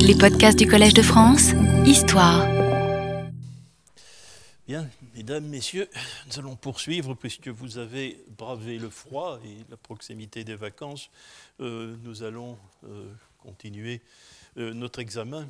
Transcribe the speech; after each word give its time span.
Les 0.00 0.14
podcasts 0.14 0.58
du 0.58 0.66
Collège 0.66 0.94
de 0.94 1.02
France, 1.02 1.50
Histoire. 1.86 2.46
Bien, 4.66 4.88
mesdames, 5.14 5.46
messieurs, 5.46 5.88
nous 6.26 6.38
allons 6.38 6.56
poursuivre 6.56 7.14
puisque 7.14 7.48
vous 7.48 7.78
avez 7.78 8.22
bravé 8.38 8.78
le 8.78 8.88
froid 8.88 9.38
et 9.44 9.58
la 9.70 9.76
proximité 9.76 10.44
des 10.44 10.56
vacances. 10.56 11.10
Euh, 11.60 11.96
nous 12.02 12.22
allons 12.22 12.56
euh, 12.84 13.12
continuer 13.38 14.00
euh, 14.56 14.72
notre 14.72 15.00
examen. 15.00 15.48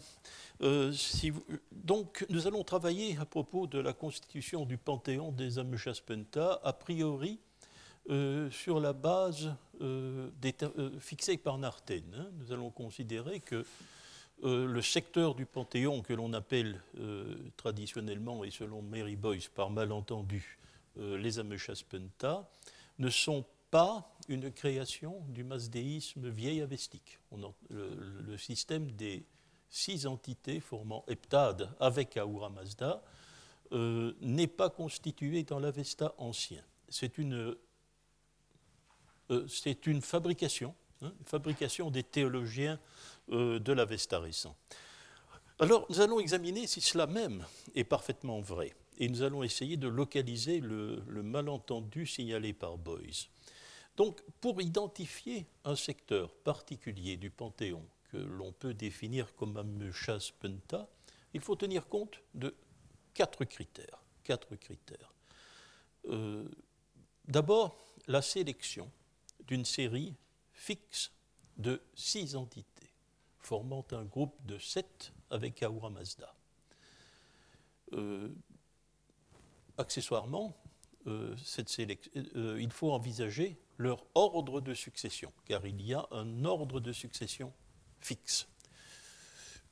Donc, 1.72 2.24
nous 2.30 2.46
allons 2.46 2.64
travailler 2.64 3.16
à 3.20 3.24
propos 3.24 3.66
de 3.66 3.78
la 3.78 3.92
constitution 3.92 4.64
du 4.64 4.78
panthéon 4.78 5.32
des 5.32 5.58
Ameshaspenta, 5.58 6.60
a 6.62 6.72
priori 6.72 7.38
sur 8.50 8.80
la 8.80 8.92
base 8.92 9.54
fixée 11.00 11.36
par 11.36 11.58
Narten. 11.58 12.04
Hein. 12.16 12.26
Nous 12.38 12.52
allons 12.52 12.70
considérer 12.70 13.40
que 13.40 13.64
euh, 14.42 14.66
le 14.66 14.82
secteur 14.82 15.34
du 15.34 15.46
Panthéon 15.46 16.02
que 16.02 16.12
l'on 16.12 16.32
appelle 16.32 16.82
euh, 16.98 17.36
traditionnellement 17.56 18.44
et 18.44 18.50
selon 18.50 18.82
Mary 18.82 19.16
Boyce 19.16 19.48
par 19.48 19.70
malentendu 19.70 20.58
euh, 20.98 21.16
les 21.16 21.38
Ameshaspenta 21.38 22.50
ne 22.98 23.10
sont 23.10 23.46
pas 23.70 24.12
une 24.28 24.50
création 24.50 25.22
du 25.28 25.44
masdéisme 25.44 26.28
vieil 26.28 26.60
avestique. 26.60 27.18
le, 27.70 28.36
système 28.36 28.90
des 28.90 29.24
six 29.70 30.06
entités 30.06 30.60
formant 30.60 31.04
Heptade 31.08 31.74
avec 31.80 32.16
Ahura 32.16 32.50
Mazda 32.50 33.02
n'est 33.72 34.46
pas 34.46 34.70
constitué 34.70 35.42
dans 35.42 35.58
l'Avesta 35.58 36.14
ancien. 36.18 36.62
C'est 36.88 37.18
une, 37.18 37.56
une 39.28 40.02
fabrication, 40.02 40.74
hein, 41.02 41.12
une 41.18 41.26
fabrication 41.26 41.90
des 41.90 42.04
théologiens 42.04 42.74
euh, 42.74 42.78
de 43.28 43.72
l'Avesta 43.72 44.18
récent. 44.18 44.56
Alors, 45.60 45.86
nous 45.88 46.00
allons 46.00 46.18
examiner 46.18 46.66
si 46.66 46.80
cela 46.80 47.06
même 47.06 47.46
est 47.76 47.84
parfaitement 47.84 48.40
vrai, 48.40 48.74
et 48.98 49.08
nous 49.08 49.22
allons 49.22 49.44
essayer 49.44 49.76
de 49.76 49.86
localiser 49.86 50.58
le, 50.58 51.02
malentendu 51.22 52.06
signalé 52.06 52.52
par 52.52 52.76
Boyce. 52.76 53.28
Donc, 53.96 54.20
pour 54.40 54.60
identifier 54.60 55.46
un 55.64 55.76
secteur 55.76 56.34
particulier 56.34 57.16
du 57.16 57.30
Panthéon 57.30 57.86
que 58.10 58.16
l'on 58.16 58.52
peut 58.52 58.74
définir 58.74 59.32
comme 59.36 59.56
Amechas 59.56 60.32
Penta, 60.40 60.88
il 61.32 61.40
faut 61.40 61.54
tenir 61.54 61.86
compte 61.86 62.20
de 62.34 62.52
quatre 63.14 63.44
critères. 63.44 64.02
Quatre 64.24 64.56
critères. 64.56 65.14
Euh, 66.06 66.48
d'abord, 67.26 67.76
la 68.08 68.22
sélection 68.22 68.90
d'une 69.46 69.64
série 69.64 70.14
fixe 70.52 71.12
de 71.56 71.80
six 71.94 72.34
entités 72.34 72.73
formant 73.44 73.84
un 73.92 74.04
groupe 74.04 74.34
de 74.46 74.58
sept 74.58 75.12
avec 75.30 75.62
Ahura 75.62 75.90
Mazda. 75.90 76.34
Euh, 77.92 78.28
accessoirement, 79.76 80.56
euh, 81.06 81.36
euh, 82.36 82.58
il 82.60 82.72
faut 82.72 82.92
envisager 82.92 83.58
leur 83.76 84.04
ordre 84.14 84.60
de 84.60 84.72
succession, 84.72 85.32
car 85.44 85.66
il 85.66 85.82
y 85.82 85.92
a 85.92 86.06
un 86.10 86.44
ordre 86.44 86.80
de 86.80 86.92
succession 86.92 87.52
fixe. 88.00 88.48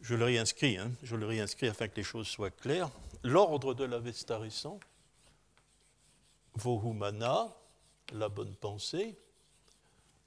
Je 0.00 0.14
le 0.16 0.24
réinscris, 0.24 0.76
hein, 0.76 0.92
je 1.02 1.16
le 1.16 1.26
réinscris 1.26 1.68
afin 1.68 1.88
que 1.88 1.96
les 1.96 2.02
choses 2.02 2.26
soient 2.26 2.50
claires. 2.50 2.90
L'ordre 3.22 3.72
de 3.72 3.84
l'Avesta 3.84 4.38
récent, 4.38 4.80
Vohumana, 6.54 7.56
la 8.12 8.28
bonne 8.28 8.54
pensée, 8.56 9.16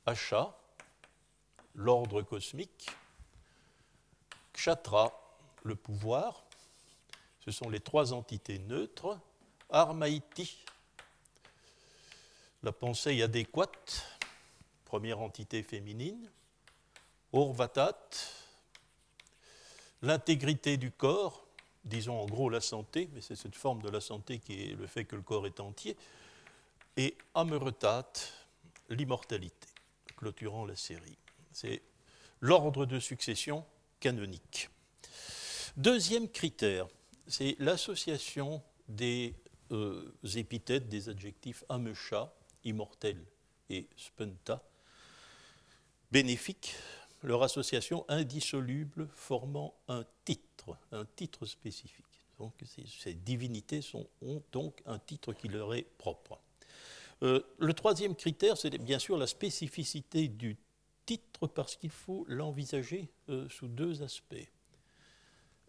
Asha, 0.05 0.57
l'ordre 1.75 2.21
cosmique, 2.23 2.89
Kshatra, 4.66 5.13
le 5.61 5.75
pouvoir, 5.75 6.44
ce 7.41 7.52
sont 7.52 7.69
les 7.69 7.81
trois 7.81 8.13
entités 8.13 8.58
neutres, 8.58 9.19
Armaïti, 9.69 10.58
la 12.64 12.71
pensée 12.71 13.21
adéquate, 13.21 14.03
première 14.83 15.20
entité 15.20 15.61
féminine, 15.61 16.31
Orvatat, 17.31 18.09
l'intégrité 20.02 20.77
du 20.77 20.89
corps, 20.89 21.45
disons 21.83 22.20
en 22.20 22.26
gros 22.26 22.49
la 22.49 22.61
santé, 22.61 23.08
mais 23.14 23.21
c'est 23.21 23.36
cette 23.36 23.55
forme 23.55 23.83
de 23.83 23.89
la 23.89 24.02
santé 24.02 24.39
qui 24.39 24.64
est 24.64 24.73
le 24.73 24.87
fait 24.87 25.05
que 25.05 25.15
le 25.15 25.21
corps 25.21 25.45
est 25.45 25.59
entier, 25.59 25.95
et 26.97 27.15
Ameretat, 27.36 28.14
l'immortalité, 28.89 29.67
clôturant 30.17 30.65
la 30.65 30.76
série. 30.76 31.20
C'est 31.52 31.83
l'ordre 32.42 32.87
de 32.87 32.99
succession 32.99 33.64
canonique. 34.05 34.70
Deuxième 35.77 36.30
critère, 36.30 36.88
c'est 37.26 37.55
l'association 37.58 38.61
des 38.88 39.33
euh, 39.71 40.14
épithètes, 40.36 40.88
des 40.88 41.10
adjectifs 41.10 41.64
amesha, 41.70 42.32
immortel, 42.64 43.17
et 43.71 43.88
spenta, 43.98 44.64
bénéfiques, 46.11 46.76
leur 47.23 47.42
association 47.42 48.05
indissoluble 48.08 49.08
formant 49.15 49.73
un 49.88 50.05
titre, 50.23 50.77
un 50.92 51.05
titre 51.05 51.48
spécifique. 51.48 52.05
Donc 52.38 52.54
ces, 52.64 53.15
divinités 53.15 53.82
ont 54.21 54.44
donc 54.52 54.83
un 54.86 54.99
titre 54.99 55.33
qui 55.33 55.48
leur 55.48 55.73
est 55.73 55.88
propre. 55.98 56.39
Euh, 57.23 57.42
le 57.58 57.73
troisième 57.73 58.14
critère, 58.14 58.55
c'est 58.55 58.77
bien 58.77 58.99
sûr 58.99 59.17
la 59.17 59.26
spécificité 59.26 60.27
du 60.27 60.58
titre 61.05 61.48
parce 61.48 61.76
qu'il 61.76 61.92
faut 61.92 62.26
l'envisager 62.27 63.10
euh, 63.30 63.48
sous 63.49 63.67
deux 63.67 64.04
aspects. 64.04 64.49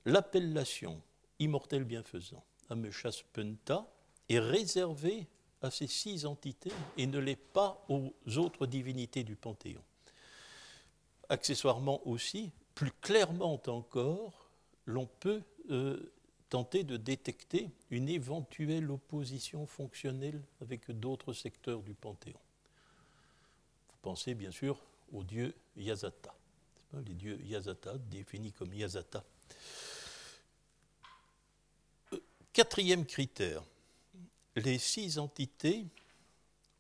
L'appellation 0.05 1.03
immortel 1.39 1.85
bienfaisant, 1.85 2.45
Ameshas 2.71 3.23
Penta, 3.33 3.87
est 4.29 4.39
réservée 4.39 5.27
à 5.63 5.71
ces 5.71 5.87
six 5.87 6.27
entités 6.27 6.73
et 6.97 7.07
ne 7.07 7.19
l'est 7.19 7.37
pas 7.37 7.85
aux 7.89 8.13
autres 8.37 8.67
divinités 8.67 9.25
du 9.25 9.37
Panthéon. 9.37 9.83
Accessoirement 11.29 12.07
aussi, 12.07 12.53
plus 12.75 12.93
clairement 13.01 13.61
encore, 13.67 14.51
l'on 14.85 15.07
peut 15.07 15.43
euh, 15.71 16.13
tenter 16.49 16.85
de 16.85 16.97
détecter 16.97 17.71
une 17.91 18.09
éventuelle 18.09 18.91
opposition 18.91 19.67
fonctionnelle 19.67 20.41
avec 20.61 20.91
d'autres 20.91 21.33
secteurs 21.33 21.83
du 21.83 21.95
Panthéon. 21.95 22.39
Vous 23.89 23.99
pensez 24.03 24.35
bien 24.35 24.53
sûr 24.53 24.81
au 25.12 25.22
dieu 25.22 25.55
Yazata. 25.77 26.34
Les 27.05 27.15
dieux 27.15 27.41
Yazata, 27.44 27.99
définis 27.99 28.53
comme 28.53 28.72
Yazata. 28.72 29.25
Euh, 32.12 32.21
quatrième 32.53 33.05
critère, 33.05 33.62
les 34.55 34.78
six 34.78 35.19
entités 35.19 35.87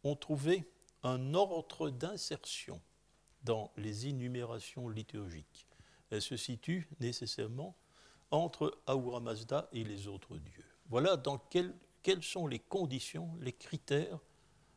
ont 0.04 0.16
trouvé 0.16 0.64
un 1.02 1.34
ordre 1.34 1.90
d'insertion 1.90 2.80
dans 3.42 3.70
les 3.76 4.06
énumérations 4.06 4.88
liturgiques. 4.88 5.66
Elles 6.10 6.22
se 6.22 6.36
situent 6.36 6.88
nécessairement 7.00 7.76
entre 8.30 8.78
Ahura 8.86 9.20
Mazda 9.20 9.68
et 9.72 9.84
les 9.84 10.08
autres 10.08 10.36
dieux. 10.38 10.64
Voilà 10.88 11.16
dans 11.16 11.38
quelles 11.38 11.74
sont 12.22 12.46
les 12.46 12.58
conditions, 12.58 13.36
les 13.40 13.52
critères 13.52 14.18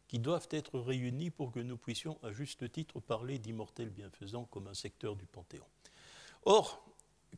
qui 0.10 0.20
doivent 0.20 0.48
être 0.52 0.80
réunis 0.80 1.30
pour 1.30 1.52
que 1.52 1.60
nous 1.60 1.78
puissions 1.78 2.18
à 2.24 2.34
juste 2.34 2.70
titre 2.72 3.00
parler 3.00 3.38
d'immortel 3.38 3.90
bienfaisant 3.90 4.46
comme 4.46 4.68
un 4.68 4.74
secteur 4.74 5.16
du 5.16 5.28
Panthéon. 5.28 5.66
Or, 6.44 6.84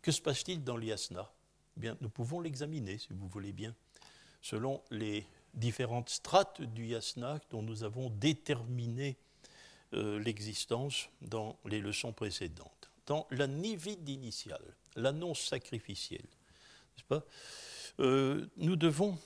que 0.01 0.11
se 0.11 0.21
passe-t-il 0.21 0.63
dans 0.63 0.77
l'Yasna 0.77 1.29
eh 1.75 1.79
Bien, 1.81 1.97
nous 1.99 2.09
pouvons 2.09 2.39
l'examiner, 2.39 2.97
si 2.97 3.09
vous 3.11 3.27
voulez 3.27 3.51
bien, 3.51 3.75
selon 4.41 4.81
les 4.89 5.27
différentes 5.53 6.09
strates 6.09 6.61
du 6.61 6.87
Yasna 6.87 7.39
dont 7.49 7.61
nous 7.61 7.83
avons 7.83 8.09
déterminé 8.09 9.17
euh, 9.93 10.17
l'existence 10.19 11.09
dans 11.21 11.57
les 11.65 11.81
leçons 11.81 12.13
précédentes. 12.13 12.89
Dans 13.05 13.27
la 13.31 13.47
nivide 13.47 14.07
initiale, 14.07 14.75
l'annonce 14.95 15.41
sacrificielle, 15.41 16.21
n'est-ce 16.21 17.03
pas? 17.03 17.25
Euh, 17.99 18.47
Nous 18.55 18.77
devons 18.77 19.17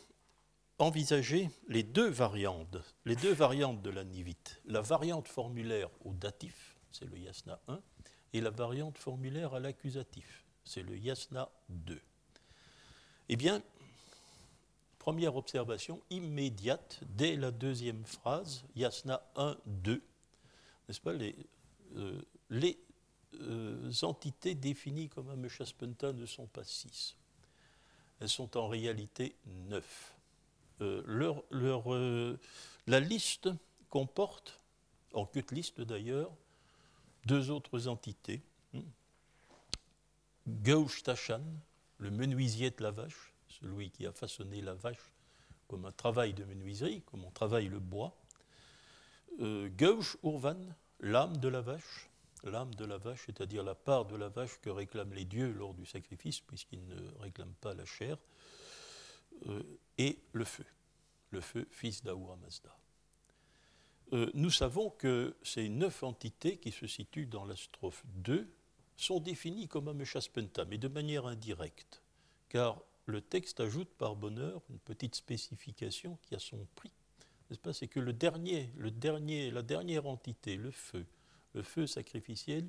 envisager 0.77 1.49
les 1.67 1.83
deux 1.83 2.09
variantes, 2.09 2.77
les 3.05 3.15
deux 3.15 3.33
variantes 3.33 3.81
de 3.81 3.89
la 3.89 4.03
nivite. 4.03 4.61
La 4.65 4.81
variante 4.81 5.27
formulaire 5.27 5.89
au 6.03 6.13
datif, 6.13 6.75
c'est 6.91 7.05
le 7.05 7.17
yasna 7.17 7.59
1, 7.67 7.81
et 8.33 8.41
la 8.41 8.49
variante 8.49 8.97
formulaire 8.97 9.53
à 9.53 9.59
l'accusatif, 9.59 10.45
c'est 10.63 10.83
le 10.83 10.97
yasna 10.97 11.49
2. 11.69 12.01
Eh 13.29 13.35
bien, 13.35 13.63
première 14.99 15.35
observation 15.35 16.01
immédiate 16.09 16.99
dès 17.07 17.35
la 17.35 17.51
deuxième 17.51 18.05
phrase, 18.05 18.65
yasna 18.75 19.25
1, 19.35 19.57
2, 19.65 20.01
n'est-ce 20.87 21.01
pas 21.01 21.13
Les, 21.13 21.35
euh, 21.95 22.21
euh, 23.41 23.91
entités 24.03 24.55
définies 24.55 25.09
comme 25.09 25.29
Ameshaspenta 25.29 26.13
ne 26.13 26.25
sont 26.25 26.47
pas 26.47 26.63
six. 26.63 27.15
Elles 28.19 28.29
sont 28.29 28.57
en 28.57 28.67
réalité 28.67 29.35
neuf. 29.45 30.14
Euh, 30.81 31.39
euh, 31.53 32.37
la 32.87 32.99
liste 32.99 33.49
comporte, 33.89 34.59
en 35.13 35.25
queue 35.25 35.41
de 35.41 35.55
liste 35.55 35.81
d'ailleurs, 35.81 36.31
deux 37.25 37.49
autres 37.49 37.87
entités. 37.87 38.41
Hmm. 38.73 38.81
Gauch 40.47 41.03
Tachan, 41.03 41.43
le 41.97 42.11
menuisier 42.11 42.71
de 42.71 42.83
la 42.83 42.91
vache, 42.91 43.33
celui 43.47 43.89
qui 43.89 44.05
a 44.05 44.11
façonné 44.11 44.61
la 44.61 44.73
vache 44.73 45.11
comme 45.67 45.85
un 45.85 45.91
travail 45.91 46.33
de 46.33 46.43
menuiserie, 46.43 47.01
comme 47.03 47.23
on 47.23 47.31
travaille 47.31 47.67
le 47.67 47.79
bois. 47.79 48.15
Euh, 49.39 49.69
Urvan, 50.23 50.59
l'âme 50.99 51.37
de 51.37 51.47
la 51.47 51.61
vache, 51.61 52.09
l'âme 52.43 52.73
de 52.75 52.85
la 52.85 52.97
vache, 52.97 53.23
c'est-à-dire 53.25 53.63
la 53.63 53.75
part 53.75 54.05
de 54.05 54.15
la 54.15 54.29
vache 54.29 54.59
que 54.61 54.69
réclament 54.69 55.13
les 55.13 55.25
dieux 55.25 55.51
lors 55.51 55.73
du 55.73 55.85
sacrifice, 55.85 56.39
puisqu'ils 56.39 56.85
ne 56.87 57.11
réclament 57.19 57.55
pas 57.61 57.73
la 57.73 57.85
chair, 57.85 58.17
euh, 59.47 59.63
et 59.97 60.19
le 60.33 60.45
feu, 60.45 60.65
le 61.31 61.41
feu, 61.41 61.67
fils 61.71 62.03
d'Ahura 62.03 62.35
Mazda. 62.37 62.75
Euh, 64.13 64.29
nous 64.33 64.51
savons 64.51 64.91
que 64.91 65.35
ces 65.43 65.67
neuf 65.69 66.03
entités 66.03 66.57
qui 66.57 66.71
se 66.71 66.87
situent 66.87 67.25
dans 67.25 67.45
la 67.45 67.55
strophe 67.55 68.03
2 68.15 68.47
sont 68.97 69.19
définies 69.19 69.67
comme 69.67 69.87
Ameshaspenta, 69.87 70.65
mais 70.65 70.77
de 70.77 70.87
manière 70.87 71.25
indirecte, 71.25 72.01
car 72.49 72.81
le 73.07 73.21
texte 73.21 73.59
ajoute 73.59 73.89
par 73.97 74.15
bonheur 74.15 74.61
une 74.69 74.79
petite 74.79 75.15
spécification 75.15 76.17
qui 76.23 76.35
a 76.35 76.39
son 76.39 76.65
prix. 76.75 76.91
N'est-ce 77.49 77.73
C'est 77.73 77.87
que 77.87 77.99
le 77.99 78.13
dernier, 78.13 78.71
la 79.51 79.61
dernière 79.61 80.07
entité, 80.07 80.55
le 80.55 80.71
feu, 80.71 81.05
le 81.53 81.61
feu 81.61 81.87
sacrificiel, 81.87 82.67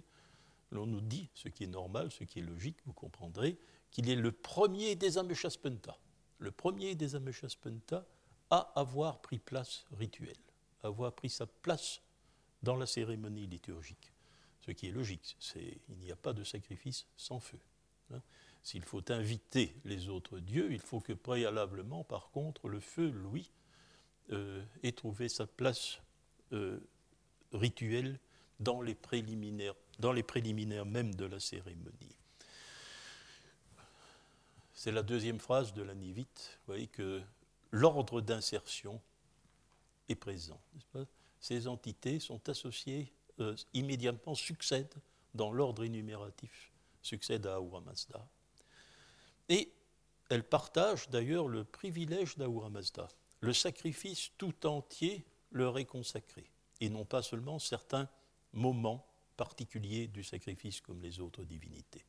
l'on 0.70 0.87
nous 0.87 1.00
dit, 1.00 1.29
ce 1.34 1.49
qui 1.49 1.64
est 1.64 1.69
normal, 1.69 2.11
ce 2.11 2.25
qui 2.25 2.40
est 2.40 2.43
logique, 2.43 2.76
vous 2.87 2.93
comprendrez, 2.93 3.56
qu'il 3.90 4.11
est 4.11 4.17
le 4.17 4.32
premier 4.32 4.96
des 4.96 5.17
Ameshaspenta, 5.17 5.99
le 6.38 6.50
premier 6.50 6.94
des 6.94 7.15
Ameshaspenta 7.15 8.06
à 8.50 8.73
avoir 8.77 9.21
pris 9.21 9.38
place 9.38 9.85
rituelle, 9.93 10.37
à 10.83 10.88
avoir 10.88 11.12
pris 11.12 11.31
sa 11.31 11.47
place 11.47 12.00
dans 12.62 12.77
la 12.77 12.87
cérémonie 12.87 13.47
liturgique. 13.47 14.12
Ce 14.61 14.71
qui 14.73 14.88
est 14.88 14.93
logique, 14.93 15.37
il 15.55 15.99
n'y 15.99 16.11
a 16.11 16.17
pas 16.17 16.33
de 16.33 16.44
sacrifice 16.44 17.06
sans 17.17 17.41
feu. 17.41 17.59
Hein. 18.12 18.21
S'il 18.62 18.85
faut 18.85 19.12
inviter 19.12 19.77
les 19.85 20.09
autres 20.09 20.41
dieux, 20.41 20.73
il 20.73 20.81
faut 20.81 21.00
que 21.00 21.12
préalablement, 21.12 22.03
par 22.03 22.31
contre, 22.31 22.69
le 22.69 22.81
feu, 22.81 23.09
lui, 23.31 23.50
euh, 24.32 24.65
ait 24.82 24.93
trouvé 24.93 25.29
sa 25.29 25.47
place 25.47 26.00
euh, 26.53 26.81
rituelle 27.53 28.19
dans 28.59 28.82
les, 28.82 28.97
préliminaires, 28.97 29.77
dans 30.00 30.12
les 30.12 30.25
préliminaires 30.25 30.85
même 30.87 31.15
de 31.15 31.27
la 31.27 31.39
cérémonie. 31.39 32.17
C'est 34.76 34.93
la 34.93 35.02
deuxième 35.02 35.40
phrase 35.40 35.73
de 35.73 35.81
la 35.81 35.94
Nivite. 35.94 36.58
Vous 36.61 36.75
voyez 36.75 36.87
que 36.87 37.23
l'ordre 37.70 38.20
d'insertion 38.20 39.00
est 40.11 40.14
présent. 40.14 40.61
Ces 41.40 41.67
entités 41.67 42.20
sont 42.20 42.46
associées, 42.50 43.11
euh, 43.40 43.56
immédiatement 43.73 44.34
succèdent 44.34 44.94
dans 45.34 45.50
l'ordre 45.50 45.82
énumératif, 45.82 46.73
succèdent 47.00 47.46
à 47.46 47.55
Ahura 47.55 47.81
Mazda. 47.81 48.28
Et 49.49 49.73
elles 50.28 50.46
partagent 50.46 51.08
d'ailleurs 51.08 51.49
le 51.49 51.64
privilège 51.64 52.37
d'Ahura 52.37 52.69
Mazda. 52.69 53.08
Le 53.40 53.55
sacrifice 53.55 54.31
tout 54.37 54.67
entier 54.67 55.25
leur 55.52 55.79
est 55.79 55.87
consacré, 55.87 56.50
et 56.82 56.90
non 56.90 57.06
pas 57.06 57.22
seulement 57.22 57.58
certains 57.58 58.11
moments 58.52 59.06
particuliers 59.38 60.06
du 60.06 60.22
sacrifice 60.22 60.82
comme 60.82 61.00
les 61.00 61.19
autres 61.19 61.44
divinités. 61.44 62.05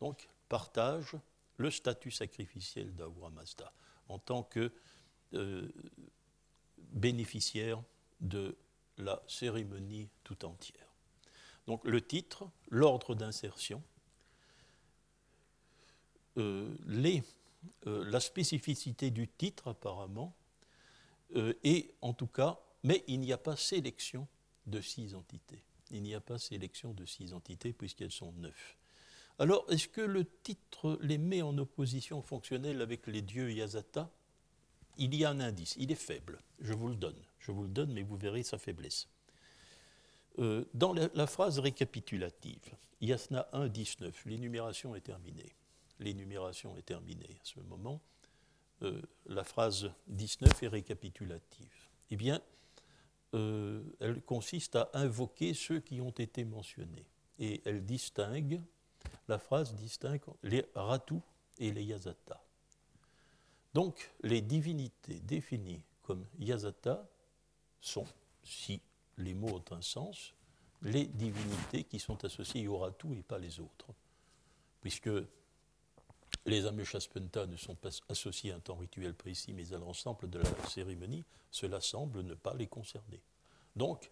Donc, 0.00 0.28
partagent 0.50 1.16
le 1.56 1.70
statut 1.70 2.10
sacrificiel 2.10 2.94
d'Ahura 2.94 3.30
Mazda 3.30 3.72
en 4.08 4.18
tant 4.18 4.42
que 4.42 4.72
euh, 5.34 5.68
bénéficiaire 6.78 7.82
de 8.20 8.56
la 8.98 9.22
cérémonie 9.26 10.08
tout 10.22 10.44
entière. 10.44 10.86
Donc 11.66 11.84
le 11.84 12.00
titre, 12.00 12.48
l'ordre 12.68 13.14
d'insertion, 13.14 13.82
euh, 16.36 16.74
euh, 17.86 18.04
la 18.04 18.20
spécificité 18.20 19.10
du 19.10 19.28
titre 19.28 19.68
apparemment, 19.68 20.34
et 21.64 21.92
en 22.00 22.12
tout 22.12 22.28
cas, 22.28 22.60
mais 22.84 23.02
il 23.08 23.18
n'y 23.18 23.32
a 23.32 23.38
pas 23.38 23.56
sélection 23.56 24.28
de 24.66 24.80
six 24.80 25.14
entités. 25.16 25.64
Il 25.90 26.02
n'y 26.02 26.14
a 26.14 26.20
pas 26.20 26.38
sélection 26.38 26.92
de 26.92 27.04
six 27.04 27.32
entités 27.32 27.72
puisqu'elles 27.72 28.12
sont 28.12 28.30
neuf. 28.32 28.76
Alors, 29.38 29.66
est-ce 29.68 29.88
que 29.88 30.00
le 30.00 30.24
titre 30.24 30.98
les 31.00 31.18
met 31.18 31.42
en 31.42 31.58
opposition 31.58 32.22
fonctionnelle 32.22 32.80
avec 32.80 33.06
les 33.06 33.22
dieux 33.22 33.50
Yazata 33.52 34.10
Il 34.96 35.14
y 35.14 35.24
a 35.24 35.30
un 35.30 35.40
indice, 35.40 35.74
il 35.78 35.90
est 35.90 35.96
faible, 35.96 36.38
je 36.60 36.72
vous 36.72 36.88
le 36.88 36.94
donne. 36.94 37.20
Je 37.40 37.52
vous 37.52 37.64
le 37.64 37.68
donne, 37.68 37.92
mais 37.92 38.02
vous 38.02 38.16
verrez 38.16 38.42
sa 38.42 38.58
faiblesse. 38.58 39.08
Euh, 40.38 40.64
dans 40.72 40.92
la, 40.92 41.26
phrase 41.26 41.58
récapitulative, 41.58 42.74
Yasna 43.00 43.48
1, 43.52 43.68
19, 43.68 44.24
l'énumération 44.26 44.94
est 44.94 45.02
terminée. 45.02 45.52
L'énumération 45.98 46.76
est 46.76 46.82
terminée 46.82 47.36
à 47.40 47.44
ce 47.44 47.60
moment. 47.60 48.00
Euh, 48.82 49.00
la 49.26 49.44
phrase 49.44 49.92
19 50.08 50.62
est 50.62 50.68
récapitulative. 50.68 51.74
Eh 52.10 52.16
bien, 52.16 52.40
euh, 53.34 53.82
elle 54.00 54.22
consiste 54.22 54.76
à 54.76 54.90
invoquer 54.94 55.54
ceux 55.54 55.80
qui 55.80 56.00
ont 56.00 56.10
été 56.10 56.44
mentionnés. 56.44 57.06
Et 57.38 57.62
elle 57.64 57.84
distingue 57.84 58.60
la 59.28 59.38
phrase 59.38 59.74
distingue 59.74 60.20
les 60.42 60.64
Ratu 60.74 61.16
et 61.58 61.72
les 61.72 61.84
Yazata. 61.84 62.42
Donc, 63.72 64.10
les 64.22 64.40
divinités 64.40 65.20
définies 65.20 65.82
comme 66.02 66.24
Yazata 66.38 67.06
sont, 67.80 68.06
si 68.42 68.80
les 69.18 69.34
mots 69.34 69.56
ont 69.56 69.74
un 69.74 69.82
sens, 69.82 70.34
les 70.82 71.06
divinités 71.06 71.84
qui 71.84 71.98
sont 71.98 72.24
associées 72.24 72.68
au 72.68 72.78
Ratu 72.78 73.12
et 73.16 73.22
pas 73.22 73.38
les 73.38 73.58
autres. 73.58 73.86
Puisque 74.80 75.10
les 76.46 76.66
Ameshaspenta 76.66 77.46
ne 77.46 77.56
sont 77.56 77.74
pas 77.74 77.88
associés 78.08 78.52
à 78.52 78.56
un 78.56 78.60
temps 78.60 78.76
rituel 78.76 79.14
précis, 79.14 79.52
mais 79.52 79.72
à 79.72 79.78
l'ensemble 79.78 80.28
de 80.28 80.40
la 80.40 80.68
cérémonie, 80.68 81.24
cela 81.50 81.80
semble 81.80 82.22
ne 82.22 82.34
pas 82.34 82.54
les 82.54 82.66
concerner. 82.66 83.20
Donc, 83.76 84.10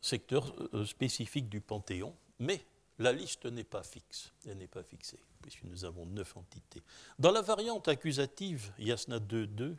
secteur 0.00 0.54
euh, 0.74 0.84
spécifique 0.86 1.48
du 1.48 1.60
Panthéon, 1.60 2.14
mais 2.38 2.64
la 2.98 3.12
liste 3.12 3.46
n'est 3.46 3.64
pas 3.64 3.82
fixe, 3.82 4.32
elle 4.46 4.58
n'est 4.58 4.66
pas 4.66 4.82
fixée, 4.82 5.20
puisque 5.42 5.64
nous 5.64 5.84
avons 5.84 6.06
neuf 6.06 6.36
entités. 6.36 6.82
Dans 7.18 7.32
la 7.32 7.42
variante 7.42 7.88
accusative 7.88 8.72
Yasna 8.78 9.18
2.2, 9.18 9.76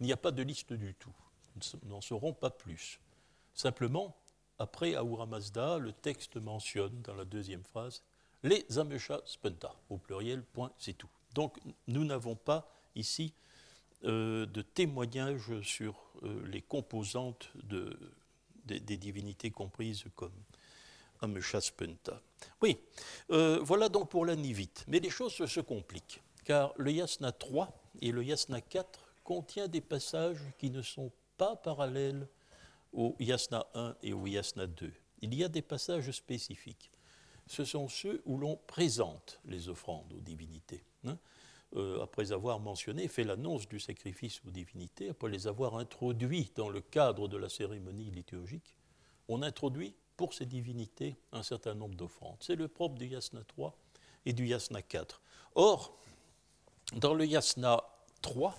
il 0.00 0.06
n'y 0.06 0.12
a 0.12 0.16
pas 0.16 0.32
de 0.32 0.42
liste 0.42 0.72
du 0.72 0.94
tout. 0.94 1.14
Nous 1.56 1.88
n'en 1.88 2.00
saurons 2.00 2.32
pas 2.32 2.50
plus. 2.50 3.00
Simplement, 3.54 4.16
après 4.58 4.94
Ahura 4.94 5.26
Mazda, 5.26 5.78
le 5.78 5.92
texte 5.92 6.36
mentionne 6.36 7.02
dans 7.02 7.14
la 7.14 7.24
deuxième 7.24 7.64
phrase 7.64 8.02
les 8.42 8.78
Amesha 8.78 9.20
Spenta, 9.26 9.74
au 9.90 9.98
pluriel, 9.98 10.42
point, 10.42 10.72
c'est 10.78 10.94
tout. 10.94 11.10
Donc 11.34 11.58
nous 11.86 12.04
n'avons 12.04 12.36
pas 12.36 12.72
ici 12.94 13.34
euh, 14.04 14.46
de 14.46 14.62
témoignage 14.62 15.60
sur 15.60 15.94
euh, 16.22 16.46
les 16.46 16.62
composantes 16.62 17.52
des, 18.64 18.80
des, 18.80 18.96
divinités 18.96 19.50
comprises 19.50 20.04
comme 20.16 20.32
Ameshaspenta. 21.20 22.20
Oui, 22.62 22.78
euh, 23.30 23.58
voilà 23.62 23.88
donc 23.88 24.10
pour 24.10 24.24
la 24.24 24.36
nivite. 24.36 24.84
Mais 24.88 25.00
les 25.00 25.10
choses 25.10 25.44
se 25.44 25.60
compliquent, 25.60 26.22
car 26.44 26.72
le 26.76 26.92
yasna 26.92 27.32
3 27.32 27.72
et 28.00 28.12
le 28.12 28.24
yasna 28.24 28.60
4 28.60 29.00
contient 29.24 29.68
des 29.68 29.80
passages 29.80 30.40
qui 30.58 30.70
ne 30.70 30.82
sont 30.82 31.12
pas 31.36 31.56
parallèles 31.56 32.26
au 32.92 33.16
yasna 33.20 33.66
1 33.74 33.96
et 34.02 34.12
au 34.12 34.26
yasna 34.26 34.66
2. 34.66 34.92
Il 35.22 35.34
y 35.34 35.44
a 35.44 35.48
des 35.48 35.62
passages 35.62 36.10
spécifiques. 36.10 36.90
Ce 37.46 37.64
sont 37.64 37.88
ceux 37.88 38.22
où 38.24 38.38
l'on 38.38 38.56
présente 38.66 39.40
les 39.44 39.68
offrandes 39.68 40.12
aux 40.12 40.20
divinités. 40.20 40.84
Hein. 41.04 41.18
Euh, 41.76 42.02
après 42.02 42.32
avoir 42.32 42.58
mentionné, 42.58 43.06
fait 43.06 43.22
l'annonce 43.22 43.68
du 43.68 43.78
sacrifice 43.78 44.40
aux 44.46 44.50
divinités, 44.50 45.10
après 45.10 45.30
les 45.30 45.46
avoir 45.46 45.76
introduits 45.76 46.50
dans 46.56 46.68
le 46.68 46.80
cadre 46.80 47.28
de 47.28 47.36
la 47.36 47.48
cérémonie 47.48 48.10
liturgique, 48.10 48.74
on 49.28 49.42
introduit 49.42 49.94
pour 50.20 50.34
ces 50.34 50.44
divinités 50.44 51.16
un 51.32 51.42
certain 51.42 51.72
nombre 51.72 51.94
d'offrandes. 51.94 52.36
C'est 52.40 52.54
le 52.54 52.68
propre 52.68 52.96
du 52.96 53.06
yasna 53.06 53.42
3 53.42 53.74
et 54.26 54.34
du 54.34 54.46
yasna 54.46 54.82
4. 54.82 55.18
Or, 55.54 55.96
dans 56.92 57.14
le 57.14 57.24
yasna 57.24 57.82
3, 58.20 58.54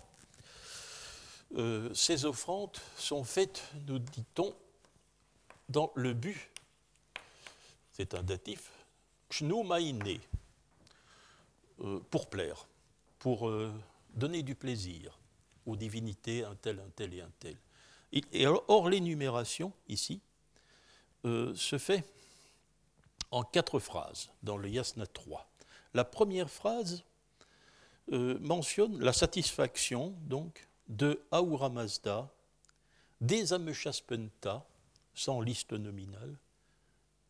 euh, 1.58 1.94
ces 1.94 2.26
offrandes 2.26 2.76
sont 2.98 3.24
faites, 3.24 3.62
nous 3.88 4.00
dit-on, 4.00 4.56
dans 5.70 5.92
le 5.94 6.16
but, 6.16 6.50
c'est 7.92 8.16
un 8.16 8.24
datif, 8.24 8.72
Maïné, 9.40 10.20
euh, 11.82 12.00
pour 12.10 12.28
plaire, 12.28 12.66
pour 13.20 13.48
euh, 13.48 13.72
donner 14.16 14.42
du 14.42 14.56
plaisir 14.56 15.20
aux 15.68 15.76
divinités, 15.76 16.44
un 16.44 16.56
tel, 16.56 16.80
un 16.80 16.90
tel 16.96 17.14
et 17.14 17.22
un 17.22 17.32
tel. 17.38 17.56
Et, 18.14 18.48
or, 18.48 18.90
l'énumération, 18.90 19.72
ici, 19.88 20.22
euh, 21.26 21.54
se 21.56 21.78
fait 21.78 22.04
en 23.32 23.44
quatre 23.44 23.80
phrases 23.80 24.30
dans 24.44 24.58
le 24.58 24.70
Yasna 24.70 25.08
3. 25.08 25.50
La 25.94 26.04
première 26.04 26.50
phrase 26.50 27.04
euh, 28.12 28.38
mentionne 28.40 29.00
la 29.00 29.14
satisfaction 29.14 30.16
donc 30.22 30.68
de 30.88 31.24
Ahura 31.32 31.70
Mazda, 31.70 32.30
des 33.22 33.54
Ameshaspenta, 33.54 34.68
sans 35.14 35.42
liste 35.42 35.74
nominale, 35.74 36.36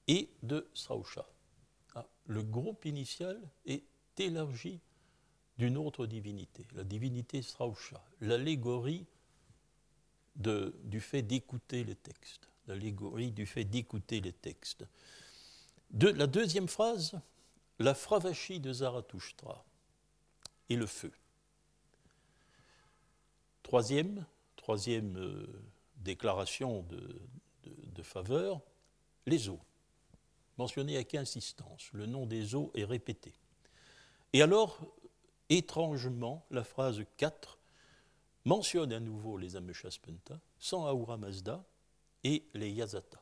et 0.07 0.29
de 0.41 0.67
Srausha. 0.74 1.25
Ah, 1.95 2.05
le 2.25 2.41
groupe 2.41 2.86
initial 2.86 3.39
est 3.65 3.83
élargi 4.17 4.79
d'une 5.57 5.77
autre 5.77 6.05
divinité, 6.07 6.65
la 6.74 6.83
divinité 6.83 7.41
Srausha, 7.41 8.03
l'allégorie 8.21 9.05
du 10.36 11.01
fait 11.01 11.21
d'écouter 11.21 11.83
les 11.83 11.95
textes, 11.95 12.48
l'allégorie 12.68 13.32
du 13.32 13.46
fait 13.46 13.63
d'écouter 13.63 14.22
les 14.22 14.34
textes. 14.34 14.86
La 16.00 16.27
deuxième 16.27 16.68
phrase, 16.68 17.20
la 17.80 17.94
Fravashi 17.94 18.60
de 18.60 18.72
Zarathustra 18.72 19.65
et 20.70 20.75
le 20.75 20.86
feu. 20.86 21.12
Troisième, 23.63 24.25
troisième 24.56 25.18
euh, 25.18 25.48
déclaration 25.98 26.84
de, 26.84 27.22
faveur, 28.03 28.62
les 29.27 29.48
eaux, 29.48 29.60
mentionnées 30.58 30.96
avec 30.96 31.13
insistance. 31.13 31.89
Le 31.94 32.08
nom 32.08 32.25
des 32.25 32.56
eaux 32.56 32.72
est 32.74 32.84
répété. 32.84 33.32
Et 34.34 34.41
alors, 34.41 34.80
étrangement, 35.50 36.44
la 36.50 36.63
phrase 36.63 37.03
4 37.18 37.60
mentionne 38.46 38.91
à 38.91 39.00
nouveau 39.00 39.38
les 39.38 39.56
Ameshaspenta, 39.56 40.39
sans 40.58 40.88
Ahura 40.88 41.18
Mazda, 41.18 41.63
et 42.23 42.43
les 42.53 42.71
Yazata. 42.71 43.21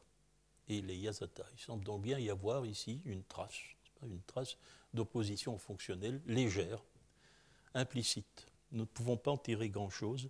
Et 0.68 0.82
les 0.82 0.96
Yazata. 0.96 1.46
Il 1.54 1.60
semble 1.60 1.84
donc 1.84 2.02
bien 2.02 2.20
y 2.20 2.30
avoir 2.30 2.66
ici 2.66 3.02
une 3.06 3.24
trace, 3.24 3.60
une 4.04 4.22
trace 4.24 4.58
d'opposition 4.94 5.58
fonctionnelle 5.58 6.22
légère, 6.26 6.84
implicite. 7.74 8.48
Nous 8.72 8.82
ne 8.82 8.86
pouvons 8.86 9.18
pas 9.18 9.32
en 9.32 9.38
tirer 9.38 9.70
grand-chose. 9.70 10.30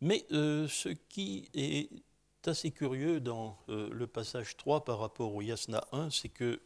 Mais 0.00 0.24
euh, 0.32 0.66
ce 0.68 0.88
qui 0.88 1.48
est 1.54 1.90
assez 2.46 2.70
curieux 2.70 3.20
dans 3.20 3.58
euh, 3.68 3.90
le 3.92 4.06
passage 4.06 4.56
3 4.56 4.84
par 4.84 4.98
rapport 4.98 5.34
au 5.34 5.42
Yasna 5.42 5.86
1, 5.92 6.10
c'est 6.10 6.28
que 6.28 6.60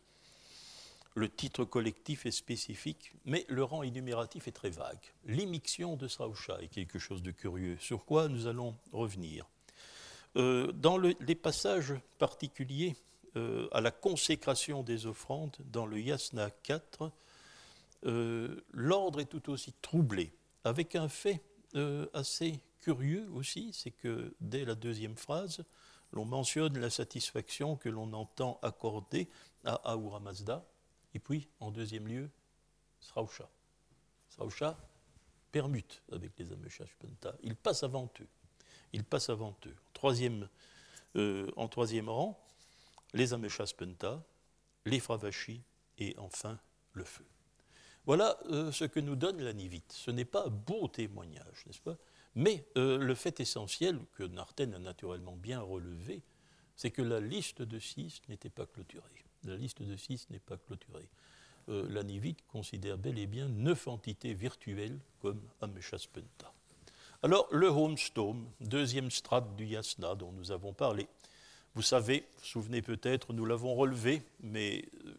le 1.16 1.28
titre 1.28 1.64
collectif 1.64 2.26
est 2.26 2.32
spécifique, 2.32 3.12
mais 3.25 3.44
le 3.49 3.62
rang 3.62 3.82
énumératif 3.82 4.49
est 4.49 4.52
très 4.52 4.70
vague. 4.70 4.99
L'immixion 5.25 5.96
de 5.96 6.08
Srausha 6.08 6.61
est 6.61 6.68
quelque 6.68 6.99
chose 6.99 7.23
de 7.23 7.30
curieux, 7.30 7.76
sur 7.78 8.04
quoi 8.04 8.28
nous 8.28 8.46
allons 8.46 8.76
revenir? 8.92 9.46
Euh, 10.37 10.73
dans 10.73 10.99
les 10.99 11.35
passages 11.35 11.95
particuliers 12.19 12.97
euh, 13.37 13.69
à 13.73 13.81
la 13.81 13.91
consécration 13.91 14.83
des 14.83 15.07
offrandes, 15.07 15.57
dans 15.67 15.87
le 15.87 16.00
Yasna 16.00 16.50
4, 16.50 17.11
euh, 18.07 18.61
l'ordre 18.73 19.21
est 19.21 19.26
tout 19.26 19.50
aussi 19.50 19.73
troublé, 19.81 20.33
avec 20.64 20.97
un 20.97 21.09
fait 21.09 21.43
assez 22.12 22.61
curieux 22.81 23.29
aussi, 23.33 23.73
c'est 23.73 23.91
que 23.91 24.33
dès 24.41 24.64
la 24.64 24.76
deuxième 24.76 25.17
phrase, 25.17 25.64
l'on 26.12 26.25
mentionne 26.25 26.79
la 26.79 26.88
satisfaction 26.88 27.75
que 27.75 27.88
l'on 27.88 28.12
entend 28.12 28.61
accorder 28.62 29.29
à 29.64 29.75
Ahura 29.91 30.21
Mazda, 30.21 30.64
et 31.14 31.21
puis, 31.21 31.49
en 31.61 31.71
deuxième 31.71 32.09
lieu, 32.09 32.29
Srausha. 33.00 33.49
Srausha 34.29 34.76
permute 35.53 36.03
avec 36.11 36.33
les 36.38 36.53
Ameshashpenta. 36.53 37.37
Il 37.43 37.55
passe 37.55 37.85
avant 37.85 38.11
eux. 38.21 38.29
Il 38.95 39.03
passe 39.03 39.29
avant 39.29 39.57
eux. 39.67 39.75
Euh, 41.17 41.51
en 41.57 41.67
troisième 41.67 42.09
rang, 42.09 42.41
les 43.13 43.33
Ameshashpenta, 43.33 44.23
les 44.87 45.01
Fravashi 45.01 45.63
et 45.99 46.15
enfin 46.19 46.61
le 46.93 47.03
feu. 47.03 47.27
Voilà 48.07 48.39
euh, 48.51 48.71
ce 48.71 48.85
que 48.85 49.01
nous 49.01 49.17
donne 49.17 49.43
la 49.43 49.53
Nivite. 49.53 49.93
Ce 49.93 50.13
n'est 50.13 50.25
pas 50.25 50.47
un 50.47 50.51
beau 50.51 50.87
témoignage, 50.87 51.67
n'est-ce 51.67 51.81
pas? 51.81 51.97
Mais 52.37 52.67
euh, 52.77 52.99
le 52.99 53.15
fait 53.17 53.41
essentiel 53.41 53.99
que 54.13 54.23
Narten 54.23 54.75
a 54.75 54.79
naturellement 54.79 55.37
bien 55.37 55.61
relevé, 55.61 56.23
c'est 56.77 56.93
que 56.93 57.03
la 57.03 57.19
liste 57.19 57.63
de 57.63 57.81
six 57.81 58.23
n'était 58.29 58.51
pas 58.51 58.67
clôturée. 58.67 59.25
La 59.43 59.57
liste 59.57 59.83
de 59.83 59.97
six 59.97 60.31
n'est 60.31 60.39
pas 60.39 60.57
clôturée. 60.57 61.09
La 61.67 62.03
Nivite 62.03 62.47
considère 62.47 62.99
bel 62.99 63.19
et 63.19 63.27
bien 63.27 63.49
neuf 63.49 63.89
entités 63.89 64.35
virtuelles 64.35 65.01
comme 65.21 65.41
Ameshaspenta. 65.63 66.53
Alors, 67.25 67.49
le 67.50 67.69
Homestome, 67.69 68.45
deuxième 68.61 69.11
strate 69.11 69.57
du 69.57 69.64
Yasna 69.64 70.14
dont 70.14 70.31
nous 70.33 70.52
avons 70.52 70.75
parlé. 70.75 71.09
Vous 71.75 71.81
savez, 71.81 72.26
vous 72.37 72.45
souvenez 72.45 72.83
peut-être, 72.83 73.33
nous 73.33 73.47
l'avons 73.47 73.75
relevé, 73.75 74.23
mais 74.43 74.85
euh, 75.07 75.14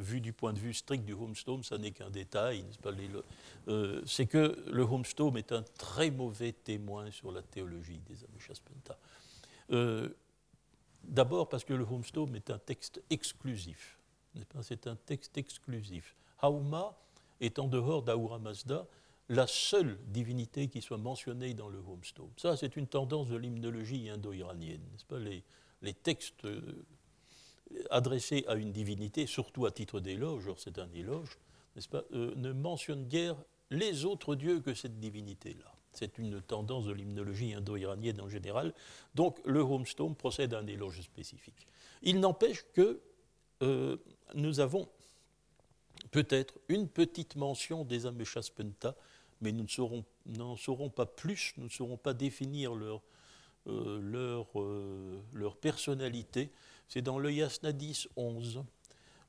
vu 0.00 0.20
du 0.20 0.32
point 0.32 0.52
de 0.52 0.58
vue 0.58 0.74
strict 0.74 1.04
du 1.04 1.12
Homestome, 1.12 1.62
ça 1.62 1.78
n'est 1.78 1.92
qu'un 1.92 2.10
détail. 2.10 2.64
Euh, 3.68 4.02
c'est 4.04 4.26
que 4.26 4.64
le 4.66 4.82
Homestome 4.82 5.36
est 5.36 5.52
un 5.52 5.62
très 5.78 6.10
mauvais 6.10 6.50
témoin 6.50 7.08
sur 7.12 7.30
la 7.30 7.42
théologie 7.42 8.00
des 8.08 8.24
Ameshaspenta. 8.24 8.98
D'abord 11.04 11.48
parce 11.48 11.62
que 11.62 11.72
le 11.72 11.84
Homestome 11.84 12.34
est 12.34 12.50
un 12.50 12.58
texte 12.58 13.00
exclusif. 13.10 13.96
C'est 14.62 14.88
un 14.88 14.96
texte 14.96 15.38
exclusif. 15.38 16.16
Hauma 16.42 16.98
est 17.40 17.60
en 17.60 17.68
dehors 17.68 18.02
d'Ahura 18.02 18.40
Mazda 18.40 18.88
la 19.28 19.46
seule 19.46 19.98
divinité 20.06 20.68
qui 20.68 20.80
soit 20.80 20.98
mentionnée 20.98 21.54
dans 21.54 21.68
le 21.68 21.78
Homestome. 21.78 22.30
Ça, 22.36 22.56
c'est 22.56 22.76
une 22.76 22.86
tendance 22.86 23.28
de 23.28 23.36
l'hymnologie 23.36 24.08
indo-iranienne. 24.08 24.82
Pas? 25.06 25.18
Les, 25.18 25.94
textes 25.94 26.44
euh, 26.44 26.86
adressés 27.90 28.44
à 28.48 28.54
une 28.54 28.72
divinité, 28.72 29.26
surtout 29.26 29.66
à 29.66 29.70
titre 29.70 30.00
d'éloge, 30.00 30.50
c'est 30.56 30.78
un 30.78 30.90
éloge, 30.92 31.38
n'est-ce 31.76 31.88
pas, 31.88 32.04
euh, 32.12 32.34
ne 32.36 32.52
mentionnent 32.52 33.06
guère 33.06 33.36
les 33.70 34.04
autres 34.04 34.34
dieux 34.34 34.60
que 34.60 34.74
cette 34.74 34.98
divinité-là. 34.98 35.72
C'est 35.92 36.18
une 36.18 36.40
tendance 36.40 36.86
de 36.86 36.92
l'hymnologie 36.92 37.54
indo-iranienne 37.54 38.20
en 38.20 38.28
général. 38.28 38.72
Donc 39.14 39.40
le 39.44 39.60
homestone 39.60 40.14
procède 40.14 40.54
à 40.54 40.58
un 40.58 40.66
éloge 40.66 41.00
spécifique. 41.00 41.66
Il 42.02 42.20
n'empêche 42.20 42.64
que 42.72 43.00
euh, 43.62 43.96
nous 44.34 44.60
avons 44.60 44.88
peut-être 46.10 46.54
une 46.68 46.88
petite 46.88 47.36
mention 47.36 47.84
des 47.84 48.06
Ameshaspenta, 48.06 48.96
mais 49.40 49.52
nous 49.52 49.66
n'en 50.26 50.56
saurons, 50.56 50.90
pas 50.90 51.06
plus, 51.06 51.54
nous 51.56 51.64
ne 51.64 51.70
saurons 51.70 51.96
pas 51.96 52.14
définir 52.14 52.74
leur, 52.74 53.02
euh, 53.66 54.44
euh, 54.56 55.50
personnalité. 55.60 56.50
C'est 56.88 57.02
dans 57.02 57.18
le 57.18 57.32
Yasnadis 57.32 58.08
11. 58.16 58.64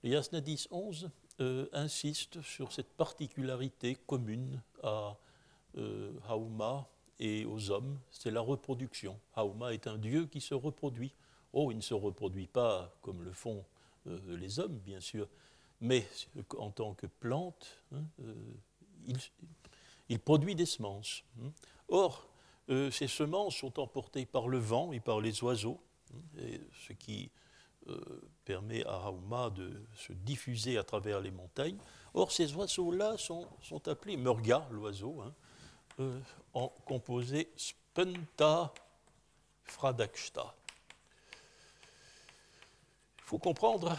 Le 0.04 0.10
Yasnadis 0.10 0.68
11 0.72 1.10
insiste 1.72 2.42
sur 2.42 2.74
cette 2.74 2.92
particularité 2.94 3.96
commune 3.96 4.62
à 4.84 5.18
euh, 5.78 6.12
Hauma 6.28 6.88
et 7.20 7.46
aux 7.46 7.70
hommes, 7.70 8.00
c'est 8.12 8.32
la 8.32 8.42
reproduction. 8.42 9.20
Hauma 9.36 9.74
est 9.74 9.88
un 9.88 9.98
dieu 9.98 10.25
qui 10.25 10.42
se 10.42 10.54
reproduit. 10.54 11.13
Oh, 11.54 11.72
il 11.72 11.78
ne 11.78 11.82
se 11.82 11.94
reproduit 11.94 12.48
pas 12.48 12.96
comme 13.01 13.24
le 13.24 13.32
font 13.32 13.63
euh, 14.08 14.38
les 14.38 14.60
hommes, 14.60 14.80
bien 14.80 15.00
sûr, 15.00 15.28
mais 15.82 16.08
en 16.58 16.72
tant 16.72 16.94
que 16.94 17.08
plante, 17.08 17.82
hein, 17.94 18.04
euh, 18.22 18.34
il, 20.10 20.20
produit 20.20 20.56
des 20.56 20.66
semences. 20.66 21.24
Hein. 21.42 21.51
Or, 21.88 22.28
ces 22.68 23.08
semences 23.08 23.56
sont 23.56 23.80
emportées 23.80 24.28
par 24.28 24.48
le 24.48 24.60
vent 24.60 24.92
et 24.92 25.00
par 25.00 25.22
les 25.22 25.44
oiseaux, 25.44 25.80
hein, 26.13 26.44
ce 26.88 26.94
qui 26.94 27.32
permet 28.46 28.86
à 28.86 29.10
Hauma 29.10 29.50
de 29.50 29.72
se 29.96 30.13
diffuser 30.13 30.78
à 30.78 30.84
travers 30.84 31.20
les 31.20 31.32
montagnes. 31.32 31.78
Or, 32.13 32.32
ces 32.32 32.54
oiseaux-là 32.56 33.18
sont, 33.18 33.48
appelés 33.88 34.18
Murga, 34.18 34.68
l'oiseau, 34.72 35.24
euh, 36.00 36.20
en 36.54 36.70
composé 36.86 37.50
spenta 37.56 38.74
fradakshta. 39.63 40.56
Il 43.18 43.24
faut 43.24 43.38
comprendre 43.38 43.96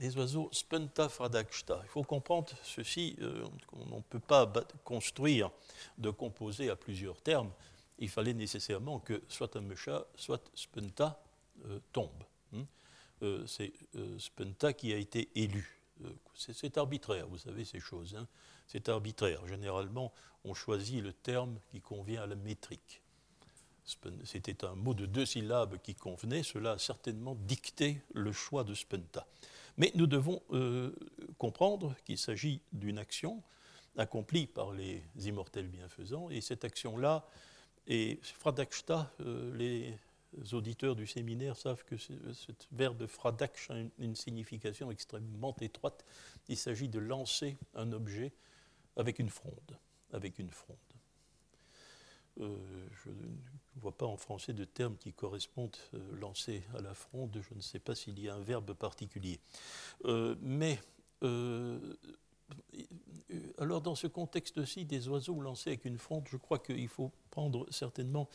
les 0.00 0.16
oiseaux 0.16 0.48
spenta 0.52 1.08
fradakshta. 1.08 1.80
Il 1.84 1.88
faut 1.88 2.02
comprendre 2.02 2.52
ceci, 2.62 3.16
euh, 3.20 3.44
on 3.72 3.96
ne 3.96 4.02
peut 4.02 4.20
pas 4.20 4.50
construire 4.84 5.50
de 5.98 6.10
composés 6.10 6.70
à 6.70 6.76
plusieurs 6.76 7.20
termes. 7.20 7.50
Il 7.98 8.08
fallait 8.08 8.34
nécessairement 8.34 8.98
que 9.00 9.22
soit 9.28 9.56
un 9.56 9.62
mecha, 9.62 10.04
soit 10.16 10.42
spenta 10.54 11.20
euh, 11.66 11.78
tombe. 11.92 12.10
Hmm. 12.52 13.46
c'est 13.46 13.72
spenta 14.18 14.72
qui 14.72 14.92
a 14.92 14.96
été 14.96 15.30
élu. 15.34 15.80
c'est 16.34 16.76
arbitraire, 16.76 17.26
vous 17.26 17.38
savez 17.38 17.64
ces 17.64 17.80
choses. 17.80 18.14
Hein 18.14 18.26
c'est 18.66 18.88
arbitraire. 18.88 19.46
Généralement, 19.46 20.12
on 20.44 20.54
choisit 20.54 21.02
le 21.02 21.12
terme 21.12 21.58
qui 21.70 21.80
convient 21.80 22.22
à 22.22 22.26
la 22.26 22.36
métrique. 22.36 23.02
C'était 24.24 24.64
un 24.64 24.74
mot 24.74 24.94
de 24.94 25.06
deux 25.06 25.26
syllabes 25.26 25.78
qui 25.78 25.94
convenait, 25.94 26.42
cela 26.42 26.72
a 26.72 26.78
certainement 26.78 27.36
dicté 27.36 28.00
le 28.14 28.32
choix 28.32 28.64
de 28.64 28.74
Spenta. 28.74 29.26
Mais 29.78 29.92
nous 29.94 30.06
devons 30.06 30.42
euh, 30.52 30.92
comprendre 31.38 31.94
qu'il 32.04 32.18
s'agit 32.18 32.60
d'une 32.72 32.98
action 32.98 33.42
accomplie 33.96 34.46
par 34.46 34.72
les 34.72 35.02
immortels 35.24 35.68
bienfaisants, 35.68 36.30
et 36.30 36.40
cette 36.40 36.64
action-là, 36.64 37.26
et 37.86 38.18
Fradakshta, 38.22 39.12
euh, 39.20 39.56
les 39.56 39.98
auditeurs 40.52 40.96
du 40.96 41.06
séminaire 41.06 41.56
savent 41.56 41.84
que 41.84 41.96
ce, 41.96 42.12
verbe 42.72 43.06
fradaksh 43.06 43.70
a 43.70 43.76
une 43.98 44.16
signification 44.16 44.90
extrêmement 44.90 45.56
étroite. 45.60 46.04
Il 46.48 46.56
s'agit 46.56 46.88
de 46.88 46.98
lancer 46.98 47.56
un 47.74 47.92
objet 47.92 48.32
avec 48.96 49.18
une 49.18 49.30
fronde. 49.30 49.78
Avec 50.12 50.38
une 50.38 50.50
fronde. 50.50 50.76
Euh, 52.40 52.56
je 53.04 53.10
ne 53.10 53.80
vois 53.80 53.96
pas 53.96 54.06
en 54.06 54.16
français 54.16 54.52
de 54.52 54.64
terme 54.64 54.96
qui 54.96 55.12
correspondent 55.12 55.76
euh, 55.94 55.98
lancé 56.20 56.62
à 56.74 56.80
la 56.80 56.94
fronde. 56.94 57.38
Je 57.48 57.54
ne 57.54 57.60
sais 57.60 57.78
pas 57.78 57.94
s'il 57.94 58.18
y 58.20 58.28
a 58.28 58.34
un 58.34 58.40
verbe 58.40 58.74
particulier. 58.74 59.40
Euh, 60.04 60.34
mais 60.40 60.78
alors 63.58 63.80
dans 63.80 63.94
ce 63.94 64.06
contexte-ci, 64.06 64.84
des 64.84 65.08
oiseaux 65.08 65.40
lancés 65.40 65.70
avec 65.70 65.84
une 65.86 65.98
fronde, 65.98 66.24
je 66.30 66.36
crois 66.36 66.58
qu'il 66.58 66.88
faut 66.88 67.10
prendre 67.30 67.66
certainement, 67.72 68.28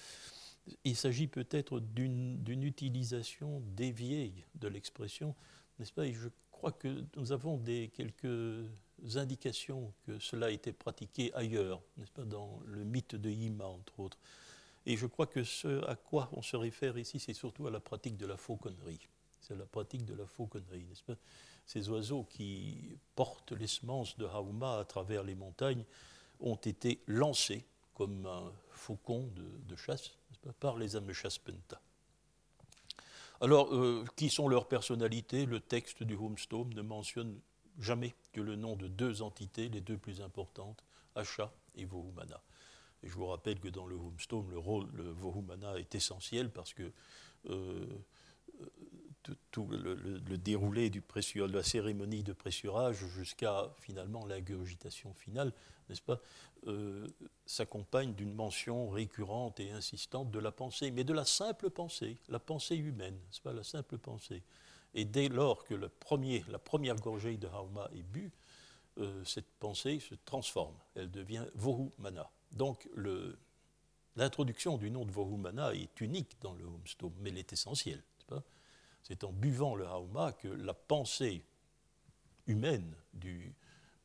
il 0.84 0.96
s'agit 0.96 1.27
peut-être 1.27 1.79
d'une 1.79 2.63
utilisation 2.63 3.62
déviée 3.75 4.34
de 4.55 4.67
l'expression, 4.67 5.36
n'est-ce 5.79 5.93
pas? 5.93 6.05
Et 6.05 6.13
je 6.13 6.27
crois 6.51 6.72
que 6.72 7.05
nous 7.15 7.31
avons 7.31 7.58
des, 7.58 7.89
quelques 7.93 8.67
indications 9.15 9.93
que 10.05 10.20
cela 10.20 10.51
été 10.51 10.72
pratiqué 10.72 11.34
ailleurs, 11.34 11.81
n'est-ce 11.98 12.12
pas, 12.12 12.24
dans 12.24 12.60
le 12.65 12.84
mythe 12.84 13.15
de 13.15 13.29
Yima, 13.29 13.65
entre 13.65 14.00
autres. 14.00 14.17
Et 14.86 14.98
je 14.98 15.05
crois 15.05 15.27
que 15.27 15.43
ce 15.43 15.84
à 15.86 15.96
quoi 15.96 16.29
on 16.34 16.41
se 16.41 16.55
réfère 16.55 16.98
ici, 16.98 17.20
c'est 17.20 17.34
surtout 17.34 17.67
à 17.67 17.72
la 17.72 17.79
pratique 17.79 18.17
de 18.17 18.25
la 18.25 18.38
fauconnerie. 18.38 19.08
C'est 19.39 19.55
la 19.55 19.65
pratique 19.65 20.05
de 20.05 20.13
la 20.13 20.25
fauconnerie, 20.25 20.86
n'est-ce 20.86 21.03
pas 21.03 21.17
Ces 21.65 21.89
oiseaux 21.89 22.24
qui 22.24 22.98
portent 23.15 23.51
les 23.51 23.67
semences 23.67 24.17
de 24.17 24.25
Hauma 24.25 24.79
à 24.79 24.86
travers 24.86 25.24
les 25.24 25.36
montagnes 25.36 25.86
ont 26.39 26.55
été 26.55 27.01
lancés 27.08 27.65
comme 27.93 28.25
un 28.25 28.51
faucon 28.72 29.29
de, 29.36 29.75
chasse 29.75 30.12
pas, 30.41 30.53
par 30.53 30.77
les 30.77 30.96
Ameshaspenta. 30.96 31.79
Alors, 33.41 33.74
euh, 33.75 34.05
qui 34.15 34.29
sont 34.29 34.48
leurs 34.48 34.67
personnalités? 34.67 35.46
Le 35.46 35.60
texte 35.60 36.03
du 36.03 36.15
Homestone 36.15 36.70
ne 36.75 36.81
mentionne 36.81 37.39
jamais 37.79 38.13
que 38.33 38.41
le 38.41 38.55
nom 38.55 38.75
de 38.75 38.87
deux 38.87 39.21
entités, 39.21 39.69
les 39.69 39.81
deux 39.81 39.97
plus 39.97 40.21
importantes, 40.21 40.83
Asha 41.15 41.51
et 41.75 41.85
Vohumana. 41.85 42.41
Et 43.03 43.07
je 43.07 43.13
vous 43.13 43.27
rappelle 43.27 43.59
que 43.59 43.67
dans 43.67 43.87
le 43.87 43.95
Homestone, 43.95 44.49
le 44.49 44.57
rôle, 44.57 44.87
le 44.93 45.09
Vohumana 45.11 45.77
est 45.77 45.95
essentiel 45.95 46.51
parce 46.51 46.73
que 46.73 46.91
euh, 47.49 47.85
tout, 49.51 49.67
le, 49.67 50.37
déroulé 50.37 50.89
de 50.89 51.01
la 51.53 51.63
cérémonie 51.63 52.23
de 52.23 52.33
pressurage 52.33 53.05
jusqu'à 53.15 53.69
finalement 53.79 54.25
l'ingurgitation 54.25 55.13
finale, 55.13 55.53
n'est-ce 55.89 56.01
pas, 56.01 56.19
euh, 56.67 57.07
s'accompagne 57.45 58.13
d'une 58.13 58.33
mention 58.33 58.89
récurrente 58.89 59.59
et 59.59 59.71
insistante 59.71 60.31
de 60.31 60.39
la 60.39 60.51
pensée, 60.51 60.91
mais 60.91 61.03
de 61.03 61.13
la 61.13 61.25
simple 61.25 61.69
pensée, 61.69 62.17
la 62.29 62.39
pensée 62.39 62.75
humaine, 62.75 63.13
n'est-ce 63.13 63.41
pas, 63.41 63.53
la 63.53 63.63
simple 63.63 63.97
pensée. 63.97 64.41
Et 64.93 65.05
dès 65.05 65.29
lors 65.29 65.63
que 65.63 65.74
la 65.74 65.89
première 65.89 66.95
gorgée 66.98 67.38
de 67.38 67.48
Hauma 67.48 67.89
est 67.95 68.03
bue, 68.03 68.31
euh, 68.98 69.24
cette 69.24 69.50
pensée 69.60 70.00
se 70.00 70.15
transforme, 70.15 70.75
elle 70.95 71.10
devient 71.10 71.45
Vohumana. 71.55 72.29
Donc 72.51 72.89
l'introduction 74.15 74.77
du 74.77 74.91
nom 74.91 75.05
de 75.05 75.12
Vohumana 75.12 75.74
est 75.74 76.01
unique 76.01 76.36
dans 76.41 76.53
le 76.53 76.65
Homestone, 76.65 77.13
mais 77.19 77.29
elle 77.29 77.38
est 77.38 77.53
essentielle. 77.53 78.03
C'est 79.03 79.24
en 79.24 79.31
buvant 79.31 79.75
le 79.75 79.88
hauma 79.88 80.31
que 80.31 80.48
la 80.48 80.75
pensée 80.75 81.43
humaine 82.45 82.95
du, 83.13 83.55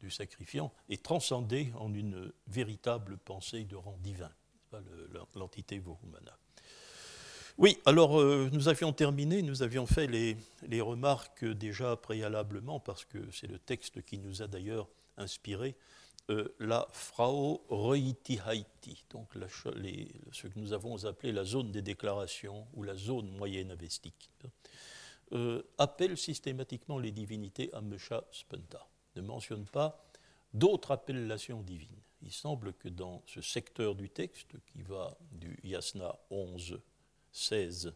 du 0.01 0.11
sacrifiant 0.11 0.73
est 0.89 1.03
transcendée 1.03 1.73
en 1.77 1.93
une 1.93 2.33
véritable 2.47 3.19
pensée 3.19 3.65
de 3.65 3.77
rang 3.77 3.99
divin, 3.99 4.33
l'entité 5.35 5.79
Vohumana. 5.79 6.39
Oui, 7.59 7.79
alors 7.87 8.21
euh, 8.21 8.51
nous 8.53 8.69
avions 8.69 8.93
terminé, 8.93 9.41
nous 9.41 9.63
avions 9.63 9.87
fait 9.87 10.07
les, 10.07 10.81
remarques 10.83 11.43
déjà 11.43 11.97
préalablement, 11.97 12.81
parce 12.81 13.07
que 13.07 13.19
c'est 13.33 13.47
le 13.47 13.59
texte 13.59 14.03
qui 14.03 14.19
nous 14.19 14.43
a 14.43 14.47
d'ailleurs 14.47 14.87
inspiré, 15.17 15.75
euh, 16.29 16.55
la 16.61 16.87
Frau 16.91 17.65
Reiti 17.71 18.39
Haiti, 18.47 19.07
donc 19.09 19.29
ce 19.33 20.47
que 20.49 20.59
nous 20.59 20.75
avons 20.75 21.07
appelé 21.07 21.33
la 21.33 21.45
zone 21.45 21.73
des 21.73 21.81
déclarations 21.81 22.67
ou 22.75 22.83
la 22.83 22.95
zone 22.95 23.31
moyenne 23.31 23.71
avestique, 23.71 24.29
euh, 25.33 25.63
appelle 25.79 26.19
systématiquement 26.19 26.99
les 26.99 27.11
divinités 27.11 27.73
Amesha 27.73 28.23
Spenta, 28.33 28.87
ne 29.15 29.23
mentionne 29.23 29.65
pas 29.65 30.05
d'autres 30.53 30.91
appellations 30.91 31.63
divines. 31.63 32.03
Il 32.23 32.33
semble 32.33 32.75
que 32.75 32.91
dans 32.91 33.23
ce 33.27 33.41
secteur 33.41 33.95
du 33.95 34.11
texte, 34.11 34.57
qui 34.67 34.83
va 34.83 35.17
du 35.33 35.59
Yasna 35.65 36.19
11 36.31 36.79
16 37.37 37.93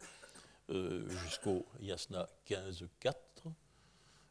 euh, 0.69 1.09
jusqu'au 1.09 1.67
Yasna 1.81 2.29
15, 2.45 2.87
4, 3.01 3.19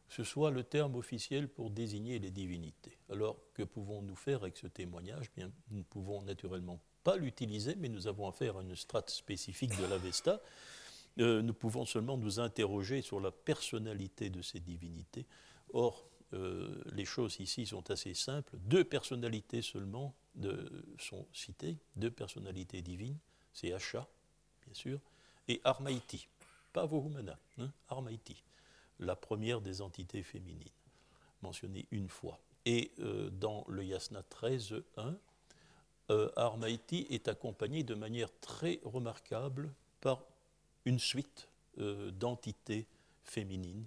ce 0.08 0.24
soit 0.24 0.50
le 0.50 0.62
terme 0.62 0.94
officiel 0.94 1.48
pour 1.48 1.70
désigner 1.70 2.18
les 2.18 2.30
divinités. 2.30 2.96
Alors, 3.10 3.36
que 3.54 3.62
pouvons-nous 3.62 4.14
faire 4.14 4.42
avec 4.42 4.56
ce 4.56 4.68
témoignage? 4.68 5.30
Bien, 5.36 5.50
Nous 5.70 5.78
ne 5.78 5.82
pouvons 5.82 6.22
naturellement 6.22 6.80
pas 7.02 7.16
l'utiliser, 7.16 7.74
mais 7.76 7.88
nous 7.88 8.06
avons 8.06 8.28
affaire 8.28 8.56
à 8.56 8.62
une 8.62 8.76
strate 8.76 9.10
spécifique 9.10 9.76
de 9.76 9.86
l'Avesta. 9.86 10.40
Euh, 11.18 11.42
nous 11.42 11.54
pouvons 11.54 11.84
seulement 11.86 12.16
nous 12.16 12.38
interroger 12.38 13.02
sur 13.02 13.20
la 13.20 13.32
personnalité 13.32 14.30
de 14.30 14.42
ces 14.42 14.60
divinités. 14.60 15.26
Or, 15.72 16.08
euh, 16.32 16.82
les 16.92 17.04
choses 17.04 17.40
ici 17.40 17.66
sont 17.66 17.90
assez 17.90 18.14
simples. 18.14 18.56
Deux 18.58 18.84
personnalités 18.84 19.62
seulement 19.62 20.14
sont 20.98 21.26
citées, 21.32 21.78
deux 21.96 22.12
personnalités 22.12 22.82
divines, 22.82 23.18
c'est 23.52 23.72
Asha, 23.72 24.08
bien 24.70 24.78
sûr, 24.78 25.00
et 25.48 25.60
Armaïti, 25.64 26.28
pas 26.72 26.86
Vohumana, 26.86 27.36
hein, 27.58 27.70
Armaïti, 27.88 28.40
la 29.00 29.16
première 29.16 29.60
des 29.60 29.82
entités 29.82 30.22
féminines, 30.22 30.68
mentionnée 31.42 31.86
une 31.90 32.08
fois. 32.08 32.38
Et 32.66 32.92
euh, 33.00 33.30
dans 33.30 33.64
le 33.66 33.84
Yasna 33.84 34.22
13.1, 34.30 35.16
euh, 36.10 36.30
Armaïti 36.36 37.06
est 37.10 37.26
accompagné 37.26 37.82
de 37.82 37.94
manière 37.94 38.28
très 38.40 38.78
remarquable 38.84 39.72
par 40.00 40.22
une 40.84 41.00
suite 41.00 41.48
euh, 41.78 42.10
d'entités 42.12 42.86
féminines 43.24 43.86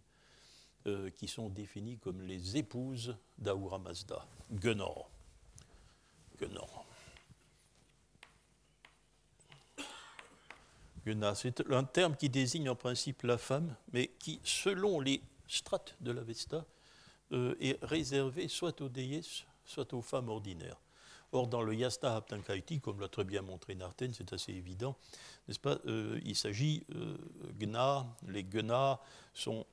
qui 1.15 1.29
sont 1.29 1.47
définies 1.47 1.97
comme 1.97 2.21
les 2.23 2.57
épouses 2.57 3.15
d'Ahura 3.37 3.79
Mazda, 3.79 4.27
Gunor. 4.51 5.09
Gunor. 6.37 6.85
C'est 11.35 11.69
un 11.69 11.83
terme 11.83 12.15
qui 12.15 12.29
désigne 12.29 12.69
en 12.69 12.75
principe 12.75 13.23
la 13.23 13.37
femme, 13.37 13.75
mais 13.91 14.07
qui, 14.19 14.39
selon 14.43 14.99
les 14.99 15.21
strates 15.47 15.95
de 15.99 16.11
l'Avesta, 16.11 16.65
euh, 17.33 17.55
est 17.59 17.77
réservé 17.83 18.47
soit 18.47 18.79
aux 18.81 18.89
déesses, 18.89 19.43
soit 19.65 19.93
aux 19.93 20.01
femmes 20.01 20.29
ordinaires. 20.29 20.79
Or, 21.33 21.47
dans 21.47 21.61
le 21.61 21.73
Yasta 21.73 22.15
Haptankaiti, 22.15 22.79
comme 22.79 23.01
l'a 23.01 23.07
très 23.07 23.23
bien 23.23 23.41
montré 23.41 23.75
Narten, 23.75 24.13
c'est 24.13 24.31
assez 24.33 24.53
évident, 24.53 24.95
n'est-ce 25.47 25.59
pas 25.59 25.79
euh, 25.87 26.19
Il 26.23 26.35
s'agit, 26.35 26.85
euh, 26.95 27.17
Gna, 27.59 28.05
les 28.27 28.43
Gna, 28.43 29.01
sont, 29.33 29.65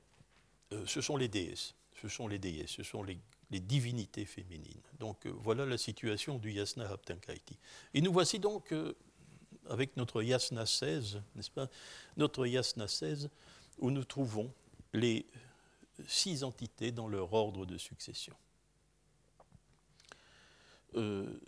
ce 0.85 1.01
sont 1.01 1.17
les 1.17 1.27
déesses, 1.27 1.75
ce 2.01 2.07
sont 2.07 2.27
les 2.27 2.39
déesses, 2.39 2.71
ce 2.71 2.83
sont 2.83 3.03
les, 3.03 3.19
divinités 3.51 4.23
féminines. 4.25 4.81
Donc 4.97 5.27
voilà 5.27 5.65
la 5.65 5.77
situation 5.77 6.37
du 6.37 6.53
Yasna 6.53 6.89
Haptankaiti. 6.89 7.59
Et 7.93 7.99
nous 7.99 8.13
voici 8.13 8.39
donc 8.39 8.73
avec 9.71 9.95
notre 9.97 10.21
Yasna 10.21 10.65
16, 10.65 11.21
n'est-ce 11.35 11.49
pas 11.49 11.69
Notre 12.17 12.45
Yasna 12.45 12.87
16, 12.87 13.29
où 13.79 13.89
nous 13.89 14.03
trouvons 14.03 14.53
les 14.93 15.25
six 16.07 16.43
entités 16.43 16.91
dans 16.91 17.07
leur 17.07 17.33
ordre 17.33 17.65
de 17.65 17.77
succession. 17.77 18.35
Euh, 20.95 21.39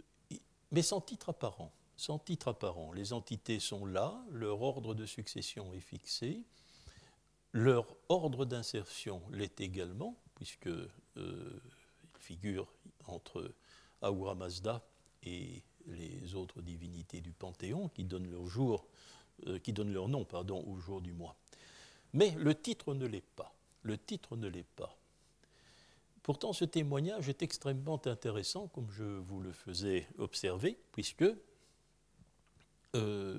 mais 0.71 0.81
sans 0.81 1.01
titre 1.01 1.29
apparent. 1.29 1.71
Sans 1.97 2.17
titre 2.17 2.47
apparent. 2.47 2.93
Les 2.93 3.13
entités 3.13 3.59
sont 3.59 3.85
là, 3.85 4.23
leur 4.31 4.61
ordre 4.61 4.95
de 4.95 5.05
succession 5.05 5.73
est 5.73 5.79
fixé, 5.79 6.41
leur 7.51 7.85
ordre 8.09 8.45
d'insertion 8.45 9.21
l'est 9.31 9.59
également, 9.61 10.17
puisque 10.35 10.67
euh, 10.67 11.61
figure 12.17 12.73
entre 13.05 13.53
Ahura 14.01 14.33
Mazda 14.33 14.81
et 15.23 15.61
les 15.87 16.35
autres 16.35 16.61
divinités 16.61 17.21
du 17.21 17.31
Panthéon 17.31 17.89
qui 17.89 18.03
donnent 18.03 18.29
leur, 18.29 18.47
jour, 18.47 18.85
euh, 19.47 19.59
qui 19.59 19.73
donnent 19.73 19.93
leur 19.93 20.07
nom 20.07 20.25
pardon, 20.25 20.63
au 20.67 20.77
jour 20.77 21.01
du 21.01 21.13
mois. 21.13 21.35
Mais 22.13 22.31
le 22.37 22.55
titre 22.55 22.93
ne 22.93 23.05
l'est 23.05 23.21
pas. 23.35 23.53
Le 23.81 23.97
titre 23.97 24.37
ne 24.37 24.47
l'est 24.47 24.67
pas. 24.75 24.97
Pourtant, 26.21 26.53
ce 26.53 26.63
témoignage 26.63 27.27
est 27.27 27.41
extrêmement 27.41 28.01
intéressant, 28.07 28.67
comme 28.67 28.89
je 28.91 29.03
vous 29.03 29.41
le 29.41 29.51
faisais 29.51 30.07
observer, 30.17 30.79
puisque, 30.93 31.25
euh, 32.95 33.37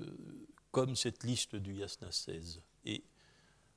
comme 0.71 0.95
cette 0.95 1.23
liste 1.23 1.55
du 1.55 1.73
Yasna 1.73 2.11
16 2.11 2.61
est 2.85 3.03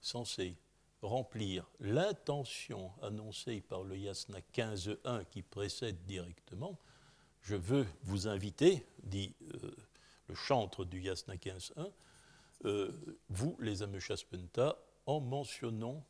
censée 0.02 0.56
remplir 1.00 1.70
l'intention 1.80 2.92
annoncée 3.02 3.60
par 3.60 3.82
le 3.82 3.96
Yasna 3.96 4.40
15.1 4.52 5.24
qui 5.30 5.42
précède 5.42 6.04
directement, 6.06 6.78
je 7.42 7.56
veux 7.56 7.86
vous 8.02 8.28
inviter, 8.28 8.84
dit 9.02 9.34
euh, 9.54 9.70
le 10.28 10.34
chantre 10.34 10.84
du 10.84 11.00
Yasna 11.00 11.36
15.1, 11.36 11.90
euh, 12.64 12.92
vous, 13.30 13.56
les 13.60 13.82
Ameshaspenta, 13.82 14.78
en 15.06 15.20
mentionnant, 15.20 16.04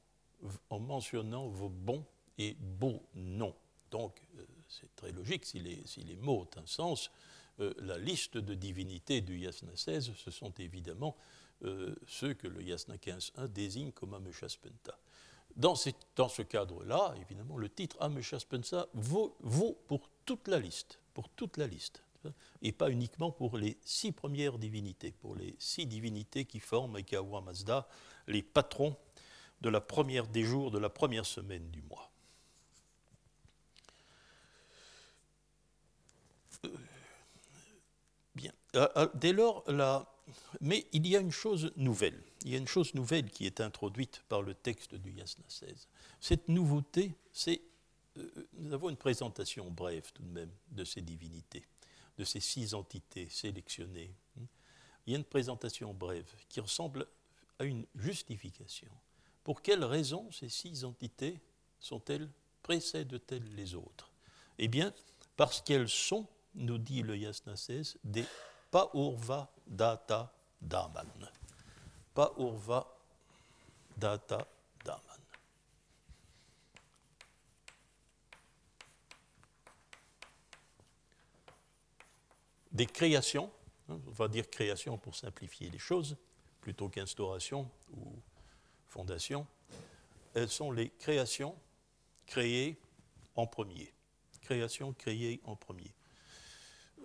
en 0.71 0.81
mentionnant 0.81 1.49
vos 1.49 1.69
bons 1.69 2.05
et 2.39 2.57
beaux 2.59 3.03
noms. 3.15 3.55
Donc, 3.91 4.21
euh, 4.39 4.45
c'est 4.69 4.95
très 4.97 5.13
logique, 5.13 5.45
si 5.45 5.61
les, 5.61 6.17
mots 6.17 6.41
ont 6.41 6.61
un 6.61 6.67
sens, 6.67 7.11
la 7.59 7.99
liste 7.99 8.39
de 8.39 8.55
divinités 8.55 9.21
du 9.21 9.37
Yasna 9.37 9.75
16, 9.75 10.13
ce 10.15 10.31
sont 10.31 10.53
évidemment 10.59 11.17
ceux 12.07 12.33
que 12.35 12.47
le 12.47 12.63
Yasna 12.63 12.95
15.1 12.95 13.49
désigne 13.49 13.91
comme 13.91 14.15
Ameshaspenta. 14.15 14.97
Dans, 15.59 15.75
ce 15.75 16.43
cadre-là, 16.43 17.15
évidemment, 17.21 17.57
le 17.57 17.69
titre 17.69 17.97
Amesha 18.01 18.39
Spensa 18.39 18.87
vaut, 18.95 19.37
vaut 19.41 19.77
pour 19.89 20.09
toute 20.25 20.47
la 20.47 20.61
liste, 20.61 21.01
pour 21.13 21.29
toute 21.31 21.57
la 21.57 21.67
liste, 21.67 22.03
et 22.63 22.73
pas 22.73 22.91
uniquement 22.91 23.33
pour 23.33 23.59
les 23.59 23.77
six 23.85 24.13
premières 24.13 24.59
divinités, 24.59 25.13
pour 25.13 25.35
les 25.35 25.57
six 25.59 25.87
divinités 25.87 26.45
qui 26.45 26.61
forment 26.61 26.95
avec 26.95 27.13
Mazda 27.13 27.89
les 28.29 28.43
patrons 28.43 28.97
de 29.61 29.69
la 29.69 29.81
première 29.81 30.29
des 30.29 30.45
jours 30.45 30.71
de 30.71 30.79
la 30.79 30.91
première 30.91 31.27
semaine 31.27 31.69
du 31.71 31.83
mois. 31.83 32.11
Euh, 36.65 36.69
bien. 38.35 38.53
Euh, 38.77 38.89
euh, 38.97 39.09
dès 39.15 39.33
lors, 39.33 39.65
mais 40.61 40.87
il 40.93 41.07
y 41.07 41.17
a 41.17 41.21
une 41.21 41.33
chose 41.33 41.73
nouvelle. 41.77 42.23
Il 42.43 42.53
y 42.53 42.55
a 42.55 42.59
une 42.59 42.69
chose 42.69 42.95
nouvelle 42.95 43.31
qui 43.31 43.47
est 43.47 43.61
introduite 43.61 44.23
par 44.29 44.43
le 44.43 44.55
texte 44.55 44.95
du 44.95 45.13
Yasna 45.13 45.45
16. 45.49 45.89
Cette 46.21 46.49
nouveauté, 46.49 47.15
c'est 47.33 47.61
nous 48.55 48.73
avons 48.73 48.91
une 48.91 48.97
présentation 48.97 49.71
brève 49.71 50.11
tout 50.13 50.23
de 50.23 50.31
même 50.31 50.51
de 50.71 50.85
ces 50.85 51.01
divinités, 51.01 51.65
de 52.17 52.25
ces 52.25 52.41
six 52.41 52.75
entités 52.75 53.29
sélectionnées. 53.29 54.13
Il 55.07 55.13
y 55.13 55.15
a 55.15 55.19
une 55.19 55.25
présentation 55.25 55.95
brève 55.95 56.31
qui 56.49 56.61
ressemble 56.61 57.07
à 57.59 57.65
une 57.65 57.87
justification. 57.95 58.91
Pour 59.45 59.63
quelles 59.63 59.85
raisons 59.85 60.31
ces 60.33 60.49
six 60.49 60.85
entités 60.85 61.41
sont-elles, 61.81 62.29
précèdent-elles 62.63 63.55
les 63.55 63.75
autres? 63.75 64.11
Eh 64.59 64.69
bien, 64.69 64.93
parce 65.37 65.61
qu'elles 65.61 65.89
sont, 65.89 66.27
nous 66.55 66.79
dit 66.79 67.03
le 67.03 67.17
Yasna 67.17 67.57
16, 67.57 67.99
des 68.05 68.25
Paurva 68.71 69.51
Data 69.67 70.35
Paurva 72.19 72.85
Data. 73.97 74.45
Des 82.73 82.87
créations, 82.87 83.53
hein, 83.89 84.01
on 84.05 84.11
va 84.11 84.27
dire 84.27 84.51
création 84.51 84.99
pour 84.99 85.15
simplifier 85.15 85.71
les 85.71 85.79
choses, 85.79 86.17
plutôt 86.61 86.89
qu'instauration 86.89 87.71
ou 87.93 88.21
fondation, 88.89 89.47
elles 90.35 90.49
sont 90.49 90.73
les 90.73 90.91
créations 90.91 91.55
créées 92.27 92.81
en 93.37 93.47
premier. 93.47 93.95
Créations 94.41 94.93
créées 94.93 95.41
en 95.45 95.55
premier. 95.55 95.95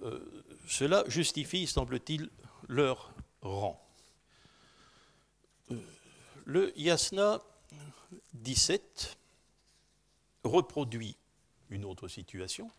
Euh, 0.02 0.43
cela 0.67 1.04
justifie, 1.08 1.67
semble-t-il, 1.67 2.32
leur 2.67 3.13
rang. 3.43 3.82
Le 6.45 6.77
yasna 6.77 7.41
17 8.33 9.17
reproduit 10.43 11.15
une 11.69 11.86
autre 11.86 12.07
situation, 12.07 12.69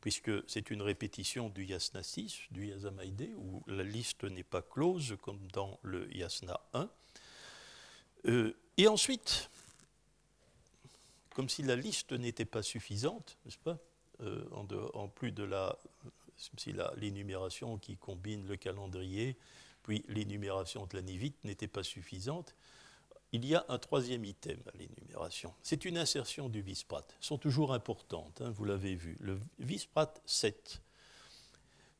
puisque 0.00 0.30
c'est 0.48 0.70
une 0.70 0.82
répétition 0.82 1.48
du 1.48 1.64
yasna 1.64 2.02
6, 2.02 2.38
du 2.50 2.68
yasamaïdé, 2.68 3.34
où 3.36 3.62
la 3.66 3.82
liste 3.82 4.24
n'est 4.24 4.42
pas 4.42 4.62
close 4.62 5.16
comme 5.22 5.40
dans 5.52 5.78
le 5.82 6.14
yasna 6.14 6.60
1. 6.74 6.88
Euh, 8.26 8.56
et 8.76 8.88
ensuite, 8.88 9.50
comme 11.34 11.48
si 11.48 11.62
la 11.62 11.76
liste 11.76 12.12
n'était 12.12 12.44
pas 12.44 12.62
suffisante, 12.62 13.38
n'est-ce 13.44 13.58
pas, 13.58 13.78
euh, 14.20 14.44
en, 14.94 15.08
plus 15.08 15.32
de 15.32 15.42
la, 15.42 15.76
l'énumération 16.96 17.78
qui 17.78 17.96
combine 17.96 18.46
le 18.46 18.56
calendrier, 18.56 19.36
puis 19.82 20.04
l'énumération 20.08 20.86
de 20.86 20.96
la 20.96 21.02
nivite 21.02 21.42
n'était 21.44 21.68
pas 21.68 21.82
suffisante, 21.82 22.54
il 23.32 23.46
y 23.46 23.54
a 23.54 23.64
un 23.68 23.78
troisième 23.78 24.24
item 24.24 24.58
à 24.72 24.76
l'énumération. 24.76 25.54
C'est 25.62 25.84
une 25.86 25.96
insertion 25.96 26.48
du 26.48 26.60
visprat. 26.60 27.06
Elles 27.08 27.24
sont 27.24 27.38
toujours 27.38 27.72
importantes, 27.72 28.42
hein, 28.42 28.50
vous 28.50 28.64
l'avez 28.64 28.94
vu. 28.94 29.16
Le 29.20 29.40
visprat 29.58 30.12
7, 30.26 30.82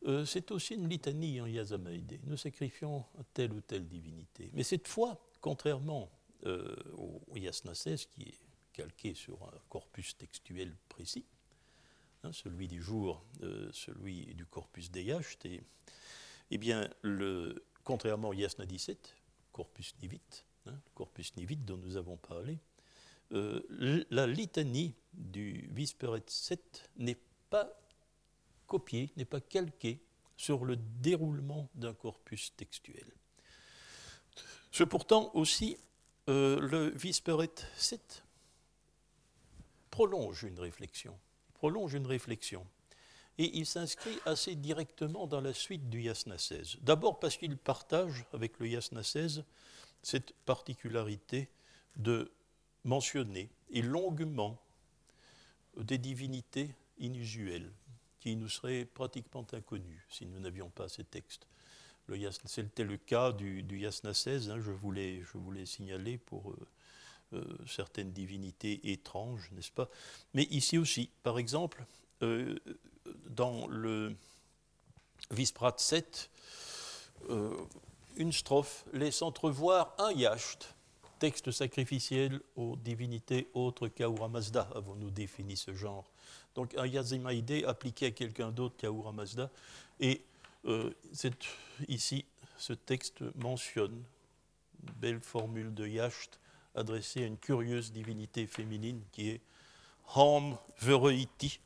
euh, 0.07 0.27
c'est 0.27 0.51
aussi 0.51 0.75
une 0.75 0.89
litanie 0.89 1.41
en 1.41 1.47
Yazamaïdé. 1.47 2.21
Nous 2.25 2.37
sacrifions 2.37 3.05
telle 3.33 3.53
ou 3.53 3.61
telle 3.61 3.87
divinité. 3.87 4.51
Mais 4.53 4.63
cette 4.63 4.89
fois, 4.89 5.19
contrairement 5.41 6.11
euh, 6.45 6.77
au 6.97 7.37
Yasna 7.37 7.75
16, 7.75 8.07
qui 8.07 8.23
est 8.23 8.39
calqué 8.73 9.15
sur 9.15 9.43
un 9.45 9.59
corpus 9.69 10.17
textuel 10.17 10.75
précis, 10.89 11.25
hein, 12.25 12.33
celui 12.33 12.69
du 12.69 12.83
jour, 12.83 13.25
euh, 13.43 13.71
celui 13.73 14.35
du 14.35 14.45
corpus 14.45 14.91
d'Eyacht, 14.91 15.47
et 15.47 15.63
eh 16.51 16.59
bien, 16.59 16.91
le, 17.01 17.65
contrairement 17.85 18.29
au 18.29 18.33
Yasna 18.33 18.67
17, 18.67 19.17
corpus 19.53 19.95
nivit, 20.03 20.21
hein, 20.67 20.79
corpus 20.95 21.37
nivit 21.37 21.57
dont 21.57 21.77
nous 21.77 21.97
avons 21.97 22.17
parlé, 22.17 22.59
euh, 23.33 24.05
la 24.11 24.27
litanie 24.27 24.95
du 25.13 25.69
Visperet 25.73 26.23
7 26.27 26.91
n'est 26.97 27.19
pas 27.49 27.73
copiée, 28.67 29.11
n'est 29.17 29.25
pas 29.25 29.41
calquée 29.41 30.01
sur 30.37 30.65
le 30.65 30.77
déroulement 30.77 31.69
d'un 31.75 31.95
corpus 31.95 32.55
textuel. 32.57 33.07
C'est 34.71 34.87
pourtant 34.87 35.31
aussi 35.35 35.77
euh, 36.29 36.61
le 36.61 36.91
Visperet 36.91 37.51
7 37.77 38.25
prolonge 39.91 40.45
une 40.45 40.59
réflexion, 40.59 41.19
prolonge 41.55 41.95
une 41.95 42.07
réflexion. 42.07 42.67
Et 43.39 43.59
il 43.59 43.67
s'inscrit 43.67 44.19
assez 44.27 44.55
directement 44.55 45.27
dans 45.27 45.41
la 45.41 45.55
suite 45.55 45.89
du 45.89 46.03
Yasna 46.03 46.39
16. 46.39 46.79
D'abord 46.83 47.19
parce 47.19 47.37
qu'il 47.37 47.57
partage 47.57 48.25
avec 48.33 48.59
le 48.59 48.69
Yasna 48.69 49.03
16 49.03 49.45
cette 50.03 50.33
particularité 50.45 51.49
de 51.97 52.31
mentionner 52.85 53.49
et 53.71 53.83
longuement 53.83 54.61
des 55.77 55.99
divinités 55.99 56.75
inusuelles 56.99 57.73
qui 58.21 58.37
nous 58.37 58.49
seraient 58.49 58.85
pratiquement 58.85 59.47
inconnues 59.53 60.07
si 60.11 60.27
nous 60.27 60.39
n'avions 60.39 60.71
pas 60.71 60.89
ces 60.89 61.05
textes. 61.05 61.47
C'était 62.45 62.85
le 62.85 62.97
cas 62.97 63.33
du, 63.33 63.65
Yasna 63.71 64.13
16, 64.13 64.51
hein, 64.51 64.61
je, 64.61 64.71
voulais, 64.71 65.23
je 65.23 65.39
voulais 65.39 65.65
signaler 65.65 66.19
pour 66.19 66.51
euh, 66.51 66.57
euh, 67.35 67.45
certaines 67.67 68.13
divinités 68.13 68.93
étranges, 68.93 69.51
n'est-ce 69.53 69.71
pas? 69.71 69.89
Mais 70.35 70.45
ici 70.45 70.79
aussi, 70.79 71.11
par 71.23 71.39
exemple, 71.39 71.85
euh, 72.23 72.59
dans 73.31 73.67
le 73.69 74.15
Visprat 75.31 75.75
7, 75.77 76.31
une 78.17 78.33
strophe 78.33 78.85
laisse 78.93 79.23
entrevoir 79.23 79.95
un 79.99 80.13
yacht, 80.13 80.75
texte 81.19 81.51
sacrificiel 81.53 82.41
aux 82.57 82.77
divinités 82.77 83.49
autres 83.55 83.89
qu'Aura 83.89 84.29
Mazda, 84.29 84.69
avons-nous 84.75 85.11
défini 85.11 85.57
ce 85.57 85.73
genre? 85.73 86.11
Donc 86.55 86.75
un 86.77 86.87
Yazimaïdé 86.87 87.65
appliqué 87.65 88.07
à 88.07 88.11
quelqu'un 88.11 88.51
d'autre 88.51 88.77
qu'Aura 88.77 89.13
Mazda, 89.13 89.51
et 90.01 90.23
euh, 90.65 90.93
ici, 91.89 92.25
ce 92.59 92.73
texte 92.73 93.23
mentionne 93.37 94.03
une 94.83 94.95
belle 94.95 95.21
formule 95.21 95.75
de 95.75 95.87
Yacht 95.87 96.39
adressée 96.75 97.25
à 97.25 97.27
une 97.27 97.39
curieuse 97.39 97.93
divinité 97.93 98.47
féminine 98.47 99.03
qui 99.13 99.31
est 99.31 99.41
Ham 100.15 100.57
Vereiti. 100.81 101.61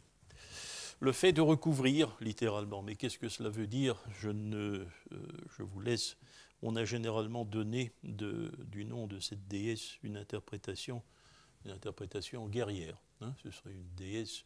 Le 1.00 1.12
fait 1.12 1.32
de 1.32 1.42
recouvrir, 1.42 2.16
littéralement, 2.20 2.82
mais 2.82 2.96
qu'est-ce 2.96 3.18
que 3.18 3.28
cela 3.28 3.50
veut 3.50 3.66
dire? 3.66 4.02
Je, 4.18 4.30
ne, 4.30 4.86
euh, 5.12 5.28
vous 5.58 5.80
laisse. 5.80 6.16
On 6.62 6.74
a 6.74 6.84
généralement 6.84 7.44
donné 7.44 7.92
du 8.02 8.84
nom 8.84 9.06
de 9.06 9.20
cette 9.20 9.46
déesse 9.46 9.98
une 10.02 10.16
interprétation, 10.16 11.02
une 11.64 11.70
interprétation 11.72 12.48
guerrière. 12.48 12.96
Hein. 13.20 13.34
ce 13.42 13.50
serait 13.50 13.72
une 13.72 13.94
déesse 13.94 14.44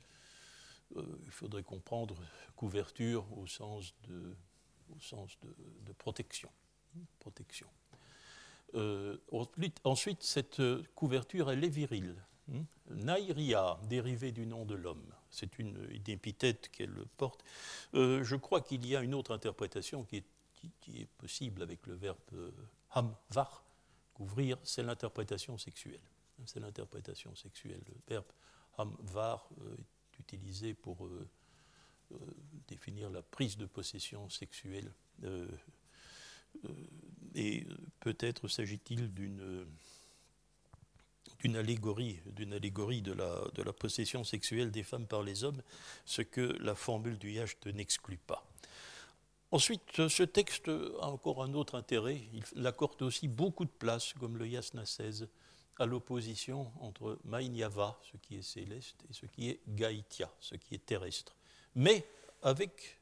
euh, 0.96 1.02
il 1.24 1.30
faudrait 1.30 1.62
comprendre 1.62 2.16
couverture 2.56 3.26
au 3.38 3.46
sens 3.46 3.94
de, 4.08 4.34
protection. 5.98 6.50
protection. 7.20 7.68
Euh, 8.74 9.16
ensuite, 9.84 10.22
cette 10.22 10.60
couverture, 10.94 11.50
elle 11.50 11.64
est 11.64 11.68
virile. 11.68 12.16
Hmm? 12.48 12.62
Naïria, 12.90 13.78
dérivé 13.88 14.32
du 14.32 14.46
nom 14.46 14.64
de 14.64 14.74
l'homme, 14.74 15.12
c'est 15.30 15.58
une, 15.58 15.88
épithète 16.06 16.70
qu'elle 16.70 17.04
porte. 17.16 17.44
Euh, 17.94 18.22
je 18.24 18.36
crois 18.36 18.60
qu'il 18.60 18.86
y 18.86 18.96
a 18.96 19.02
une 19.02 19.14
autre 19.14 19.32
interprétation 19.32 20.04
qui 20.04 20.18
est, 20.18 20.24
est 20.88 21.08
possible 21.18 21.62
avec 21.62 21.86
le 21.86 21.94
verbe 21.94 22.18
ham, 22.92 23.14
var, 23.30 23.64
couvrir, 24.14 24.58
c'est 24.64 24.82
l'interprétation 24.82 25.56
sexuelle. 25.58 26.00
C'est 26.46 26.60
l'interprétation 26.60 27.34
sexuelle. 27.34 27.82
Le 27.86 27.94
verbe 28.08 28.26
ham, 28.78 28.96
var 29.00 29.48
utilisé 30.20 30.74
pour 30.74 31.06
euh, 31.06 31.28
euh, 32.12 32.16
définir 32.68 33.10
la 33.10 33.22
prise 33.22 33.56
de 33.56 33.66
possession 33.66 34.28
sexuelle. 34.28 34.92
Euh, 35.24 35.48
et 37.34 37.66
peut-être 38.00 38.48
s'agit-il 38.48 39.12
d'une 39.14 39.66
d'une 41.40 41.56
allégorie, 41.56 42.20
de 43.02 43.62
la 43.62 43.72
possession 43.72 44.24
sexuelle 44.24 44.70
des 44.70 44.82
femmes 44.82 45.06
par 45.06 45.22
les 45.22 45.44
hommes, 45.44 45.62
ce 46.04 46.22
que 46.22 46.40
la 46.60 46.74
formule 46.74 47.18
du 47.18 47.32
Yacht 47.32 47.66
n'exclut 47.66 48.18
pas. 48.18 48.46
Ensuite, 49.52 50.08
ce 50.08 50.22
texte 50.22 50.68
a 50.68 51.08
encore 51.08 51.42
un 51.42 51.54
autre 51.54 51.74
intérêt. 51.74 52.20
Il 52.54 52.66
accorde 52.66 53.02
aussi 53.02 53.26
beaucoup 53.26 53.64
de 53.64 53.70
place, 53.70 54.12
comme 54.14 54.36
le 54.36 54.46
Yasna 54.46 54.86
16, 54.86 55.28
à 55.78 55.86
l'opposition 55.86 56.70
entre 56.80 57.18
Mainyava, 57.24 57.98
ce 58.12 58.16
qui 58.18 58.36
est 58.36 58.42
céleste, 58.42 59.02
et 59.08 59.12
ce 59.12 59.26
qui 59.26 59.48
est 59.48 59.60
Gaïtia, 59.66 60.30
ce 60.38 60.54
qui 60.54 60.74
est 60.74 60.86
terrestre. 60.86 61.34
Mais 61.74 62.06
avec 62.42 63.00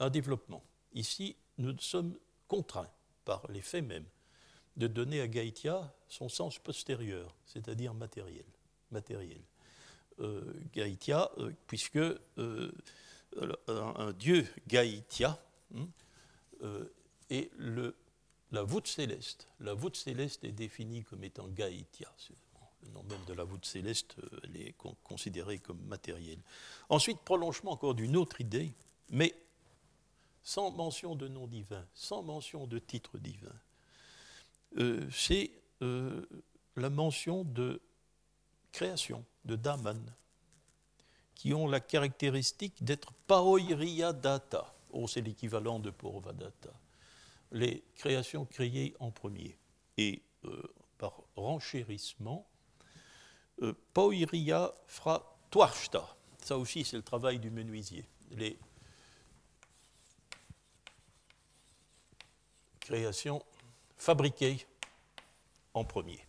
un 0.00 0.10
développement. 0.10 0.64
Ici, 0.92 1.36
nous 1.58 1.78
sommes 1.78 2.18
contraints 2.48 2.90
par 3.24 3.46
les 3.50 3.60
faits 3.60 3.84
mêmes 3.84 4.06
de 4.76 4.86
donner 4.86 5.20
à 5.20 5.28
Gaïtia 5.28 5.92
son 6.08 6.28
sens 6.28 6.58
postérieur, 6.58 7.34
c'est-à-dire 7.46 7.94
matériel. 7.94 8.44
matériel. 8.90 9.40
Euh, 10.20 10.42
Gaïtia, 10.74 11.30
euh, 11.38 11.50
puisque 11.66 11.96
euh, 11.96 12.72
un, 13.68 14.12
dieu 14.12 14.46
Gaïtia 14.66 15.42
hein, 15.74 15.88
est 17.30 17.50
la 18.50 18.62
voûte 18.62 18.86
céleste. 18.86 19.48
La 19.60 19.72
voûte 19.72 19.96
céleste 19.96 20.44
est 20.44 20.52
définie 20.52 21.04
comme 21.04 21.24
étant 21.24 21.48
Gaïtia. 21.48 22.12
Le 22.82 22.90
nom 22.90 23.02
même 23.04 23.24
de 23.26 23.32
la 23.32 23.44
voûte 23.44 23.64
céleste 23.64 24.16
elle 24.42 24.56
est 24.60 24.74
considérée 25.04 25.58
comme 25.58 25.80
matérielle. 25.86 26.40
Ensuite, 26.88 27.20
prolongement 27.20 27.72
encore 27.72 27.94
d'une 27.94 28.16
autre 28.16 28.40
idée, 28.40 28.74
mais 29.10 29.34
sans 30.42 30.70
mention 30.70 31.14
de 31.14 31.28
nom 31.28 31.46
divin, 31.46 31.86
sans 31.94 32.22
mention 32.22 32.66
de 32.66 32.78
titre 32.78 33.16
divin. 33.18 33.54
C'est 35.10 35.50
la 36.76 36.90
mention 36.90 37.44
de 37.44 37.80
création 38.72 39.24
de 39.44 39.56
Daman, 39.56 40.00
qui 41.34 41.54
ont 41.54 41.66
la 41.66 41.80
caractéristique 41.80 42.84
d'être 42.84 43.12
paoiria 43.26 44.12
data. 44.12 44.74
Oh, 44.92 45.06
c'est 45.06 45.20
l'équivalent 45.20 45.78
de 45.78 45.90
Purvadata. 45.90 46.70
Les 47.52 47.82
créations 47.94 48.44
créées 48.44 48.94
en 48.98 49.10
premier. 49.10 49.56
Et 49.96 50.22
euh, 50.44 50.62
par 50.98 51.22
renchérissement, 51.36 52.46
euh, 53.62 53.72
Paoiria. 53.92 54.74
Ça 56.42 56.58
aussi, 56.58 56.84
c'est 56.84 56.96
le 56.96 57.02
travail 57.02 57.38
du 57.38 57.50
menuisier. 57.50 58.04
Les 58.32 58.58
créations 62.80 63.42
fabriquées 64.00 64.66
en 65.74 65.84
premier. 65.84 66.26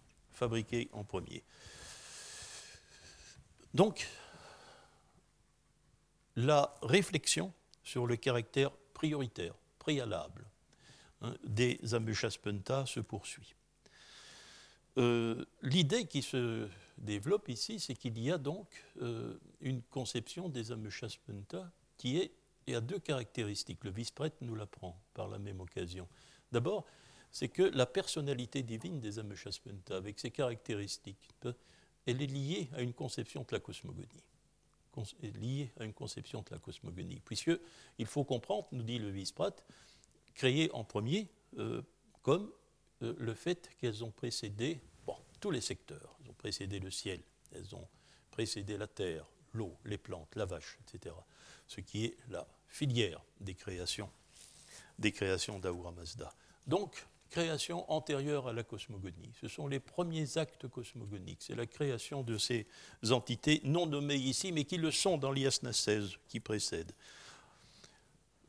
En 0.92 1.04
premier. 1.04 1.44
Donc, 3.74 4.08
la 6.36 6.76
réflexion 6.82 7.54
sur 7.84 8.08
le 8.08 8.18
caractère 8.18 8.72
prioritaire, 8.94 9.54
préalable 9.80 10.46
hein, 11.22 11.36
des 11.44 11.80
Ameshaspenta 11.94 12.86
se 12.86 13.00
poursuit. 13.00 13.56
Euh, 14.98 15.46
l'idée 15.62 16.06
qui 16.06 16.22
se 16.22 16.68
développe 16.98 17.48
ici, 17.50 17.80
c'est 17.80 17.96
qu'il 17.96 18.20
y 18.20 18.32
a 18.32 18.38
donc 18.38 18.68
euh, 19.02 19.40
une 19.62 19.82
conception 19.84 20.50
des 20.50 20.72
Ameshaspenta 20.72 21.72
qui 21.98 22.18
est, 22.18 22.32
et 22.68 22.76
a 22.76 22.82
deux 22.82 23.00
caractéristiques. 23.00 23.84
Le 23.84 23.92
vice-prêtre 23.92 24.38
nous 24.42 24.56
l'apprend 24.56 25.02
par 25.14 25.30
la 25.30 25.40
même 25.40 25.62
occasion. 25.62 26.08
D'abord, 26.52 26.86
c'est 27.32 27.50
que 27.50 27.64
la 27.64 27.86
personnalité 27.86 28.62
divine 28.62 29.00
des 29.00 29.20
Ameshaspenta, 29.20 29.96
avec 29.96 30.20
ses 30.20 30.32
caractéristiques, 30.32 31.30
elle 32.06 32.22
est 32.22 32.28
liée 32.28 32.70
à 32.74 32.82
une 32.82 32.94
conception 32.94 33.42
de 33.42 33.48
la 33.52 33.60
cosmogonie. 33.60 34.24
Est 35.24 35.38
liée 35.38 35.72
à 35.80 35.86
une 35.86 35.94
conception 35.94 36.42
de 36.42 36.48
la 36.52 36.60
cosmogonie. 36.60 37.22
Puisqu'il 37.24 38.06
faut 38.06 38.26
comprendre, 38.26 38.68
nous 38.74 38.84
dit 38.84 39.00
le 39.00 39.10
Visprat, 39.10 39.56
créé 40.34 40.70
en 40.74 40.84
premier 40.84 41.30
euh, 41.58 41.82
comme 42.22 42.52
euh, 43.02 43.16
le 43.18 43.34
fait 43.34 43.70
qu'elles 43.80 44.04
ont 44.04 44.12
précédé 44.12 44.82
bon, 45.06 45.16
tous 45.40 45.52
les 45.52 45.62
secteurs. 45.62 46.18
Elles 46.22 46.30
ont 46.30 46.34
précédé 46.34 46.80
le 46.80 46.92
ciel, 46.92 47.22
elles 47.54 47.74
ont 47.74 47.88
précédé 48.32 48.78
la 48.78 48.88
terre, 48.88 49.26
l'eau, 49.54 49.78
les 49.86 49.98
plantes, 49.98 50.36
la 50.36 50.46
vache, 50.46 50.78
etc. 50.82 51.16
Ce 51.68 51.80
qui 51.80 52.06
est 52.06 52.18
la 52.30 52.46
filière 52.68 53.24
des 53.40 53.56
créations, 53.56 54.10
des 55.00 55.12
créations 55.12 55.60
Mazda. 55.96 56.34
Donc, 56.68 57.06
création 57.32 57.90
antérieure 57.92 58.48
à 58.48 58.54
la 58.54 58.62
cosmogonie. 58.62 59.32
Ce 59.42 59.48
sont 59.48 59.68
les 59.68 59.80
premiers 59.80 60.38
actes 60.38 60.68
cosmogoniques. 60.68 61.42
C'est 61.42 61.56
la 61.56 61.66
création 61.66 62.22
de 62.22 62.38
ces 62.38 62.68
entités 63.10 63.62
non 63.64 63.88
nommées 63.88 64.16
ici, 64.16 64.52
mais 64.52 64.66
qui 64.66 64.78
le 64.78 64.92
sont 64.92 65.18
dans 65.18 65.32
l'Iasna 65.32 65.74
16 65.74 66.18
qui 66.28 66.40
précède. 66.40 66.92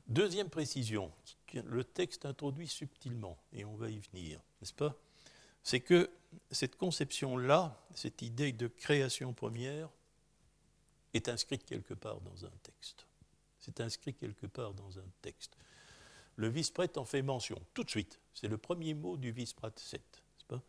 Deuxième 0.08 0.50
précision, 0.50 1.10
le 1.54 1.84
texte 1.84 2.26
introduit 2.26 2.68
subtilement, 2.68 3.38
et 3.52 3.64
on 3.64 3.76
va 3.76 3.88
y 3.88 3.98
venir, 3.98 4.40
n'est-ce 4.60 4.74
pas? 4.74 4.94
C'est 5.62 5.80
que 5.80 6.10
cette 6.50 6.76
conception-là, 6.76 7.80
cette 7.94 8.20
idée 8.20 8.52
de 8.52 8.66
création 8.66 9.32
première, 9.32 9.88
est 11.14 11.28
inscrite 11.28 11.64
quelque 11.64 11.94
part 11.94 12.20
dans 12.20 12.44
un 12.44 12.52
texte. 12.62 13.06
C'est 13.60 13.80
inscrit 13.80 14.12
quelque 14.12 14.46
part 14.46 14.74
dans 14.74 14.98
un 14.98 15.06
texte. 15.20 15.56
Le 16.36 16.48
vice-prêtre 16.48 16.98
en 16.98 17.04
fait 17.04 17.22
mention 17.22 17.60
tout 17.74 17.84
de 17.84 17.90
suite. 17.90 18.20
C'est 18.34 18.48
le 18.48 18.58
premier 18.58 18.94
mot 18.94 19.16
du 19.16 19.32
vice-prêtre 19.32 19.80
7. 19.80 20.02
Pas? 20.48 20.62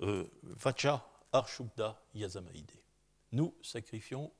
Euh, 0.00 0.24
Vacha 0.42 1.06
Arshukda 1.32 2.02
Yazamaide. 2.14 2.70
Nous 3.32 3.54
sacrifions, 3.62 4.30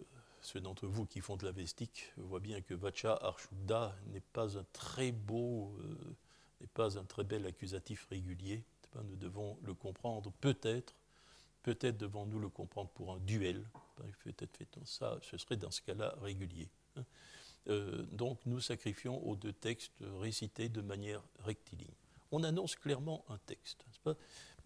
euh, 0.00 0.04
ceux 0.40 0.60
d'entre 0.60 0.86
vous 0.86 1.06
qui 1.06 1.20
font 1.20 1.36
de 1.36 1.44
la 1.44 1.52
vestique 1.52 2.12
voient 2.16 2.40
bien 2.40 2.60
que 2.60 2.74
Vacha 2.74 3.14
Arshukda 3.14 3.96
n'est 4.12 4.20
pas 4.20 4.58
un 4.58 4.64
très 4.72 5.12
beau, 5.12 5.76
euh, 5.80 6.16
n'est 6.60 6.66
pas 6.68 6.98
un 6.98 7.04
très 7.04 7.24
bel 7.24 7.46
accusatif 7.46 8.06
régulier. 8.10 8.64
Nous 9.04 9.16
devons 9.16 9.58
le 9.62 9.74
comprendre 9.74 10.32
peut-être, 10.40 10.94
peut-être 11.62 11.98
devons-nous 11.98 12.38
le 12.38 12.48
comprendre 12.48 12.88
pour 12.90 13.12
un 13.12 13.18
duel. 13.18 13.68
Peut-être 14.24 14.56
fait 14.56 14.68
ça, 14.84 15.18
ce 15.22 15.36
serait 15.36 15.56
dans 15.56 15.70
ce 15.70 15.82
cas-là 15.82 16.14
régulier. 16.22 16.68
Euh, 17.68 18.04
donc 18.12 18.38
nous 18.46 18.60
sacrifions 18.60 19.24
aux 19.26 19.36
deux 19.36 19.52
textes 19.52 20.02
récités 20.20 20.68
de 20.68 20.80
manière 20.80 21.22
rectiligne. 21.40 21.94
On 22.32 22.42
annonce 22.44 22.76
clairement 22.76 23.24
un 23.28 23.38
texte. 23.38 23.84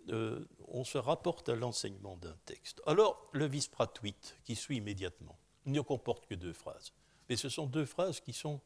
Euh, 0.08 0.44
on 0.68 0.84
se 0.84 0.98
rapporte 0.98 1.48
à 1.48 1.54
l'enseignement 1.54 2.16
d'un 2.16 2.36
texte. 2.46 2.80
Alors, 2.86 3.28
le 3.32 3.46
visprat 3.46 3.92
8, 4.02 4.38
qui 4.44 4.56
suit 4.56 4.78
immédiatement, 4.78 5.38
ne 5.66 5.80
comporte 5.80 6.26
que 6.26 6.34
deux 6.34 6.52
phrases. 6.52 6.92
Mais 7.28 7.36
ce 7.36 7.48
sont 7.48 7.66
deux 7.66 7.84
phrases 7.84 8.20
qui 8.20 8.32
sont 8.32 8.60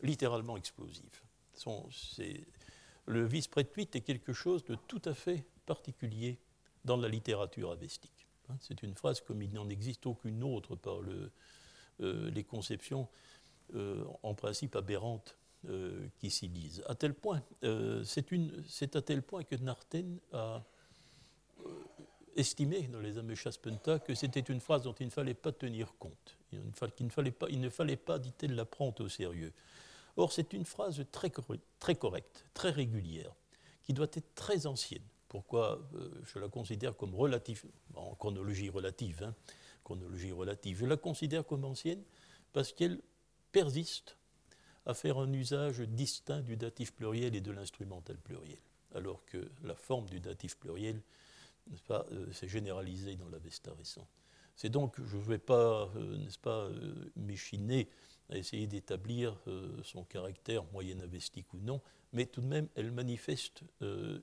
littéralement 0.00 0.56
explosives. 0.56 1.20
le 3.06 3.26
visprat 3.26 3.64
8 3.76 3.96
est 3.96 4.00
quelque 4.00 4.32
chose 4.32 4.64
de 4.64 4.76
tout 4.86 5.02
à 5.04 5.14
fait 5.14 5.44
particulier 5.66 6.38
dans 6.84 6.96
la 6.96 7.08
littérature 7.08 7.70
avestique. 7.70 8.26
C'est 8.60 8.82
une 8.82 8.94
phrase 8.94 9.20
comme 9.20 9.42
il 9.42 9.52
n'en 9.52 9.68
existe 9.68 10.06
aucune 10.06 10.42
autre 10.42 10.76
par 10.76 11.00
le, 11.00 11.30
euh, 12.00 12.30
les 12.30 12.44
conceptions 12.44 13.08
euh, 13.74 14.04
en 14.22 14.34
principe 14.34 14.76
aberrantes 14.76 15.36
euh, 15.68 16.06
qui 16.18 16.30
s'y 16.30 16.48
disent. 16.48 16.82
À 16.86 16.94
tel 16.94 17.14
point, 17.14 17.42
euh, 17.64 18.04
c'est 18.04 18.96
à 18.96 19.02
tel 19.02 19.22
point 19.22 19.44
que 19.44 19.56
Narten 19.56 20.18
a 20.32 20.62
estimé 22.36 22.88
dans 22.88 23.00
les 23.00 23.18
Ameshaspenta 23.18 23.98
que 23.98 24.14
c'était 24.14 24.40
une 24.40 24.60
phrase 24.60 24.82
dont 24.82 24.94
il 24.94 25.06
ne 25.06 25.10
fallait 25.10 25.34
pas 25.34 25.52
tenir 25.52 25.94
compte. 25.98 26.36
Il 26.52 26.60
ne 27.06 27.10
fallait, 27.10 27.30
pas, 27.30 27.46
il 27.48 27.60
ne 27.60 27.70
fallait 27.70 27.96
pas 27.96 28.18
dit-elle, 28.18 28.54
la 28.54 28.64
prendre 28.64 29.04
au 29.04 29.08
sérieux. 29.08 29.52
Or, 30.16 30.32
c'est 30.32 30.52
une 30.52 30.64
phrase 30.66 31.04
très, 31.10 31.32
très 31.78 31.94
correcte, 31.94 32.44
très 32.52 32.70
régulière, 32.70 33.34
qui 33.84 33.94
doit 33.94 34.08
être 34.12 34.34
très 34.34 34.66
ancienne. 34.66 35.02
Pourquoi 35.28 35.80
je 36.24 36.38
la 36.38 36.48
considère 36.48 36.94
comme 36.94 37.14
relative, 37.14 37.64
en 37.94 38.14
chronologie 38.16 38.68
relative, 38.68 39.22
hein, 39.22 39.34
chronologie 39.82 40.32
relative, 40.32 40.78
je 40.78 40.84
la 40.86 40.96
considère 40.98 41.46
comme 41.46 41.64
ancienne 41.64 42.02
parce 42.52 42.72
qu'elle 42.72 43.00
persiste 43.52 44.16
à 44.86 44.94
faire 44.94 45.18
un 45.18 45.32
usage 45.32 45.80
distinct 45.80 46.40
du 46.40 46.56
datif 46.56 46.92
pluriel 46.92 47.36
et 47.36 47.40
de 47.40 47.52
l'instrumental 47.52 48.16
pluriel, 48.16 48.58
alors 48.94 49.24
que 49.26 49.50
la 49.62 49.74
forme 49.74 50.08
du 50.08 50.18
datif 50.18 50.56
pluriel, 50.56 51.00
euh, 51.90 52.32
s'est 52.32 52.48
généralisée 52.48 53.16
dans 53.16 53.28
l'Avesta 53.28 53.72
récent. 53.74 54.06
C'est 54.56 54.68
donc, 54.68 54.96
je 55.04 55.16
ne 55.16 55.22
vais 55.22 55.38
pas, 55.38 55.88
euh, 55.96 56.18
n'est-ce 56.18 56.38
pas, 56.38 56.64
euh, 56.64 57.10
m'échiner 57.16 57.88
à 58.30 58.36
essayer 58.36 58.66
d'établir 58.66 59.36
son 59.82 60.04
caractère 60.04 60.64
moyen-avestique 60.72 61.52
ou 61.52 61.58
non, 61.58 61.82
mais 62.14 62.24
tout 62.24 62.40
de 62.40 62.46
même, 62.46 62.66
elle 62.76 62.90
manifeste 62.90 63.62
un 63.82 64.20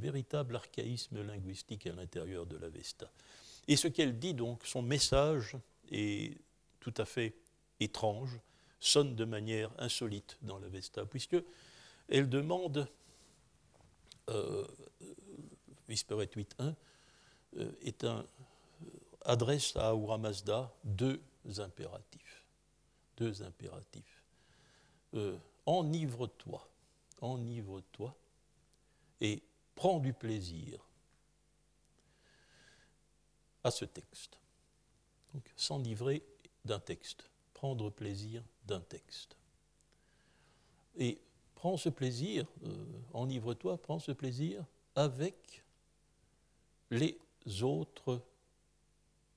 véritable 0.00 0.56
archaïsme 0.56 1.20
linguistique 1.20 1.86
à 1.88 1.92
l'intérieur 1.92 2.46
de 2.46 2.56
l'Avesta. 2.56 3.12
Et 3.68 3.76
ce 3.76 3.88
qu'elle 3.88 4.18
dit, 4.18 4.32
donc, 4.32 4.64
son 4.64 4.80
message 4.80 5.58
est 5.90 6.38
tout 6.80 6.94
à 6.96 7.04
fait 7.04 7.34
étrange, 7.82 8.38
sonne 8.80 9.14
de 9.14 9.24
manière 9.24 9.70
insolite 9.78 10.38
dans 10.42 10.58
l'Avesta, 10.58 11.06
puisque 11.06 11.36
elle 12.08 12.28
demande, 12.28 12.88
euh, 14.28 14.66
Visperet 15.88 16.26
8.1, 16.26 16.74
euh, 17.56 17.72
est 17.82 18.04
un, 18.04 18.26
adresse 19.24 19.76
à 19.76 19.88
Ahura 19.88 20.18
Mazda 20.18 20.72
deux 20.84 21.20
impératifs. 21.58 22.44
Deux 23.16 23.42
impératifs. 23.42 24.22
Euh, 25.14 25.36
enivre-toi, 25.66 26.68
enivre-toi, 27.20 28.14
et 29.20 29.42
prend 29.74 30.00
du 30.00 30.12
plaisir 30.12 30.80
à 33.62 33.70
ce 33.70 33.84
texte. 33.84 34.38
Donc, 35.34 35.44
s'enivrer 35.56 36.22
d'un 36.64 36.80
texte, 36.80 37.28
prendre 37.62 37.90
plaisir 37.90 38.42
d'un 38.66 38.80
texte. 38.80 39.36
Et 40.96 41.20
prends 41.54 41.76
ce 41.76 41.90
plaisir, 41.90 42.44
euh, 42.64 42.84
enivre-toi, 43.12 43.80
prends 43.80 44.00
ce 44.00 44.10
plaisir 44.10 44.64
avec 44.96 45.62
les 46.90 47.16
autres 47.62 48.20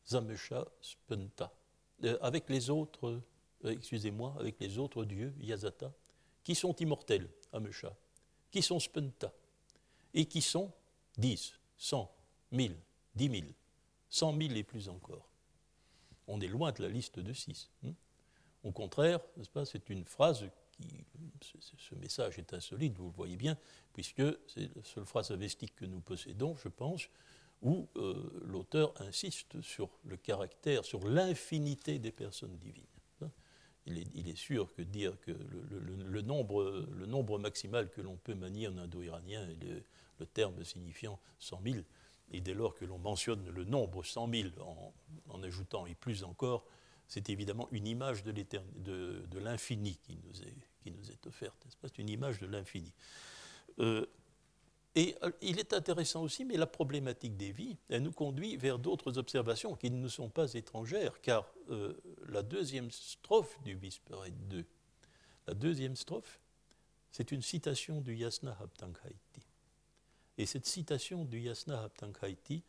Zamesha 0.08 0.66
Spenta, 0.82 1.54
euh, 2.04 2.18
avec 2.20 2.50
les 2.50 2.72
autres, 2.72 3.22
euh, 3.64 3.70
excusez-moi, 3.70 4.36
avec 4.40 4.60
les 4.60 4.80
autres 4.80 5.06
dieux, 5.06 5.32
Yazata, 5.40 5.94
qui 6.44 6.56
sont 6.56 6.76
immortels, 6.78 7.30
Amesha, 7.54 7.96
qui 8.50 8.64
sont 8.64 8.80
Spenta, 8.80 9.32
et 10.16 10.26
qui 10.26 10.42
sont 10.42 10.72
10, 11.20 11.54
100, 11.78 12.12
1000, 12.54 12.76
10 13.14 13.30
000, 13.30 13.52
100 14.10 14.36
000 14.36 14.54
et 14.56 14.64
plus 14.64 14.90
encore. 14.90 15.30
On 16.28 16.42
est 16.42 16.48
loin 16.48 16.72
de 16.72 16.82
la 16.82 16.90
liste 16.90 17.20
de 17.20 17.32
6. 17.32 17.70
Hein. 17.86 17.94
Au 18.66 18.72
contraire, 18.72 19.20
pas, 19.54 19.64
c'est 19.64 19.90
une 19.90 20.04
phrase 20.04 20.44
qui, 20.72 21.06
ce 21.40 21.96
message 21.96 22.40
est 22.40 22.54
insolite, 22.54 22.98
vous 22.98 23.06
le 23.06 23.16
voyez 23.16 23.38
bien, 23.38 23.58
puisque 23.94 24.24
c'est 24.48 24.76
la 24.76 24.84
seule 24.84 25.06
phrase 25.06 25.32
avestique 25.32 25.76
que 25.76 25.86
nous 25.86 26.02
possédons, 26.02 26.58
je 26.58 26.68
pense, 26.68 27.08
où 27.62 27.88
euh, 27.96 28.42
l'auteur 28.44 28.94
insiste 29.02 29.62
sur 29.62 29.90
le 30.04 30.18
caractère, 30.18 30.84
sur 30.84 31.08
l'infinité 31.08 32.00
des 32.00 32.12
personnes 32.12 32.58
divines. 32.58 32.84
Il 33.88 34.28
est, 34.28 34.36
sûr 34.36 34.74
que 34.74 34.82
dire 34.82 35.16
que 35.22 35.32
le, 35.32 36.22
nombre, 36.24 36.88
le 36.92 37.06
nombre, 37.06 37.38
maximal 37.38 37.88
que 37.92 38.02
l'on 38.02 38.18
peut 38.18 38.34
manier 38.34 38.68
en 38.68 38.80
indo-iranien 38.80 39.48
est 39.48 39.64
le, 40.20 40.26
terme 40.26 40.64
signifiant 40.64 41.20
100 41.38 41.62
000, 41.64 41.76
et 42.32 42.42
dès 42.42 42.56
lors 42.56 42.74
que 42.74 42.84
l'on 42.84 42.98
mentionne 42.98 43.48
le 43.48 43.64
nombre 43.64 44.04
100 44.04 44.32
000 44.34 44.50
en, 45.30 45.44
ajoutant 45.44 45.86
et 45.86 45.94
plus 45.94 46.24
encore, 46.24 46.66
c'est 47.08 47.30
évidemment 47.30 47.68
une 47.72 47.88
image 47.88 48.24
de, 48.24 48.34
l'infini 49.40 49.98
qui, 49.98 50.18
nous 50.24 50.42
est, 50.42 50.56
qui 50.82 50.92
nous 50.92 51.12
est 51.12 51.28
offerte. 51.28 51.66
C'est 51.82 51.98
une 51.98 52.10
image 52.10 52.40
de 52.40 52.48
l'infini. 52.48 52.94
Euh, 53.80 54.06
et 54.96 55.16
euh, 55.24 55.32
il 55.42 55.60
est 55.60 55.74
intéressant 55.74 56.24
aussi, 56.24 56.46
mais 56.46 56.58
la 56.58 56.68
problématique 56.68 57.36
des 57.36 57.52
vies, 57.52 57.78
elle 57.90 58.04
nous 58.04 58.12
conduit 58.12 58.56
vers 58.58 58.80
d'autres 58.80 59.18
observations 59.18 59.76
qui 59.76 59.92
ne 59.92 59.98
nous 59.98 60.10
sont 60.10 60.30
pas 60.30 60.54
étrangères, 60.54 61.22
car 61.22 61.46
euh, 61.70 61.94
la 62.30 62.42
deuxième 62.42 62.90
strophe 62.92 63.62
du 63.64 63.76
Visperet 63.76 64.32
2, 64.32 64.66
la 65.48 65.54
deuxième 65.54 65.96
strophe, 65.96 66.40
c'est 67.12 67.32
une 67.32 67.42
citation 67.42 68.02
du 68.02 68.16
Yasna 68.16 68.58
Haptanghaiti. 68.60 69.46
Et 70.38 70.46
cette 70.46 70.66
citation 70.66 71.24
du 71.24 71.40
Yasna 71.40 71.84
Haptanghaiti, 71.84 72.64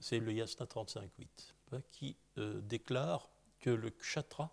c'est 0.00 0.18
le 0.18 0.32
Yasna 0.32 0.66
35.8, 0.66 1.26
hein, 1.72 1.82
qui 1.90 2.16
déclare 2.36 3.30
que 3.60 3.70
le 3.70 3.90
kshatra, 3.90 4.50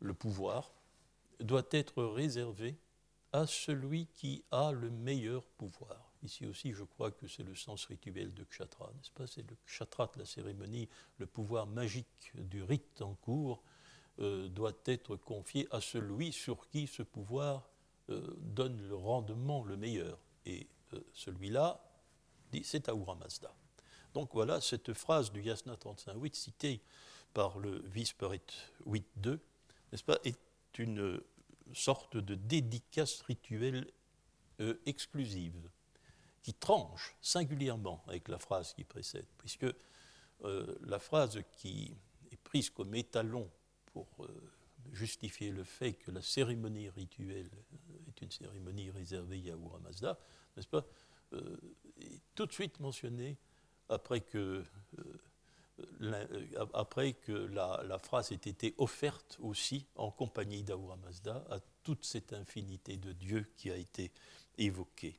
le 0.00 0.14
pouvoir, 0.14 0.72
doit 1.40 1.66
être 1.70 2.04
réservé 2.04 2.76
à 3.32 3.46
celui 3.46 4.06
qui 4.14 4.44
a 4.50 4.70
le 4.72 4.90
meilleur 4.90 5.44
pouvoir. 5.58 6.12
Ici 6.22 6.46
aussi, 6.46 6.72
je 6.72 6.84
crois 6.84 7.10
que 7.10 7.26
c'est 7.26 7.42
le 7.42 7.54
sens 7.54 7.84
rituel 7.86 8.32
de 8.32 8.44
kshatra, 8.44 8.90
n'est-ce 8.94 9.10
pas? 9.10 9.26
C'est 9.26 9.42
le 9.42 9.56
kshatra 9.66 10.10
de 10.14 10.20
la 10.20 10.24
cérémonie, 10.24 10.88
le 11.18 11.26
pouvoir 11.26 11.66
magique 11.66 12.32
du 12.34 12.62
rite 12.62 13.02
en 13.02 13.14
cours 13.14 13.62
euh, 14.20 14.48
doit 14.48 14.72
être 14.86 15.16
confié 15.16 15.66
à 15.70 15.80
celui 15.80 16.32
sur 16.32 16.68
qui 16.68 16.86
ce 16.86 17.02
pouvoir 17.02 17.68
euh, 18.10 18.36
donne 18.38 18.80
le 18.86 18.94
rendement 18.94 19.64
le 19.64 19.76
meilleur. 19.76 20.18
Et 20.46 20.68
euh, 20.92 21.00
celui-là, 21.12 21.80
c'est 22.62 22.88
Ahura 22.88 23.16
Mazda. 23.16 23.52
Donc 24.14 24.30
voilà, 24.32 24.60
cette 24.60 24.94
phrase 24.94 25.32
du 25.32 25.42
Yasna 25.42 25.74
35.8 25.74 26.34
citée 26.34 26.80
par 27.34 27.58
le 27.58 27.80
Visperet 27.80 28.40
8.2, 28.86 29.38
n'est-ce 29.92 30.04
pas, 30.04 30.18
est 30.24 30.38
une 30.78 31.20
sorte 31.72 32.16
de 32.16 32.34
dédicace 32.34 33.22
rituelle 33.22 33.90
exclusive 34.86 35.68
qui 36.42 36.54
tranche 36.54 37.16
singulièrement 37.20 38.04
avec 38.06 38.28
la 38.28 38.38
phrase 38.38 38.72
qui 38.72 38.84
précède, 38.84 39.26
puisque 39.38 39.66
la 40.42 40.98
phrase 41.00 41.40
qui 41.56 41.96
est 42.30 42.36
prise 42.36 42.70
comme 42.70 42.94
étalon 42.94 43.50
pour 43.86 44.06
justifier 44.92 45.50
le 45.50 45.64
fait 45.64 45.94
que 45.94 46.10
la 46.10 46.22
cérémonie 46.22 46.88
rituelle 46.90 47.50
est 48.08 48.22
une 48.22 48.30
cérémonie 48.30 48.90
réservée 48.90 49.42
à 49.50 49.56
Mazda, 49.78 50.18
n'est-ce 50.56 50.68
pas, 50.68 50.84
euh, 51.32 51.56
est 52.00 52.20
tout 52.34 52.46
de 52.46 52.52
suite 52.52 52.80
mentionnée 52.80 53.36
après 53.94 54.20
que, 54.20 54.62
euh, 54.98 55.02
euh, 56.02 56.66
après 56.74 57.14
que 57.14 57.32
la, 57.32 57.98
phrase 57.98 58.32
ait 58.32 58.34
été 58.34 58.74
offerte 58.78 59.38
aussi 59.40 59.86
en 59.96 60.10
compagnie 60.10 60.62
d'Ahura 60.62 60.96
Mazda 60.96 61.44
à 61.50 61.58
toute 61.82 62.04
cette 62.04 62.32
infinité 62.32 62.96
de 62.96 63.12
Dieu 63.12 63.46
qui 63.56 63.70
a 63.70 63.76
été 63.76 64.10
évoquée. 64.58 65.18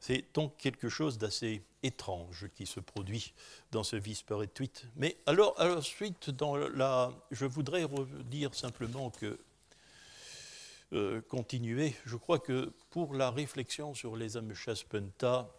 C'est 0.00 0.24
donc 0.34 0.56
quelque 0.58 0.88
chose 0.88 1.18
d'assez 1.18 1.62
étrange 1.82 2.48
qui 2.54 2.66
se 2.66 2.80
produit 2.80 3.32
dans 3.72 3.82
ce 3.82 3.96
et 3.96 4.48
tweet. 4.48 4.86
Mais 4.94 5.16
alors, 5.26 5.58
ensuite, 5.58 6.30
dans 6.30 6.56
la, 6.56 7.12
je 7.30 7.46
voudrais 7.46 7.86
dire 8.24 8.54
simplement 8.54 9.10
que 9.10 9.38
euh, 10.92 11.20
continuer, 11.22 11.96
je 12.04 12.16
crois 12.16 12.38
que 12.38 12.72
pour 12.90 13.14
la 13.14 13.32
réflexion 13.32 13.94
sur 13.94 14.16
les 14.16 14.36
Ameshas 14.36 14.84
Penta, 14.88 15.52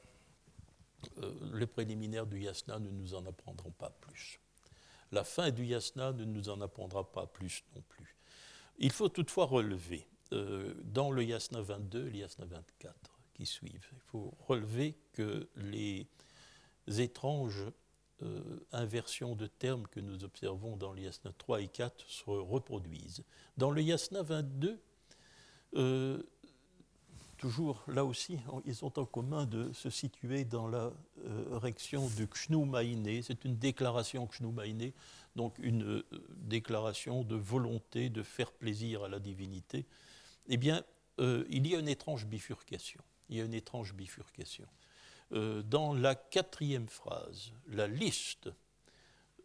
les 1.53 1.67
préliminaires 1.67 2.25
du 2.25 2.41
yasna 2.41 2.79
ne 2.79 2.89
nous 2.89 3.13
en 3.13 3.25
apprendront 3.25 3.71
pas 3.71 3.91
plus. 4.01 4.39
La 5.11 5.23
fin 5.23 5.51
du 5.51 5.65
yasna 5.65 6.11
ne 6.13 6.25
nous 6.25 6.49
en 6.49 6.59
apprendra 6.61 7.11
pas 7.11 7.27
plus 7.27 7.63
non 7.75 7.81
plus. 7.87 8.15
Il 8.77 8.91
faut 8.91 9.09
toutefois 9.09 9.45
relever, 9.45 10.07
euh, 10.33 10.73
dans 10.83 11.11
le 11.11 11.23
yasna 11.23 11.61
22 11.61 12.07
et 12.07 12.09
le 12.11 12.17
yasna 12.17 12.45
24, 12.45 13.19
qui 13.33 13.45
suivent. 13.45 13.87
Il 13.93 14.01
faut 14.11 14.33
relever 14.39 14.97
que 15.13 15.49
les 15.55 16.07
étranges 16.87 17.65
euh, 18.23 18.65
inversions 18.71 19.35
de 19.35 19.47
termes 19.47 19.87
que 19.87 19.99
nous 19.99 20.23
observons 20.23 20.75
dans 20.75 20.91
le 20.91 21.01
yasna 21.01 21.31
3 21.37 21.61
et 21.61 21.67
4 21.67 22.05
se 22.07 22.29
reproduisent. 22.29 23.23
Dans 23.57 23.71
le 23.71 23.81
yasna 23.81 24.21
22, 24.23 24.79
euh, 25.75 26.21
toujours 27.37 27.83
là 27.87 28.03
aussi, 28.03 28.39
ils 28.65 28.83
ont 28.83 28.93
en 28.97 29.05
commun 29.05 29.45
de 29.45 29.71
se 29.73 29.89
situer 29.89 30.43
dans 30.43 30.67
la 30.67 30.91
euh, 31.25 31.57
réaction 31.57 32.07
du 32.09 32.27
Kshnu 32.27 32.65
Maïné. 32.65 33.21
C'est 33.21 33.45
une 33.45 33.57
déclaration 33.57 34.27
Kshnu 34.27 34.51
Maïné, 34.51 34.93
donc 35.35 35.57
une 35.59 36.03
déclaration 36.35 37.23
de 37.23 37.35
volonté 37.35 38.09
de 38.09 38.23
faire 38.23 38.51
plaisir 38.51 39.03
à 39.03 39.09
la 39.09 39.19
divinité. 39.19 39.85
Eh 40.47 40.57
bien, 40.57 40.83
il 41.19 41.67
y 41.67 41.75
a 41.75 41.79
une 41.79 41.87
étrange 41.87 42.27
bifurcation 42.27 43.01
il 43.29 43.37
y 43.37 43.41
a 43.41 43.45
une 43.45 43.53
étrange 43.53 43.93
bifurcation. 43.93 44.67
Euh, 45.33 45.61
dans 45.61 45.93
la 45.93 46.15
quatrième 46.15 46.87
phrase, 46.87 47.51
la 47.67 47.87
liste 47.87 48.49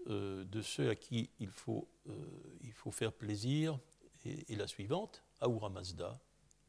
euh, 0.09 0.45
de 0.45 0.63
ceux 0.63 0.91
à 0.91 0.95
qui 0.95 1.31
il 1.41 1.49
faut, 1.49 1.89
euh, 2.09 2.91
faire 2.91 3.13
plaisir 3.13 3.79
est, 4.25 4.57
la 4.57 4.67
suivante 4.67 5.25
Ahura 5.41 5.69
Mazda, 5.71 6.19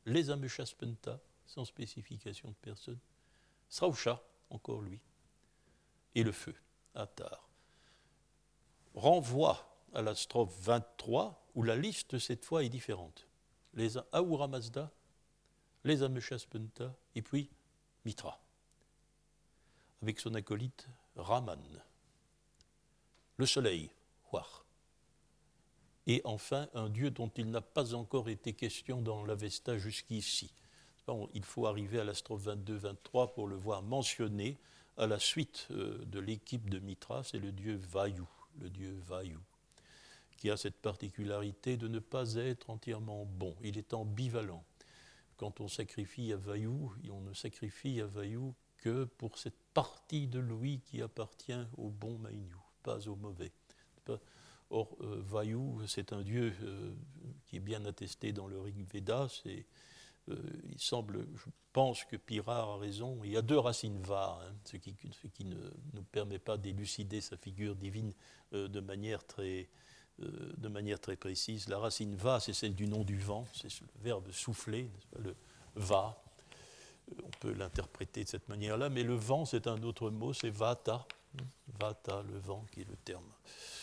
les 0.06 0.30
Ameshaspenta, 0.30 1.20
sans 1.46 1.66
spécification 1.66 2.50
de 2.50 2.56
personne, 2.56 3.00
Srausha, 3.70 4.22
encore 4.50 4.82
lui, 4.82 5.00
et 6.16 6.24
le 6.24 6.32
feu, 6.32 6.56
Atar. 6.96 7.50
Renvoie 8.94 9.68
à 9.94 10.02
la 10.02 10.16
strophe 10.16 10.56
23, 10.62 11.50
où 11.56 11.63
la 11.63 11.76
liste, 11.76 12.20
cette 12.20 12.46
fois, 12.46 12.63
est 12.63 12.70
différente. 12.70 13.28
Les 13.74 13.98
Ahura 14.12 14.48
Mazda, 14.48 14.92
les 15.84 16.04
Ameshaspenta, 16.04 16.96
et 17.15 17.21
puis 17.21 17.50
Mitra, 18.06 18.40
avec 20.02 20.19
son 20.19 20.34
acolyte 20.36 20.88
Raman, 21.15 21.62
le 23.38 23.46
soleil, 23.46 23.90
Huar, 24.32 24.63
et 26.08 26.21
enfin 26.25 26.67
un 26.73 26.89
dieu 26.89 27.12
dont 27.12 27.31
il 27.37 27.49
n'a 27.49 27.62
pas 27.62 27.93
encore 27.93 28.29
été 28.29 28.54
question 28.54 29.01
dans 29.01 29.25
l'Avesta 29.25 29.77
jusqu'ici. 29.77 30.54
Il 31.33 31.43
faut 31.43 31.65
arriver 31.65 31.99
à 31.99 32.04
l'astrophe 32.04 32.47
22-23 32.47 33.33
pour 33.33 33.47
le 33.47 33.56
voir 33.56 33.83
mentionné 33.83 34.58
à 34.97 35.08
la 35.08 35.19
suite 35.19 35.67
euh, 35.71 36.04
de 36.06 36.19
l'équipe 36.19 36.69
de 36.69 36.79
Mitra, 36.79 37.23
c'est 37.23 37.39
le 37.39 37.51
dieu 37.51 37.79
Vayu, 37.91 38.23
le 38.62 38.69
dieu 38.69 38.95
Vayu, 39.08 39.39
qui 40.37 40.49
a 40.51 40.56
cette 40.56 40.79
particularité 40.79 41.77
de 41.77 41.87
ne 41.87 41.99
pas 41.99 42.35
être 42.35 42.69
entièrement 42.69 43.25
bon. 43.25 43.56
Il 43.63 43.77
est 43.77 43.93
ambivalent 43.93 44.63
quand 45.43 45.60
on 45.60 45.67
sacrifie 45.67 46.31
à 46.31 46.37
Vaillou, 46.37 46.93
on 47.12 47.21
ne 47.21 47.33
sacrifie 47.33 47.99
à 48.01 48.06
Vaillou 48.06 48.56
que 48.77 49.04
pour 49.04 49.37
cette 49.37 49.60
partie 49.73 50.27
de 50.27 50.39
lui 50.39 50.79
qui 50.79 51.01
appartient 51.01 51.65
au 51.77 51.89
bon 51.89 52.17
Maïniou, 52.17 52.62
pas 52.81 53.08
au 53.08 53.15
mauvais. 53.15 53.51
Or, 54.70 54.96
euh, 55.02 55.22
Vaillou, 55.26 55.82
c'est 55.88 56.14
un 56.14 56.22
dieu 56.22 56.54
euh, 56.64 56.94
qui 57.48 57.58
est 57.58 57.62
bien 57.62 57.86
attesté 57.86 58.32
dans 58.32 58.48
le 58.48 58.60
Rig 58.60 58.86
Veda, 58.92 59.28
c'est 59.44 59.66
il 60.30 60.80
semble, 60.80 61.28
je 61.36 61.50
pense 61.74 62.06
que 62.06 62.16
Pirard 62.16 62.70
a 62.70 62.78
raison, 62.78 63.20
il 63.26 63.32
y 63.32 63.36
a 63.36 63.42
deux 63.42 63.60
racines 63.60 64.00
va, 64.00 64.40
hein, 64.42 64.54
ce 64.64 64.78
qui, 64.78 64.96
ne 65.44 65.58
nous 65.92 66.04
permet 66.04 66.40
pas 66.40 66.56
d'élucider 66.56 67.20
sa 67.20 67.36
figure 67.36 67.76
divine 67.76 68.14
de 68.54 68.80
manière 68.80 69.28
très 69.28 69.68
de 70.20 70.68
manière 70.70 71.02
très 71.02 71.18
précise. 71.18 71.68
La 71.68 71.78
racine 71.78 72.16
va, 72.16 72.40
c'est 72.40 72.54
celle 72.54 72.74
du 72.74 72.88
nom 72.88 73.04
du 73.04 73.18
vent, 73.18 73.46
c'est 73.54 73.82
le 73.82 73.88
verbe 74.02 74.32
souffler, 74.32 74.90
le 75.20 75.36
va. 75.76 76.24
On 77.24 77.30
peut 77.40 77.52
l'interpréter 77.52 78.24
de 78.24 78.30
cette 78.30 78.48
manière-là, 78.50 78.90
mais 78.90 79.04
le 79.04 79.16
vent, 79.16 79.46
c'est 79.46 79.68
un 79.68 79.82
autre 79.84 80.10
mot, 80.10 80.34
c'est 80.34 80.50
vata. 80.50 81.06
Vata, 81.80 82.24
le 82.32 82.38
vent, 82.38 82.66
qui 82.72 82.82
est 82.82 82.88
le 82.90 82.96
terme, 82.96 83.24
euh, 83.26 83.83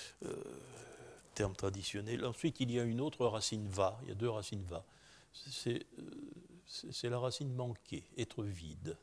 terme 1.34 1.54
traditionnel. 1.54 2.24
Ensuite, 2.24 2.60
il 2.60 2.70
y 2.70 2.78
a 2.78 2.84
une 2.84 3.00
autre 3.00 3.26
racine 3.26 3.66
va, 3.68 3.98
il 4.02 4.08
y 4.08 4.12
a 4.12 4.14
deux 4.14 4.28
racines 4.28 4.64
va. 4.64 4.84
C'est 5.32 7.08
la 7.08 7.18
racine 7.18 7.52
manquée, 7.52 8.04
être 8.18 8.44
vide. 8.44 8.96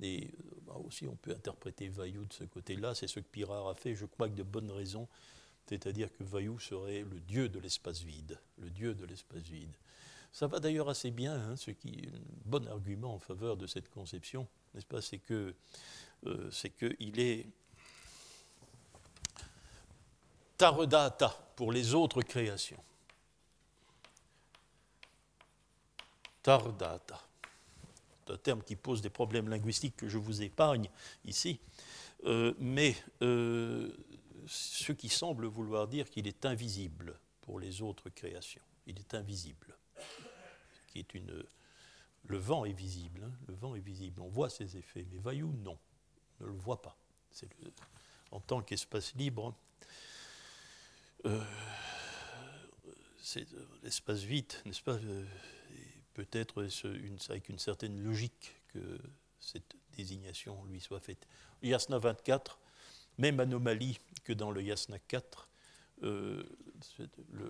Et 0.00 0.24
euh, 0.24 0.60
bah, 0.66 0.76
aussi, 0.84 1.06
on 1.06 1.16
peut 1.16 1.32
interpréter 1.32 1.88
vayu 1.88 2.24
de 2.26 2.32
ce 2.32 2.44
côté-là, 2.44 2.94
c'est 2.94 3.08
ce 3.08 3.20
que 3.20 3.26
Pirard 3.26 3.68
a 3.68 3.74
fait, 3.74 3.94
je 3.94 4.06
crois 4.06 4.28
que 4.28 4.34
de 4.34 4.42
bonnes 4.42 4.70
raisons, 4.70 5.08
c'est-à-dire 5.66 6.08
que 6.12 6.22
vayu 6.22 6.58
serait 6.60 7.02
le 7.02 7.20
dieu 7.20 7.48
de 7.48 7.58
l'espace 7.58 8.02
vide, 8.02 8.38
le 8.58 8.70
dieu 8.70 8.94
de 8.94 9.04
l'espace 9.04 9.42
vide. 9.42 9.74
Ça 10.32 10.46
va 10.46 10.60
d'ailleurs 10.60 10.88
assez 10.88 11.10
bien, 11.10 11.34
hein, 11.34 11.56
ce 11.56 11.70
qui 11.70 11.88
est 11.88 12.08
un 12.08 12.20
bon 12.44 12.66
argument 12.68 13.14
en 13.14 13.18
faveur 13.18 13.56
de 13.56 13.66
cette 13.66 13.88
conception, 13.88 14.46
n'est-ce 14.74 14.86
pas? 14.86 15.00
C'est 15.00 15.18
que 15.18 15.54
euh, 16.26 16.50
c'est 16.50 16.70
qu'il 16.70 17.18
est 17.18 17.46
taredata 20.58 21.28
pour 21.56 21.72
les 21.72 21.94
autres 21.94 22.22
créations. 22.22 22.82
Tardata. 26.42 27.20
C'est 28.26 28.32
un 28.34 28.36
terme 28.36 28.62
qui 28.62 28.76
pose 28.76 29.00
des 29.00 29.10
problèmes 29.10 29.48
linguistiques 29.48 29.96
que 29.96 30.08
je 30.08 30.18
vous 30.18 30.42
épargne 30.42 30.90
ici, 31.24 31.60
euh, 32.24 32.52
mais 32.58 32.96
euh, 33.22 33.90
ce 34.46 34.92
qui 34.92 35.08
semble 35.08 35.46
vouloir 35.46 35.88
dire 35.88 36.10
qu'il 36.10 36.26
est 36.26 36.44
invisible 36.44 37.18
pour 37.40 37.58
les 37.58 37.80
autres 37.80 38.10
créations. 38.10 38.62
Il 38.86 38.98
est 38.98 39.14
invisible 39.14 39.76
qui 40.88 40.98
est 40.98 41.14
une. 41.14 41.44
Le 42.24 42.36
vent 42.36 42.64
est 42.64 42.72
visible, 42.72 43.22
hein. 43.24 43.32
le 43.46 43.54
vent 43.54 43.74
est 43.74 43.80
visible, 43.80 44.20
on 44.20 44.28
voit 44.28 44.50
ses 44.50 44.76
effets, 44.76 45.06
mais 45.10 45.18
Vayu, 45.18 45.46
non, 45.46 45.78
on 46.40 46.44
ne 46.44 46.50
le 46.50 46.56
voit 46.56 46.82
pas. 46.82 46.96
En 48.30 48.40
tant 48.40 48.60
qu'espace 48.60 49.14
libre, 49.14 49.54
euh, 51.26 51.44
c'est 53.20 53.52
euh, 53.52 53.66
l'espace 53.82 54.20
vide, 54.20 54.52
n'est-ce 54.64 54.82
pas 54.82 54.94
euh, 54.94 55.24
Peut-être 56.14 56.66
avec 57.28 57.48
une 57.48 57.58
certaine 57.58 58.02
logique 58.02 58.54
que 58.68 58.98
cette 59.38 59.76
désignation 59.96 60.64
lui 60.64 60.80
soit 60.80 60.98
faite. 61.00 61.28
Yasna 61.62 61.98
24, 61.98 62.58
même 63.18 63.38
anomalie 63.38 63.98
que 64.24 64.32
dans 64.32 64.50
le 64.50 64.62
Yasna 64.62 64.98
4, 64.98 65.48
euh, 66.04 66.42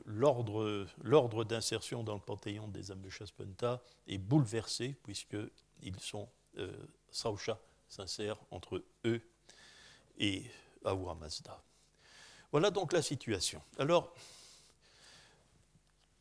l'ordre 0.07 1.45
d'insertion 1.45 2.03
dans 2.03 2.15
le 2.15 2.21
panthéon 2.21 2.69
des 2.69 2.91
Ameshaspenta 2.91 3.83
est 4.07 4.19
bouleversé, 4.19 4.97
puisqu'ils 5.03 6.01
sont 6.01 6.29
euh, 6.57 6.73
Sausha 7.11 7.61
s'insère 7.89 8.39
entre 8.51 8.83
eux 9.05 9.23
et 10.19 10.45
Ahura 10.85 11.15
Mazda. 11.15 11.63
Voilà 12.53 12.71
donc 12.71 12.93
la 12.93 13.03
situation. 13.03 13.63
Alors, 13.79 14.15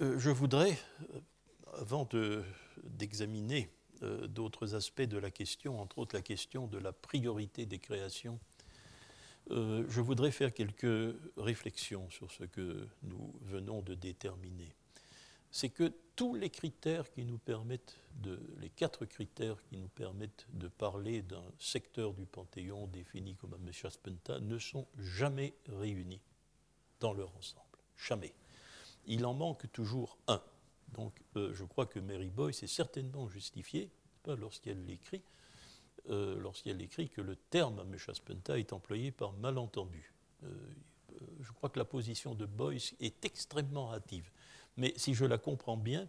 euh, 0.02 0.20
je 0.20 0.30
voudrais, 0.30 0.78
euh, 1.14 1.20
avant 1.82 2.08
d'examiner 2.84 3.70
d'autres 4.28 4.76
aspects 4.76 5.02
de 5.02 5.18
la 5.18 5.32
question, 5.32 5.82
entre 5.82 5.98
autres 5.98 6.16
la 6.16 6.22
question 6.22 6.68
de 6.68 6.78
la 6.78 6.94
priorité 6.94 7.66
des 7.66 7.80
créations 7.80 8.40
euh, 9.52 9.86
je 9.88 10.02
voudrais 10.02 10.32
faire 10.32 10.54
quelques 10.54 11.16
réflexions 11.38 12.10
sur 12.10 12.32
ce 12.32 12.44
que 12.44 12.88
nous 13.04 13.34
venons 13.44 13.82
de 13.82 13.94
déterminer. 13.94 14.76
C'est 15.52 15.70
que 15.70 15.94
tous 16.16 16.36
les 16.36 16.50
critères 16.50 17.10
qui 17.12 17.24
nous 17.24 17.38
permettent 17.38 18.00
les 18.60 18.70
quatre 18.70 19.06
critères 19.06 19.62
qui 19.70 19.78
nous 19.78 19.88
permettent 19.90 20.48
de 20.54 20.68
parler 20.68 21.22
d'un 21.22 21.44
secteur 21.60 22.14
du 22.14 22.26
Panthéon 22.26 22.88
défini 22.88 23.36
comme 23.36 23.54
un 23.54 23.90
Spenta 23.90 24.40
ne 24.40 24.58
sont 24.58 24.88
jamais 24.98 25.54
réunis 25.68 26.22
dans 27.00 27.14
leur 27.14 27.36
ensemble. 27.38 27.64
Jamais. 27.98 28.34
Il 29.06 29.26
en 29.26 29.34
manque 29.34 29.72
toujours 29.72 30.18
un. 30.28 30.42
Donc 30.90 31.14
euh, 31.36 31.54
je 31.54 31.64
crois 31.64 31.86
que 31.86 32.00
Mary 32.00 32.30
Boyce 32.30 32.64
est 32.64 32.68
certainement 32.68 33.28
justifiée, 33.28 33.92
lorsqu'elle 34.26 34.86
l'écrit, 34.86 35.22
euh, 36.10 36.38
lorsqu'elle 36.40 36.82
écrit 36.82 37.10
que 37.10 37.22
le 37.22 37.36
terme 37.36 37.80
Ameshaspenta 37.80 38.60
est 38.60 38.74
employé 38.74 39.12
par 39.12 39.32
malentendu. 39.34 40.14
Euh, 40.44 40.50
je 41.42 41.52
crois 41.54 41.70
que 41.70 41.80
la 41.80 41.86
position 41.86 42.36
de 42.36 42.46
Boyce 42.46 42.94
est 43.00 43.24
extrêmement 43.26 43.94
hâtive. 43.94 44.30
Mais 44.78 44.94
si 44.96 45.14
je 45.14 45.26
la 45.26 45.38
comprends 45.38 45.78
bien, 45.78 46.08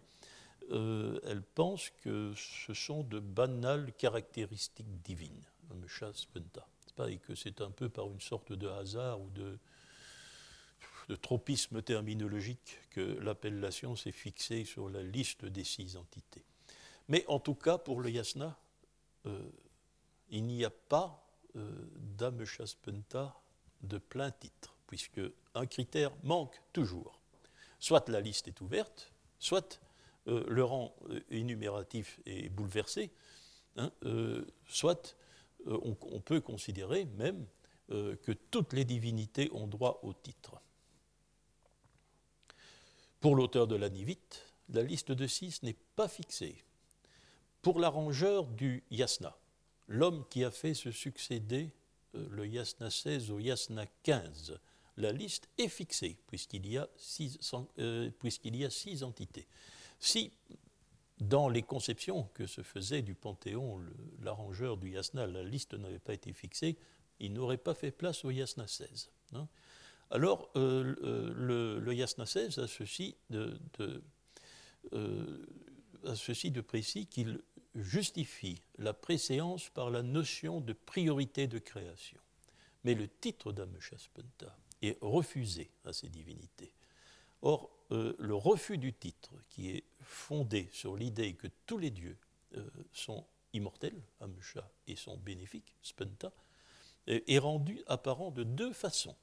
euh, 0.71 1.19
elle 1.25 1.41
pense 1.41 1.89
que 2.03 2.33
ce 2.35 2.73
sont 2.73 3.03
de 3.03 3.19
banales 3.19 3.91
caractéristiques 3.93 5.01
divines. 5.01 5.43
Et 7.07 7.17
que 7.17 7.33
c'est 7.33 7.61
un 7.61 7.71
peu 7.71 7.87
par 7.87 8.07
une 8.07 8.19
sorte 8.19 8.51
de 8.51 8.67
hasard 8.67 9.21
ou 9.21 9.29
de, 9.29 9.57
tropisme 11.21 11.81
terminologique 11.81 12.77
que 12.91 13.01
l'appellation 13.01 13.95
s'est 13.95 14.11
fixée 14.11 14.65
sur 14.65 14.89
la 14.89 15.01
liste 15.01 15.45
des 15.45 15.63
six 15.63 15.95
entités. 15.95 16.43
Mais 17.07 17.23
en 17.27 17.39
tout 17.39 17.55
cas, 17.55 17.77
pour 17.77 18.01
le 18.01 18.11
yasna, 18.11 18.59
il 20.29 20.45
n'y 20.45 20.65
a 20.65 20.69
pas 20.69 21.25
euh, 21.55 21.71
d'Ameshaspenta 21.95 23.41
de 23.81 23.97
plein 23.97 24.29
titre, 24.29 24.75
puisque 24.85 25.21
un 25.55 25.65
critère 25.65 26.11
manque 26.23 26.61
toujours. 26.73 27.18
Soit 27.79 28.09
la 28.09 28.21
liste 28.21 28.47
est 28.47 28.61
ouverte, 28.61 29.11
soit 29.39 29.79
euh, 30.27 30.43
le 30.47 30.63
rang 30.63 30.95
euh, 31.09 31.19
énumératif 31.29 32.19
est 32.25 32.49
bouleversé, 32.49 33.11
hein, 33.77 33.91
soit 34.67 35.15
on, 35.65 36.21
peut 36.21 36.41
considérer 36.41 37.05
même 37.17 37.45
que 37.89 38.31
toutes 38.31 38.73
les 38.73 38.85
divinités 38.85 39.49
ont 39.53 39.67
droit 39.67 39.99
au 40.03 40.13
titre. 40.13 40.61
Pour 43.19 43.35
l'auteur 43.35 43.67
de 43.67 43.75
la 43.75 43.89
Nivite, 43.89 44.45
la 44.69 44.83
liste 44.83 45.11
de 45.11 45.27
six 45.27 45.61
n'est 45.63 45.75
pas 45.95 46.07
fixée. 46.07 46.63
Pour 47.61 47.79
l'arrangeur 47.79 48.45
du 48.45 48.83
yasna, 48.91 49.37
l'homme 49.87 50.25
qui 50.29 50.45
a 50.45 50.51
fait 50.51 50.73
se 50.73 50.91
succéder 50.91 51.73
euh, 52.15 52.27
le 52.31 52.47
yasna 52.47 52.89
16 52.89 53.31
au 53.31 53.39
yasna 53.39 53.85
15. 54.03 54.59
La 54.99 55.11
liste 55.13 55.49
est 55.57 55.69
fixée 55.69 56.17
puisqu'il 56.27 56.67
y, 56.67 56.77
a 56.77 56.87
six, 56.97 57.39
euh, 57.79 58.11
entités. 59.01 59.47
Si 59.99 60.31
dans 61.19 61.49
les 61.49 61.63
conceptions 61.63 62.29
que 62.33 62.45
se 62.45 62.61
faisait 62.61 63.01
du 63.01 63.15
Panthéon 63.15 63.81
l'arrangeur 64.21 64.77
du 64.77 64.91
yasna, 64.91 65.25
la 65.25 65.43
liste 65.43 65.73
n'avait 65.73 65.99
pas 65.99 66.13
été 66.13 66.31
fixée, 66.33 66.77
il 67.19 67.33
n'aurait 67.33 67.57
pas 67.57 67.73
fait 67.73 67.91
place 67.91 68.23
au 68.23 68.31
yasna 68.31 68.67
16. 68.67 69.09
Hein. 69.33 69.47
Alors, 70.11 70.49
euh, 70.55 71.79
le, 71.79 71.93
yasna 71.93 72.25
16 72.25 72.59
a 72.59 72.67
ceci 72.67 73.15
de, 73.29 73.59
de 73.77 74.03
a 76.05 76.15
ceci 76.15 76.51
de 76.51 76.61
précis 76.61 77.07
qu'il 77.07 77.41
justifie 77.75 78.61
la 78.77 78.93
préséance 78.93 79.69
par 79.69 79.89
la 79.89 80.01
notion 80.01 80.61
de 80.61 80.73
priorité 80.73 81.47
de 81.47 81.59
création. 81.59 82.19
Mais 82.83 82.95
le 82.95 83.07
titre 83.07 83.51
d'Ameshaspenta 83.51 84.57
est 84.81 84.97
refusé 85.01 85.69
à 85.85 85.93
ces 85.93 86.09
divinités. 86.09 86.73
Or, 87.41 87.69
euh, 87.91 88.15
le 88.19 88.35
refus 88.35 88.77
du 88.77 88.93
titre, 88.93 89.31
qui 89.49 89.71
est 89.71 89.83
fondé 90.01 90.69
sur 90.71 90.95
l'idée 90.95 91.33
que 91.33 91.47
tous 91.65 91.77
les 91.77 91.89
dieux 91.89 92.17
euh, 92.55 92.69
sont 92.93 93.25
immortels, 93.53 94.01
Amesha, 94.21 94.69
et 94.87 94.95
sont 94.95 95.17
bénéfiques, 95.17 95.75
Spenta, 95.81 96.31
est 97.07 97.39
rendu 97.39 97.81
apparent 97.87 98.29
de 98.29 98.43
deux 98.43 98.71
façons. 98.71 99.15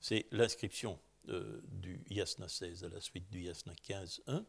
C'est 0.00 0.26
l'inscription 0.30 0.98
euh, 1.28 1.60
du 1.72 2.00
Yasna 2.08 2.48
16 2.48 2.84
à 2.84 2.88
la 2.88 3.00
suite 3.00 3.28
du 3.30 3.42
Yasna 3.42 3.72
15.1, 3.88 4.44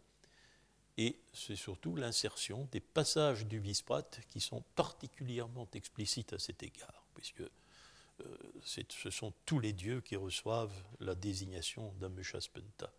et 0.99 1.19
c'est 1.33 1.55
surtout 1.55 1.95
l'insertion 1.95 2.67
des 2.71 2.79
passages 2.79 3.47
du 3.47 3.59
Visprat 3.59 4.07
qui 4.29 4.39
sont 4.39 4.63
particulièrement 4.75 5.67
explicites 5.73 6.33
à 6.33 6.39
cet 6.39 6.61
égard, 6.61 7.07
puisque 7.15 7.41
euh, 7.41 7.49
ce 8.68 9.09
sont 9.09 9.34
tous 9.45 9.59
les 9.59 9.74
dieux 9.74 10.01
qui 10.01 10.15
reçoivent 10.15 10.84
la 10.99 11.15
désignation 11.15 11.93
d'Ameshaspenta. 11.99 12.91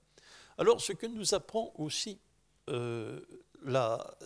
Alors, 0.57 0.81
ce 0.81 0.93
que 0.93 1.07
nous 1.07 1.35
apprend 1.35 1.73
aussi 1.77 2.19
euh, 2.69 3.21
la, 3.65 4.17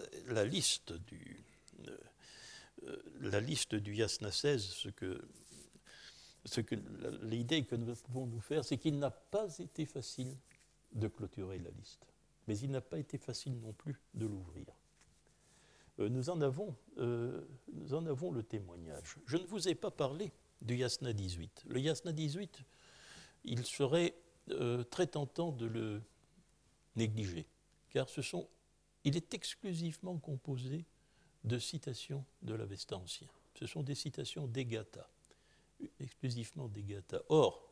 liste 0.45 0.93
du, 0.93 1.45
euh, 2.85 2.97
la 3.21 3.41
liste 3.41 3.75
du 3.75 3.95
Yasna 3.95 4.31
16, 4.31 4.63
ce 4.63 4.89
que, 4.89 5.21
ce 6.45 6.61
que 6.61 6.77
l'idée 7.23 7.65
que 7.65 7.77
nous 7.77 7.95
pouvons 7.95 8.27
nous 8.27 8.41
faire, 8.41 8.65
c'est 8.65 8.79
qu'il 8.79 8.99
n'a 8.99 9.11
pas 9.11 9.59
été 9.59 9.85
facile 9.85 10.35
de 10.93 11.09
clôturer 11.09 11.59
la 11.59 11.71
liste 11.71 12.07
mais 12.49 12.59
il 12.59 12.71
n'a 12.71 12.81
pas 12.81 12.99
été 12.99 13.19
facile 13.19 13.59
non 13.61 13.73
plus 13.73 14.01
de 14.15 14.27
l'ouvrir. 14.27 14.67
euh, 16.01 16.09
nous, 16.09 16.29
en 16.29 16.41
avons, 16.41 16.75
nous 16.97 17.95
en 17.95 18.05
avons 18.07 18.33
le 18.33 18.43
témoignage. 18.43 19.17
Je 19.27 19.37
ne 19.37 19.45
vous 19.45 19.69
ai 19.69 19.75
pas 19.75 19.91
parlé 19.91 20.33
du 20.63 20.77
Yasna 20.77 21.13
18. 21.13 21.65
Le 21.67 21.81
Yasna 21.81 22.13
18, 22.13 22.61
il 23.45 23.65
serait 23.65 24.15
très 24.91 25.07
tentant 25.07 25.53
de 25.53 25.67
le 25.67 26.03
négliger, 26.97 27.47
car 27.91 28.09
il 29.05 29.17
est 29.17 29.35
exclusivement 29.35 30.19
composé 30.19 30.85
de 31.45 31.59
citations 31.59 32.25
de 32.43 32.55
l'Avesta 32.55 32.97
ancien. 32.97 33.29
Ce 33.59 33.67
sont 33.67 33.83
des 33.83 33.95
citations 33.95 34.47
des 34.47 34.67
exclusivement 36.01 36.69
des. 36.69 37.25
Or, 37.29 37.69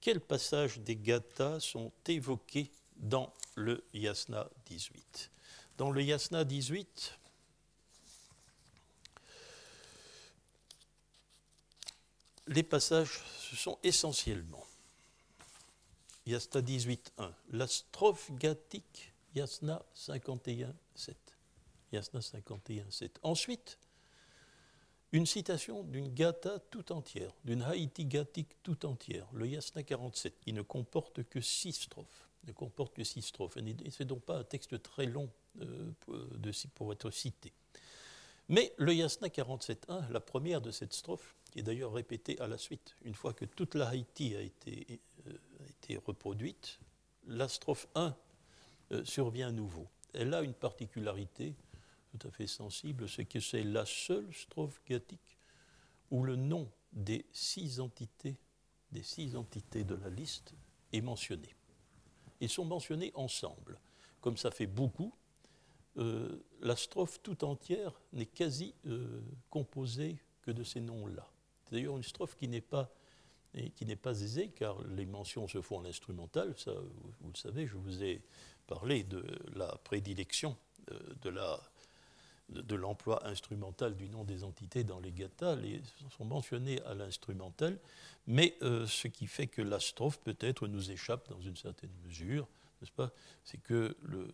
quels 0.00 0.20
passages 0.20 0.80
des 0.80 0.96
Gathas 0.96 1.60
sont 1.60 1.92
évoqués 2.06 2.70
dans 2.96 3.32
le 3.54 3.84
Yasna 3.94 4.50
18 4.66 5.30
Dans 5.76 5.90
le 5.90 6.02
Yasna 6.02 6.44
18, 6.44 7.18
les 12.48 12.62
passages, 12.62 13.20
ce 13.38 13.56
sont 13.56 13.78
essentiellement 13.82 14.64
Yasna 16.26 16.60
18.1, 16.60 17.32
la 17.52 17.66
strophe 17.66 18.30
gathique, 18.32 19.14
Yasna 19.34 19.82
51.7. 19.94 21.14
Yasna 21.92 22.20
51.7. 22.20 23.10
Ensuite, 23.22 23.78
une 25.12 25.24
citation 25.24 25.84
d'une 25.84 26.12
gata 26.12 26.58
tout 26.70 26.92
entière, 26.92 27.32
d'une 27.44 27.62
Haïti 27.62 28.04
gathique 28.04 28.62
tout 28.62 28.84
entière, 28.84 29.26
le 29.32 29.46
Yasna 29.46 29.82
47, 29.82 30.38
qui 30.40 30.52
ne 30.52 30.60
comporte 30.60 31.22
que 31.24 31.40
six 31.40 31.72
strophes. 31.72 32.28
Ne 32.46 32.52
comporte 32.52 32.94
que 32.94 33.04
six 33.04 33.22
strophes. 33.22 33.56
Et 33.56 33.90
ce 33.90 34.02
n'est 34.02 34.06
donc 34.06 34.22
pas 34.22 34.36
un 34.36 34.44
texte 34.44 34.82
très 34.82 35.06
long 35.06 35.30
euh, 35.60 35.92
pour 36.74 36.92
être 36.92 37.10
cité. 37.10 37.52
Mais 38.50 38.72
le 38.76 38.94
Yasna 38.94 39.28
47.1, 39.28 40.10
la 40.10 40.20
première 40.20 40.60
de 40.60 40.70
cette 40.70 40.92
strophe, 40.92 41.34
qui 41.50 41.60
est 41.60 41.62
d'ailleurs 41.62 41.92
répétée 41.92 42.38
à 42.40 42.46
la 42.46 42.58
suite, 42.58 42.94
une 43.04 43.14
fois 43.14 43.32
que 43.32 43.44
toute 43.44 43.74
la 43.74 43.88
Haïti 43.88 44.34
a 44.36 44.40
été, 44.40 45.00
euh, 45.26 45.98
reproduite, 46.04 46.78
la 47.26 47.48
strophe 47.48 47.88
1 47.94 48.14
euh, 48.92 49.04
survient 49.04 49.48
à 49.48 49.52
nouveau. 49.52 49.86
Elle 50.12 50.34
a 50.34 50.42
une 50.42 50.54
particularité 50.54 51.54
tout 52.10 52.26
à 52.26 52.30
fait 52.30 52.46
sensible, 52.46 53.08
c'est 53.08 53.24
que 53.24 53.40
c'est 53.40 53.62
la 53.62 53.84
seule 53.84 54.32
strophe 54.34 54.80
gathique 54.88 55.38
où 56.10 56.24
le 56.24 56.36
nom 56.36 56.70
des 56.92 57.26
six 57.32 57.80
entités, 57.80 58.36
des 58.92 59.02
six 59.02 59.36
entités 59.36 59.84
de 59.84 59.94
la 59.94 60.08
liste 60.08 60.54
est 60.92 61.02
mentionné. 61.02 61.54
Ils 62.40 62.48
sont 62.48 62.64
mentionnés 62.64 63.12
ensemble. 63.14 63.78
Comme 64.20 64.36
ça 64.36 64.50
fait 64.50 64.66
beaucoup, 64.66 65.14
euh, 65.98 66.42
la 66.60 66.76
strophe 66.76 67.20
tout 67.22 67.44
entière 67.44 68.00
n'est 68.12 68.26
quasi 68.26 68.74
composée 69.50 70.18
que 70.42 70.50
de 70.50 70.64
ces 70.64 70.80
noms-là. 70.80 71.28
C'est 71.68 71.76
d'ailleurs 71.76 71.96
une 71.96 72.02
strophe 72.02 72.36
qui 72.36 72.48
n'est 72.48 72.60
pas 72.60 72.90
qui 73.74 73.86
n'est 73.86 73.96
pas 73.96 74.20
aisée, 74.20 74.48
car 74.48 74.80
les 74.88 75.06
mentions 75.06 75.48
se 75.48 75.60
font 75.60 75.80
à 75.80 75.82
l'instrumental. 75.82 76.54
Ça, 76.56 76.72
vous, 77.20 77.30
le 77.30 77.36
savez, 77.36 77.66
je 77.66 77.76
vous 77.76 78.02
ai 78.02 78.20
parlé 78.66 79.02
de 79.02 79.24
la 79.54 79.68
prédilection 79.84 80.56
euh, 80.90 80.98
de 81.22 81.30
la 81.30 81.60
de, 82.50 82.74
l'emploi 82.74 83.26
instrumental 83.26 83.94
du 83.94 84.08
nom 84.08 84.24
des 84.24 84.42
entités 84.42 84.82
dans 84.82 85.00
les 85.00 85.12
gathas, 85.12 85.56
les 85.56 85.82
sont 86.16 86.24
mentionnés 86.24 86.80
à 86.82 86.94
l'instrumental, 86.94 87.78
mais 88.26 88.56
euh, 88.62 88.86
ce 88.86 89.06
qui 89.06 89.26
fait 89.26 89.48
que 89.48 89.60
la 89.60 89.80
strophe 89.80 90.18
peut-être 90.20 90.66
nous 90.66 90.90
échappe 90.90 91.28
dans 91.28 91.42
une 91.42 91.56
certaine 91.56 91.92
mesure, 92.06 92.48
n'est-ce 92.80 92.92
pas? 92.92 93.12
C'est 93.44 93.58
que 93.58 93.94
euh, 94.12 94.28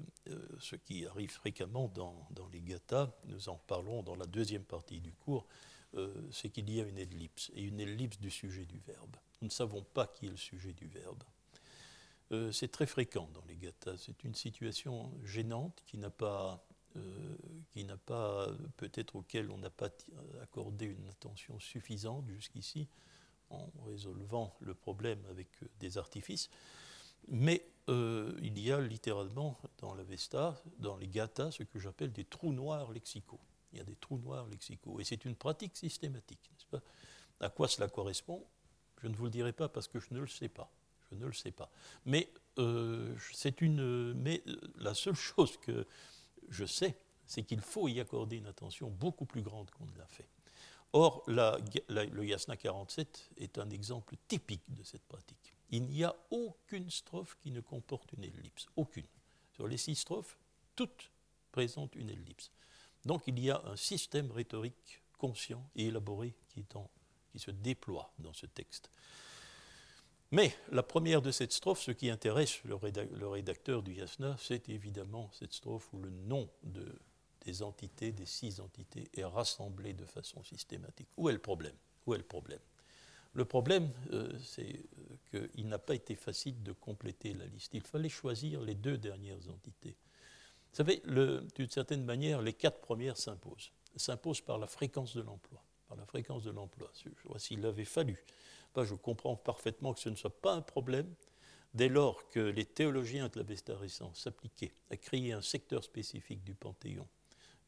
ce 0.60 0.76
qui 0.76 1.06
arrive 1.06 1.32
fréquemment 1.32 1.88
dans, 1.88 2.14
dans, 2.30 2.46
les 2.52 2.60
gathas, 2.60 3.10
nous 3.24 3.48
en 3.48 3.56
parlons 3.66 4.04
dans 4.04 4.14
la 4.14 4.26
deuxième 4.26 4.62
partie 4.62 5.00
du 5.00 5.12
cours, 5.12 5.44
euh, 5.96 6.12
c'est 6.30 6.50
qu'il 6.50 6.70
y 6.70 6.80
a 6.80 6.84
une 6.84 6.98
ellipse, 6.98 7.50
et 7.54 7.62
une 7.62 7.80
ellipse 7.80 8.18
du 8.18 8.30
sujet 8.30 8.64
du 8.64 8.78
verbe. 8.78 9.16
Nous 9.40 9.48
ne 9.48 9.52
savons 9.52 9.82
pas 9.82 10.06
qui 10.06 10.26
est 10.26 10.30
le 10.30 10.36
sujet 10.36 10.72
du 10.72 10.86
verbe. 10.86 11.22
c'est 12.52 12.70
très 12.70 12.86
fréquent 12.86 13.28
dans 13.32 13.44
les 13.46 13.56
gathas. 13.56 13.96
C'est 13.98 14.24
une 14.24 14.34
situation 14.34 15.12
gênante 15.24 15.82
qui 15.86 15.98
n'a 15.98 16.10
pas 16.10 16.64
euh, 16.96 17.36
qui 17.72 17.84
n'a 17.84 17.96
pas, 17.96 18.46
peut-être 18.76 19.16
auquel 19.16 19.50
on 19.50 19.58
n'a 19.58 19.70
pas 19.70 19.88
accordé 20.40 20.86
une 20.86 21.08
attention 21.08 21.58
suffisante 21.58 22.28
jusqu'ici, 22.28 22.86
en 23.50 23.68
résolvant 23.84 24.54
le 24.60 24.74
problème 24.74 25.18
avec 25.28 25.48
euh, 25.62 25.66
des 25.80 25.98
artifices. 25.98 26.50
Mais 27.26 27.66
euh, 27.88 28.38
il 28.42 28.60
y 28.60 28.70
a 28.70 28.80
littéralement 28.80 29.58
dans 29.78 29.92
l'Avesta, 29.94 30.62
dans 30.78 30.96
les 30.96 31.08
gathas, 31.08 31.50
ce 31.50 31.64
que 31.64 31.80
j'appelle 31.80 32.12
des 32.12 32.24
trous 32.24 32.52
noirs 32.52 32.92
lexicaux. 32.92 33.40
Il 33.74 33.78
y 33.78 33.80
a 33.80 33.84
des 33.84 33.96
trous 33.96 34.18
noirs 34.18 34.46
lexicaux. 34.46 35.00
Et 35.00 35.04
c'est 35.04 35.24
une 35.24 35.34
pratique 35.34 35.76
systématique, 35.76 36.38
À 37.40 37.50
quoi 37.50 37.68
cela 37.68 37.88
correspond? 37.88 38.44
Je 39.02 39.08
ne 39.08 39.14
vous 39.16 39.24
le 39.24 39.30
dirai 39.30 39.52
pas 39.52 39.68
parce 39.68 39.88
que 39.88 39.98
je 39.98 40.06
ne 40.12 40.20
le 40.20 40.28
sais 40.28 40.48
pas. 40.48 40.70
Je 41.10 41.16
ne 41.16 41.26
le 41.26 41.32
sais 41.32 41.50
pas. 41.50 41.68
Mais, 42.06 42.28
c'est 43.32 43.60
une, 43.60 44.14
mais 44.14 44.42
la 44.76 44.94
seule 44.94 45.16
chose 45.16 45.56
que 45.58 45.86
je 46.48 46.64
sais, 46.64 46.96
c'est 47.26 47.42
qu'il 47.42 47.60
faut 47.60 47.88
y 47.88 48.00
accorder 48.00 48.36
une 48.36 48.46
attention 48.46 48.90
beaucoup 48.90 49.26
plus 49.26 49.42
grande 49.42 49.70
qu'on 49.72 49.86
ne 49.86 49.98
l'a 49.98 50.06
fait. 50.06 50.28
Or, 50.92 51.24
le 51.26 52.24
Yasna 52.24 52.56
47 52.56 53.30
est 53.38 53.58
un 53.58 53.68
exemple 53.70 54.14
typique 54.28 54.62
de 54.68 54.84
cette 54.84 55.04
pratique. 55.04 55.52
Il 55.70 55.82
n'y 55.86 56.04
a 56.04 56.14
aucune 56.30 56.88
strophe 56.88 57.36
qui 57.42 57.50
ne 57.50 57.60
comporte 57.60 58.12
une 58.12 58.22
ellipse. 58.22 58.66
Aucune. 58.76 59.06
Sur 59.52 59.66
les 59.66 59.76
six 59.76 59.96
strophes, 59.96 60.38
toutes 60.76 61.10
présentent 61.50 61.96
une 61.96 62.10
ellipse. 62.10 62.52
Donc 63.04 63.24
il 63.26 63.38
y 63.38 63.50
a 63.50 63.62
un 63.66 63.76
système 63.76 64.30
rhétorique 64.30 65.02
conscient 65.18 65.68
et 65.74 65.86
élaboré 65.86 66.34
qui, 66.48 66.64
se 67.36 67.50
déploie 67.50 68.12
dans 68.18 68.32
ce 68.32 68.46
texte. 68.46 68.90
Mais 70.30 70.54
la 70.70 70.82
première 70.82 71.22
de 71.22 71.30
cette 71.30 71.52
strophe, 71.52 71.80
ce 71.80 71.90
qui 71.90 72.10
intéresse 72.10 72.62
le, 72.64 72.74
rédacteur 73.26 73.82
du 73.82 73.94
Yasna, 73.94 74.36
c'est 74.38 74.68
évidemment 74.68 75.30
cette 75.32 75.52
strophe 75.52 75.92
où 75.92 75.98
le 75.98 76.10
nom 76.10 76.48
des 77.44 77.62
entités, 77.62 78.12
des 78.12 78.26
six 78.26 78.60
entités, 78.60 79.08
est 79.14 79.24
rassemblé 79.24 79.92
de 79.92 80.04
façon 80.04 80.42
systématique. 80.42 81.08
Où 81.16 81.28
est 81.28 81.32
le 81.32 81.38
problème? 81.38 81.76
Où 82.06 82.14
est 82.14 82.18
le 82.18 82.24
problème? 82.24 82.60
Le 83.34 83.44
problème, 83.44 83.90
euh, 84.12 84.32
c'est 84.44 84.84
euh, 85.34 85.48
qu'il 85.52 85.66
n'a 85.66 85.78
pas 85.78 85.94
été 85.94 86.14
facile 86.14 86.62
de 86.62 86.72
compléter 86.72 87.34
la 87.34 87.46
liste. 87.46 87.74
Il 87.74 87.82
fallait 87.82 88.08
choisir 88.08 88.60
les 88.60 88.76
deux 88.76 88.96
dernières 88.96 89.48
entités. 89.48 89.96
Vous 90.74 90.78
savez, 90.78 91.02
d'une 91.54 91.68
certaine 91.68 92.04
manière, 92.04 92.42
les 92.42 92.52
quatre 92.52 92.80
premières 92.80 93.16
s'imposent. 93.16 93.70
S'imposent 93.96 94.40
par 94.40 94.58
la 94.58 94.66
fréquence 94.66 95.16
de 95.16 95.22
l'emploi. 95.22 95.62
Par 95.86 95.96
la 95.96 96.04
fréquence 96.04 96.42
de 96.42 96.50
l'emploi. 96.50 96.90
S'il 97.38 97.64
avait 97.64 97.84
fallu 97.84 98.18
je 98.82 98.94
comprends 98.94 99.36
parfaitement 99.36 99.94
que 99.94 100.00
ce 100.00 100.08
ne 100.08 100.16
soit 100.16 100.40
pas 100.40 100.54
un 100.54 100.62
problème 100.62 101.06
dès 101.74 101.88
lors 101.88 102.28
que 102.30 102.40
les 102.40 102.64
théologiens 102.64 103.28
de 103.28 103.44
la 103.68 103.78
récent 103.78 104.12
s'appliquaient 104.14 104.72
à 104.90 104.96
créer 104.96 105.32
un 105.32 105.42
secteur 105.42 105.84
spécifique 105.84 106.42
du 106.42 106.54
Panthéon 106.54 107.06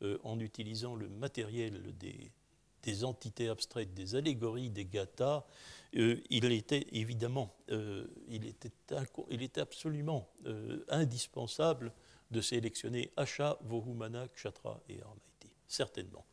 euh, 0.03 0.19
en 0.25 0.41
utilisant 0.41 0.97
le 0.97 1.09
matériel 1.09 1.95
des, 1.97 3.05
entités 3.05 3.49
abstraites, 3.49 3.95
des 3.95 4.15
allégories, 4.15 4.71
des 4.71 4.85
gathas, 4.85 5.45
euh, 5.97 6.21
il 6.31 6.45
était 6.53 6.87
évidemment, 6.93 7.57
euh, 7.71 8.07
il, 8.29 8.47
était 8.47 9.61
absolument 9.61 10.29
indispensable 10.89 11.93
de 12.31 12.41
sélectionner 12.41 13.13
Asha, 13.17 13.59
Vohumana, 13.63 14.29
Kshatra 14.29 14.81
et 14.89 15.01
Armaiti, 15.03 15.51
certainement. 15.69 16.27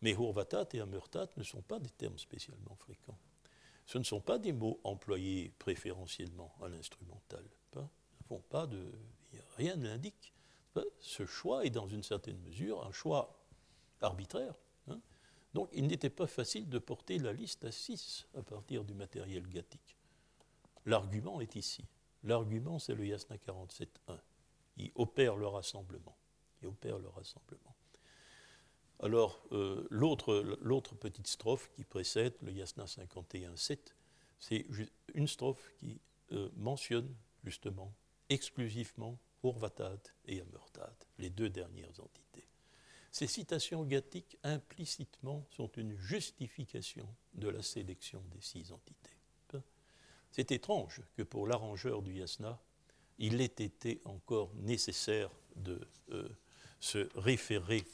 Mais 0.00 0.12
Hurvatat 0.12 0.68
et 0.72 0.80
Amurtat 0.80 1.28
ne 1.36 1.44
sont 1.44 1.62
pas 1.62 1.78
des 1.78 1.90
termes 1.90 2.18
spécialement 2.18 2.74
fréquents. 2.76 3.18
Ce 3.86 3.98
ne 3.98 4.04
sont 4.04 4.20
pas 4.20 4.38
des 4.38 4.52
mots 4.52 4.80
employés 4.84 5.52
préférentiellement 5.58 6.54
à 6.62 6.68
l'instrumental. 6.68 7.44
pas 8.50 8.66
de, 8.66 8.92
rien 9.56 9.76
ne 9.76 9.88
l'indique. 9.88 10.32
Ce 11.00 11.26
choix 11.26 11.64
est 11.64 11.70
dans 11.70 11.86
une 11.86 12.02
certaine 12.02 12.38
mesure 12.38 12.84
un 12.84 12.92
choix 12.92 13.38
arbitraire. 14.00 14.54
Hein. 14.88 15.00
Donc 15.54 15.68
il 15.72 15.86
n'était 15.86 16.10
pas 16.10 16.26
facile 16.26 16.68
de 16.68 16.78
porter 16.78 17.18
la 17.18 17.32
liste 17.32 17.64
à 17.64 17.72
6 17.72 18.26
à 18.34 18.42
partir 18.42 18.84
du 18.84 18.94
matériel 18.94 19.46
gathique. 19.46 19.96
L'argument 20.86 21.40
est 21.40 21.54
ici. 21.54 21.84
L'argument, 22.24 22.78
c'est 22.78 22.94
le 22.94 23.06
Yasna 23.06 23.36
47.1. 23.36 24.18
Il 24.76 24.90
opère 24.94 25.36
le 25.36 25.46
rassemblement. 25.46 26.16
Alors, 29.00 29.42
euh, 29.50 29.86
l'autre 29.90 30.94
petite 30.94 31.26
strophe 31.26 31.70
qui 31.74 31.84
précède 31.84 32.34
le 32.42 32.52
Yasna 32.52 32.84
51.7, 32.84 33.78
c'est 34.38 34.64
une 35.14 35.26
strophe 35.26 35.72
qui 35.78 36.00
euh, 36.32 36.48
mentionne 36.56 37.12
justement 37.42 37.92
exclusivement 38.28 39.18
Urvatad 39.42 40.00
et 40.26 40.40
Amurtad, 40.40 40.94
les 41.18 41.30
deux 41.30 41.50
dernières 41.50 42.00
entités. 42.00 42.46
Ces 43.10 43.26
citations 43.26 43.84
gathiques 43.84 44.38
implicitement 44.44 45.44
sont 45.50 45.70
une 45.72 45.96
justification 45.96 47.06
de 47.34 47.48
la 47.48 47.62
sélection 47.62 48.22
des 48.30 48.40
six 48.40 48.72
entités. 48.72 49.16
C'est 50.30 50.50
étrange 50.50 51.02
que 51.14 51.22
pour 51.22 51.46
l'arrangeur 51.46 52.00
du 52.00 52.14
yasna, 52.14 52.58
il 53.22 53.40
ait 53.40 53.44
été 53.46 54.02
encore 54.04 54.52
nécessaire 54.56 55.30
de 55.56 55.80
euh, 56.10 56.28
se 56.80 57.08
référer 57.16 57.84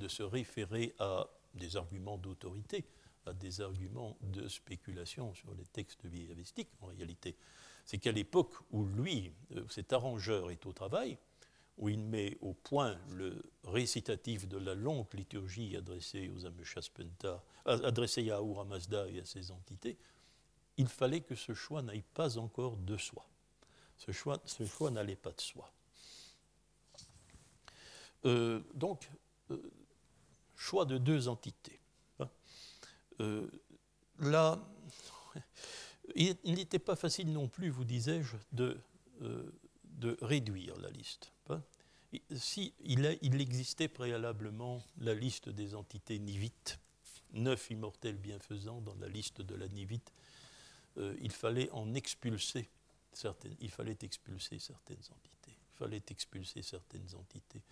de 0.00 0.08
se 0.08 0.22
référer 0.22 0.94
à 0.98 1.28
des 1.54 1.76
arguments 1.76 2.18
d'autorité, 2.18 2.84
à 3.26 3.32
des 3.32 3.60
arguments 3.60 4.16
de 4.20 4.48
spéculation 4.48 5.34
sur 5.34 5.54
les 5.54 5.64
textes 5.64 6.06
bibliques 6.06 6.68
en 6.80 6.86
réalité. 6.86 7.36
C'est 7.84 7.98
qu'à 7.98 8.12
l'époque 8.12 8.54
où 8.70 8.84
lui, 8.84 9.32
cet 9.68 9.92
arrangeur, 9.92 10.50
est 10.50 10.66
au 10.66 10.72
travail, 10.72 11.18
où 11.78 11.88
il 11.88 12.04
met 12.04 12.36
au 12.40 12.52
point 12.52 12.98
le 13.10 13.42
récitatif 13.64 14.46
de 14.46 14.58
la 14.58 14.74
longue 14.74 15.12
liturgie 15.14 15.76
adressée 15.76 16.30
aux 16.36 16.44
Ameshaspenta, 16.44 17.42
adressée 17.64 18.30
à 18.30 18.36
Ahura 18.36 18.64
Mazda 18.64 19.08
et 19.08 19.20
à 19.20 19.24
ses 19.24 19.50
entités, 19.50 19.96
il 20.76 20.88
fallait 20.88 21.20
que 21.20 21.34
ce 21.34 21.54
choix 21.54 21.82
n'aille 21.82 22.04
pas 22.14 22.38
encore 22.38 22.76
de 22.76 22.96
soi. 22.96 23.26
Ce 24.00 24.12
choix, 24.12 24.40
ce 24.46 24.64
choix 24.64 24.90
n'allait 24.90 25.14
pas 25.14 25.30
de 25.30 25.40
soi. 25.40 25.70
Euh, 28.24 28.60
donc, 28.74 29.10
euh, 29.50 29.70
choix 30.56 30.86
de 30.86 30.96
deux 30.96 31.28
entités. 31.28 31.78
Hein. 32.18 32.30
Euh, 33.20 33.46
là, 34.18 34.58
il, 36.14 36.36
n'était 36.44 36.78
pas 36.78 36.96
facile 36.96 37.30
non 37.30 37.46
plus, 37.46 37.68
vous 37.68 37.84
disais-je, 37.84 38.36
de, 38.52 38.80
de 39.84 40.16
réduire 40.22 40.78
la 40.78 40.88
liste. 40.88 41.32
Hein. 41.50 41.62
Si 42.34 42.72
il, 42.80 43.18
il, 43.20 43.38
existait 43.40 43.88
préalablement 43.88 44.82
la 44.98 45.12
liste 45.12 45.50
des 45.50 45.74
entités 45.74 46.18
nivites, 46.18 46.78
neuf 47.32 47.70
immortels 47.70 48.16
bienfaisants 48.16 48.80
dans 48.80 48.96
la 48.96 49.08
liste 49.08 49.42
de 49.42 49.54
la 49.54 49.68
nivite, 49.68 50.12
il 50.96 51.30
fallait 51.30 51.70
en 51.70 51.94
expulser 51.94 52.68
il 53.60 53.70
fallait 53.70 53.98
expulser 54.02 54.58
certaines 54.58 54.96
entités. 54.96 55.56
Il 55.74 55.78
fallait 55.78 56.02
expulser 56.10 56.62
certaines 56.62 57.14
entités 57.14 57.62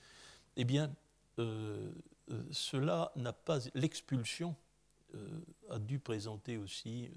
eh 0.59 0.64
bien, 0.64 0.93
euh, 1.39 1.91
euh, 2.30 2.43
cela 2.51 3.12
n'a 3.16 3.32
pas. 3.32 3.61
L'expulsion 3.74 4.55
euh, 5.14 5.41
a 5.70 5.78
dû 5.78 6.01
présenter 6.01 6.59
aussi 6.59 7.11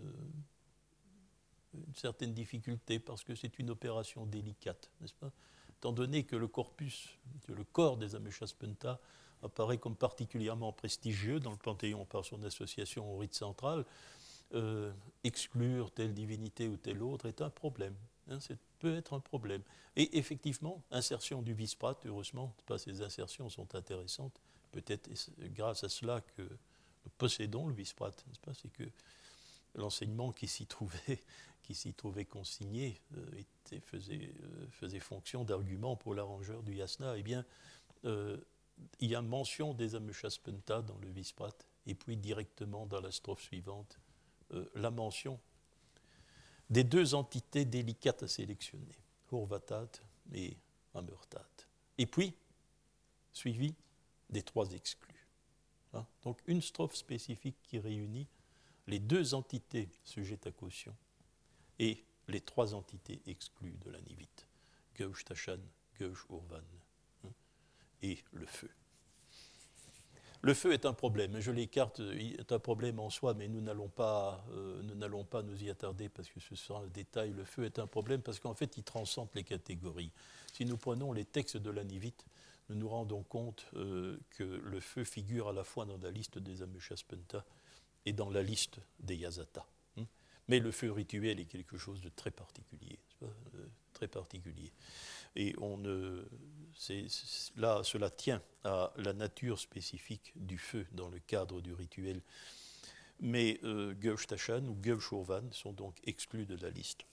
une 1.73 1.95
certaine 1.95 2.33
difficulté 2.33 2.99
parce 2.99 3.23
que 3.23 3.33
c'est 3.35 3.57
une 3.59 3.71
opération 3.71 4.25
délicate, 4.25 4.91
n'est-ce 5.01 5.15
pas? 5.15 5.31
Étant 5.79 5.91
donné 5.91 6.23
que 6.23 6.35
le 6.35 6.47
corpus, 6.47 7.09
le 7.47 7.63
corps 7.63 7.97
des 7.97 8.13
Ameshaspenta 8.13 8.99
apparaît 9.41 9.79
comme 9.79 9.95
particulièrement 9.95 10.71
prestigieux 10.71 11.39
dans 11.39 11.51
le 11.51 11.57
Panthéon 11.57 12.05
par 12.05 12.23
son 12.23 12.43
association 12.43 13.11
au 13.11 13.17
rite 13.17 13.33
central, 13.33 13.85
exclure 15.23 15.91
telle 15.91 16.13
divinité 16.13 16.67
ou 16.67 16.77
telle 16.77 17.01
autre 17.01 17.25
est 17.25 17.41
un 17.41 17.49
problème. 17.49 17.95
Hein, 18.31 18.39
c'est 18.39 18.57
peut 18.79 18.97
être 18.97 19.13
un 19.13 19.19
problème. 19.19 19.61
Et 19.95 20.17
effectivement, 20.17 20.81
insertion 20.89 21.41
du 21.41 21.53
vice-prat, 21.53 21.99
heureusement, 22.05 22.55
pas 22.65 22.77
ces 22.77 23.01
insertions 23.01 23.49
sont 23.49 23.75
intéressantes. 23.75 24.33
Peut-être 24.71 25.09
grâce 25.53 25.83
à 25.83 25.89
cela 25.89 26.21
que 26.35 26.41
nous 26.41 27.11
possédons 27.17 27.67
le 27.67 27.73
vice-prat, 27.73 28.11
n'est-ce 28.27 28.39
pas? 28.39 28.53
C'est 28.53 28.71
que 28.71 28.89
l'enseignement 29.75 30.31
qui 30.31 30.47
s'y 30.47 30.65
trouvait, 30.65 31.19
qui 31.63 31.75
s'y 31.75 31.93
trouvait 31.93 32.25
consigné 32.25 32.99
euh, 33.17 33.25
était, 33.37 33.81
faisait, 33.81 34.33
euh, 34.43 34.67
faisait, 34.71 34.99
fonction 34.99 35.43
d'argument 35.43 35.95
pour 35.95 36.15
l'arrangeur 36.15 36.63
du 36.63 36.73
yasna. 36.73 37.17
Eh 37.17 37.23
bien, 37.23 37.45
euh, 38.05 38.37
il 38.99 39.09
y 39.11 39.15
a 39.15 39.21
mention 39.21 39.73
des 39.73 39.93
Ameshaspenta 39.93 40.81
dans 40.81 40.97
le 40.97 41.09
vice-prat, 41.09 41.53
et 41.85 41.93
puis 41.93 42.17
directement 42.17 42.87
dans 42.87 43.01
la 43.01 43.11
strophe 43.11 43.43
suivante, 43.43 43.99
la 44.75 44.91
mention 44.91 45.39
des 46.71 46.85
deux 46.85 47.13
entités 47.13 47.65
délicates 47.65 48.23
à 48.23 48.27
sélectionner, 48.27 48.97
Hurvatat 49.31 49.89
et 50.33 50.57
Amurtat. 50.95 51.47
Et 51.97 52.05
puis, 52.05 52.33
suivi 53.33 53.75
des 54.29 54.41
trois 54.41 54.71
exclus. 54.71 55.27
Hein? 55.93 56.05
Donc 56.23 56.41
une 56.47 56.61
strophe 56.61 56.95
spécifique 56.95 57.57
qui 57.63 57.77
réunit 57.77 58.27
les 58.87 58.99
deux 58.99 59.33
entités 59.33 59.89
sujettes 60.05 60.47
à 60.47 60.51
caution 60.51 60.95
et 61.77 62.03
les 62.29 62.41
trois 62.41 62.73
entités 62.73 63.21
exclues 63.27 63.77
de 63.83 63.91
la 63.91 63.99
nivite, 64.01 64.47
Gauch 64.97 65.25
Tachan, 65.25 65.59
Gauch 65.99 66.25
Urvan 66.29 66.63
hein, 67.25 67.29
et 68.01 68.23
le 68.31 68.45
feu. 68.45 68.69
Le 70.43 70.55
feu 70.55 70.73
est 70.73 70.87
un 70.87 70.93
problème, 70.93 71.39
je 71.39 71.51
l'écarte, 71.51 71.99
est 71.99 72.51
un 72.51 72.57
problème 72.57 72.99
en 72.99 73.11
soi, 73.11 73.35
mais 73.35 73.47
nous 73.47 73.61
n'allons 73.61 73.89
pas, 73.89 74.43
euh, 74.53 74.81
nous 74.81 74.95
n'allons 74.95 75.23
pas 75.23 75.43
nous 75.43 75.63
y 75.63 75.69
attarder 75.69 76.09
parce 76.09 76.29
que 76.29 76.39
ce 76.39 76.55
sera 76.55 76.79
un 76.79 76.87
détail. 76.87 77.31
Le 77.31 77.45
feu 77.45 77.63
est 77.63 77.77
un 77.77 77.85
problème 77.85 78.21
parce 78.21 78.39
qu'en 78.39 78.55
fait, 78.55 78.75
il 78.75 78.83
transcende 78.83 79.29
les 79.35 79.43
catégories. 79.43 80.11
Si 80.51 80.65
nous 80.65 80.77
prenons 80.77 81.13
les 81.13 81.25
textes 81.25 81.57
de 81.57 81.69
la 81.69 81.83
Nivite, 81.83 82.25
nous 82.69 82.75
nous 82.75 82.89
rendons 82.89 83.21
compte 83.21 83.67
euh, 83.75 84.17
que 84.31 84.43
le 84.43 84.79
feu 84.79 85.03
figure 85.03 85.49
à 85.49 85.53
la 85.53 85.63
fois 85.63 85.85
dans 85.85 85.97
la 85.97 86.09
liste 86.09 86.39
des 86.39 86.63
Ameshaspenta 86.63 87.45
et 88.07 88.13
dans 88.13 88.31
la 88.31 88.41
liste 88.41 88.79
des 88.99 89.17
Yazata. 89.17 89.63
Mais 90.51 90.59
le 90.59 90.73
feu 90.73 90.91
rituel 90.91 91.39
est 91.39 91.45
quelque 91.45 91.77
chose 91.77 92.01
de 92.01 92.09
très 92.09 92.29
particulier, 92.29 92.99
euh. 93.23 93.27
Et 95.37 95.55
on 95.61 95.77
ne, 95.77 96.25
cela 96.73 98.09
tient 98.09 98.41
à 98.65 98.91
la 98.97 99.13
nature 99.13 99.57
spécifique 99.57 100.33
du 100.35 100.57
feu 100.57 100.85
dans 100.91 101.07
le 101.07 101.19
cadre 101.19 101.61
du 101.61 101.71
rituel. 101.71 102.21
Mais 103.21 103.61
euh, 103.63 103.95
ou 104.67 104.75
Geushurvan 104.81 105.49
sont 105.53 105.71
donc 105.71 105.95
exclus 106.03 106.45
de 106.45 106.57
la 106.57 106.69
liste. 106.69 107.05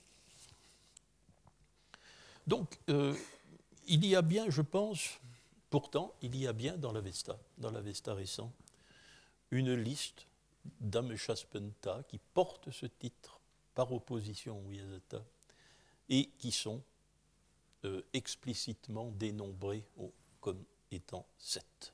Donc, 2.49 2.77
euh, 2.89 3.15
il 3.87 4.05
y 4.05 4.17
a 4.17 4.23
bien, 4.23 4.51
je 4.51 4.63
pense, 4.63 5.21
pourtant, 5.71 6.13
il 6.23 6.35
y 6.35 6.49
a 6.49 6.53
bien 6.53 6.77
dans 6.77 6.91
la 6.91 7.01
Vesta, 7.01 7.39
dans 7.59 7.71
la 7.71 7.83
Vesta 7.83 8.15
récent, 8.15 8.53
une 9.53 9.75
liste 9.75 10.28
d'Ameshaspenta 10.81 12.03
qui 12.09 12.19
portent 12.19 12.71
ce 12.71 12.87
titre 12.87 13.41
par 13.75 13.93
opposition 13.93 14.65
au 14.67 14.73
Yazata 14.73 15.25
et 16.09 16.31
qui 16.39 16.51
sont 16.51 16.83
euh, 17.85 18.03
explicitement 18.13 19.11
dénombrés 19.13 19.85
comme 20.41 20.65
étant 20.91 21.27
sept. 21.39 21.93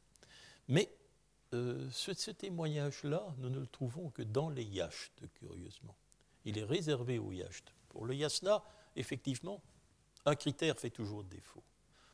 Mais 0.68 0.90
euh, 1.52 1.88
ce, 1.90 2.30
témoignage-là, 2.30 3.34
nous 3.38 3.50
ne 3.50 3.58
le 3.58 3.66
trouvons 3.66 4.10
que 4.10 4.22
dans 4.22 4.48
les 4.48 4.64
yashts, 4.64 5.22
curieusement. 5.34 5.96
Il 6.44 6.58
est 6.58 6.64
réservé 6.64 7.18
aux 7.18 7.32
yashts. 7.32 7.72
Pour 7.88 8.06
le 8.06 8.14
yasna, 8.14 8.62
effectivement, 8.96 9.62
un 10.26 10.34
critère 10.34 10.78
fait 10.78 10.90
toujours 10.90 11.22
défaut. 11.24 11.62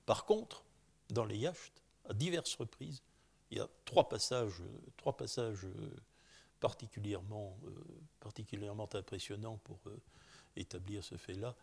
Par 0.04 0.24
contre, 0.24 0.64
dans 1.08 1.24
les 1.24 1.38
yashts, 1.38 1.80
à 2.08 2.12
diverses 2.12 2.54
reprises, 2.56 3.02
il 3.50 3.58
y 3.58 3.60
a 3.60 3.68
trois 3.84 4.08
passages, 4.08 4.62
trois 4.96 5.16
passages 5.16 5.64
euh, 5.64 5.90
particulièrement, 6.60 7.58
particulièrement 8.20 8.88
impressionnants 8.94 9.58
pour 9.64 9.80
établir 10.56 11.02
ce 11.02 11.16
fait-là. 11.16 11.54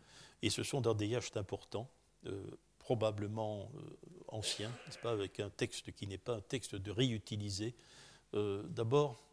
Et 0.41 0.49
ce 0.49 0.63
sont 0.63 0.81
dans 0.81 0.93
des 0.93 1.07
yashts 1.07 1.37
importants. 1.37 1.89
Euh, 2.25 2.43
probablement 2.79 3.69
euh, 3.75 3.81
ancien, 4.29 4.71
pas, 5.03 5.11
avec 5.11 5.41
un 5.41 5.49
texte 5.49 5.91
qui 5.91 6.07
n'est 6.07 6.17
pas 6.17 6.35
un 6.35 6.41
texte 6.41 6.75
de 6.75 6.89
réutiliser. 6.89 7.75
Euh, 8.33 8.63
d'abord, 8.63 9.23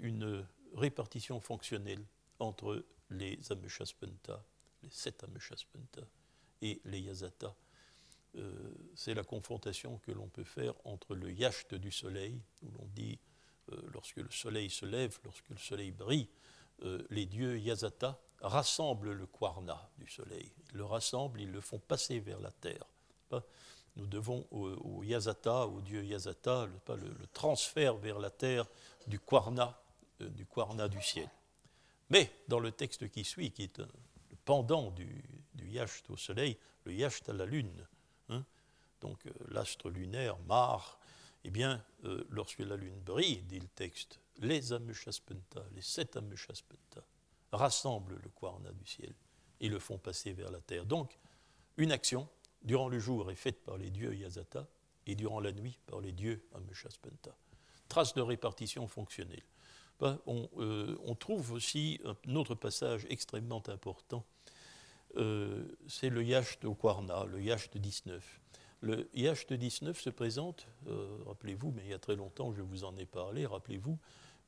une 0.00 0.44
répartition 0.74 1.38
fonctionnelle 1.38 2.02
entre 2.40 2.84
les 3.10 3.38
Ameshaspenta, 3.52 4.42
les 4.82 4.90
sept 4.90 5.22
Ameshaspenta 5.22 6.00
et 6.62 6.80
les 6.86 7.00
Yazata. 7.00 7.54
c'est 8.96 9.14
la 9.14 9.22
confrontation 9.22 9.98
que 9.98 10.12
l'on 10.12 10.28
peut 10.28 10.44
faire 10.44 10.74
entre 10.84 11.14
le 11.14 11.30
yacht 11.30 11.74
du 11.74 11.92
soleil, 11.92 12.40
où 12.62 12.70
l'on 12.70 12.86
dit 12.86 13.18
lorsque 13.92 14.16
le 14.16 14.30
soleil 14.30 14.70
se 14.70 14.86
lève, 14.86 15.18
lorsque 15.24 15.48
le 15.48 15.56
soleil 15.56 15.90
brille, 15.92 16.28
les 17.10 17.26
dieux 17.26 17.58
Yazata 17.58 18.18
rassemblent 18.40 19.12
le 19.12 19.26
Kwarna 19.26 19.90
du 19.98 20.08
soleil. 20.08 20.50
Ils 20.70 20.78
le 20.78 20.84
rassemblent, 20.84 21.40
ils 21.40 21.52
le 21.52 21.60
font 21.60 21.78
passer 21.78 22.20
vers 22.20 22.40
la 22.40 22.50
terre. 22.50 22.84
Nous 23.96 24.06
devons 24.06 24.46
au, 24.50 25.02
Yazata, 25.02 25.66
au 25.66 25.80
dieu 25.80 26.04
Yazata, 26.04 26.66
le, 26.66 27.26
transfert 27.32 27.96
vers 27.96 28.18
la 28.18 28.30
terre 28.30 28.66
du 29.06 29.18
Kwarna, 29.18 29.78
euh, 30.20 30.28
du 30.28 30.46
Kwarna 30.46 30.88
du 30.88 31.02
ciel. 31.02 31.28
Mais 32.08 32.30
dans 32.48 32.60
le 32.60 32.72
texte 32.72 33.08
qui 33.10 33.24
suit, 33.24 33.50
qui 33.50 33.64
est 33.64 33.78
le 33.78 33.86
pendant 34.44 34.90
du, 34.90 35.22
du 35.54 35.78
au 36.08 36.16
soleil, 36.16 36.56
le 36.84 36.94
Yacht 36.94 37.28
à 37.28 37.32
la 37.32 37.46
lune, 37.46 37.86
hein, 38.30 38.44
donc 39.00 39.26
euh, 39.26 39.30
l'astre 39.48 39.90
lunaire, 39.90 40.38
Mar, 40.46 40.98
eh 41.44 41.50
bien, 41.50 41.82
euh, 42.04 42.24
lorsque 42.30 42.60
la 42.60 42.76
lune 42.76 43.00
brille, 43.00 43.42
dit 43.42 43.60
le 43.60 43.68
texte, 43.68 44.20
les 44.38 44.72
Ameshaspenta, 44.72 45.64
les 45.74 45.82
sept 45.82 46.16
Ameshaspenta, 46.16 47.02
rassemblent 47.52 48.18
le 48.22 48.28
Kwarna 48.30 48.72
du 48.72 48.86
ciel 48.86 49.12
et 49.60 49.68
le 49.68 49.78
font 49.78 49.98
passer 49.98 50.32
vers 50.32 50.50
la 50.50 50.60
terre. 50.60 50.86
Donc, 50.86 51.18
une 51.76 51.92
action, 51.92 52.28
durant 52.62 52.88
le 52.88 52.98
jour, 52.98 53.30
est 53.30 53.36
faite 53.36 53.62
par 53.64 53.76
les 53.76 53.90
dieux 53.90 54.14
Yazata 54.14 54.66
et 55.06 55.14
durant 55.14 55.40
la 55.40 55.52
nuit 55.52 55.78
par 55.86 56.00
les 56.00 56.12
dieux 56.12 56.42
Ameshaspenta. 56.54 57.34
Trace 57.88 58.14
de 58.14 58.20
répartition 58.20 58.86
fonctionnelle. 58.86 59.42
Ben, 59.98 60.18
euh, 60.28 60.96
on, 61.04 61.14
trouve 61.14 61.52
aussi 61.52 62.00
un 62.04 62.34
autre 62.34 62.54
passage 62.54 63.06
extrêmement 63.10 63.62
important, 63.68 64.24
euh, 65.16 65.64
c'est 65.88 66.08
le 66.08 66.24
Yacht 66.24 66.64
au 66.64 66.74
Kwarna, 66.74 67.24
le 67.24 67.42
Yacht 67.42 67.76
19. 67.76 68.40
Le 68.80 69.08
IHT 69.14 69.52
19 69.52 70.00
se 70.00 70.10
présente, 70.10 70.66
euh, 70.86 71.18
rappelez-vous, 71.26 71.70
mais 71.72 71.82
il 71.84 71.90
y 71.90 71.94
a 71.94 71.98
très 71.98 72.16
longtemps 72.16 72.52
je 72.52 72.62
vous 72.62 72.84
en 72.84 72.96
ai 72.96 73.04
parlé, 73.04 73.44
rappelez-vous, 73.44 73.98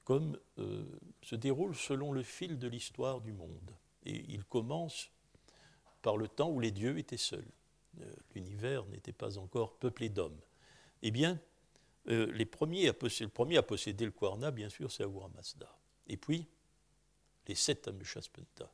comme 0.05 0.39
euh, 0.59 0.85
se 1.22 1.37
déroule 1.37 1.76
selon 1.76 2.12
le 2.12 2.22
fil 2.22 2.59
de 2.59 2.66
l'histoire 2.66 3.20
du 3.20 3.33
monde. 3.33 3.70
Et 4.05 4.24
il 4.28 4.45
commence 4.45 5.11
par 6.01 6.16
le 6.16 6.28
temps 6.28 6.51
où 6.51 6.61
les 6.61 6.70
dieux 6.70 6.99
étaient 6.99 7.18
seuls. 7.18 7.47
Euh, 8.01 8.14
l'univers 8.35 8.87
n'était 8.87 9.12
pas 9.12 9.37
encore 9.37 9.74
peuplé 9.74 10.09
d'hommes. 10.09 10.41
Eh 11.03 11.11
bien, 11.11 11.39
les 12.07 12.47
premiers 12.47 12.87
le 12.87 13.28
premier 13.28 13.59
à 13.59 13.62
posséder 13.62 14.05
le 14.05 14.11
Kwarna, 14.11 14.51
bien 14.51 14.68
sûr, 14.68 14.91
c'est 14.91 15.05
Ahura 15.05 15.28
Mazda. 15.37 15.68
Et 16.09 16.16
puis, 16.16 16.49
les 17.47 17.55
sept 17.55 17.87
Ameshaspenta 17.87 18.72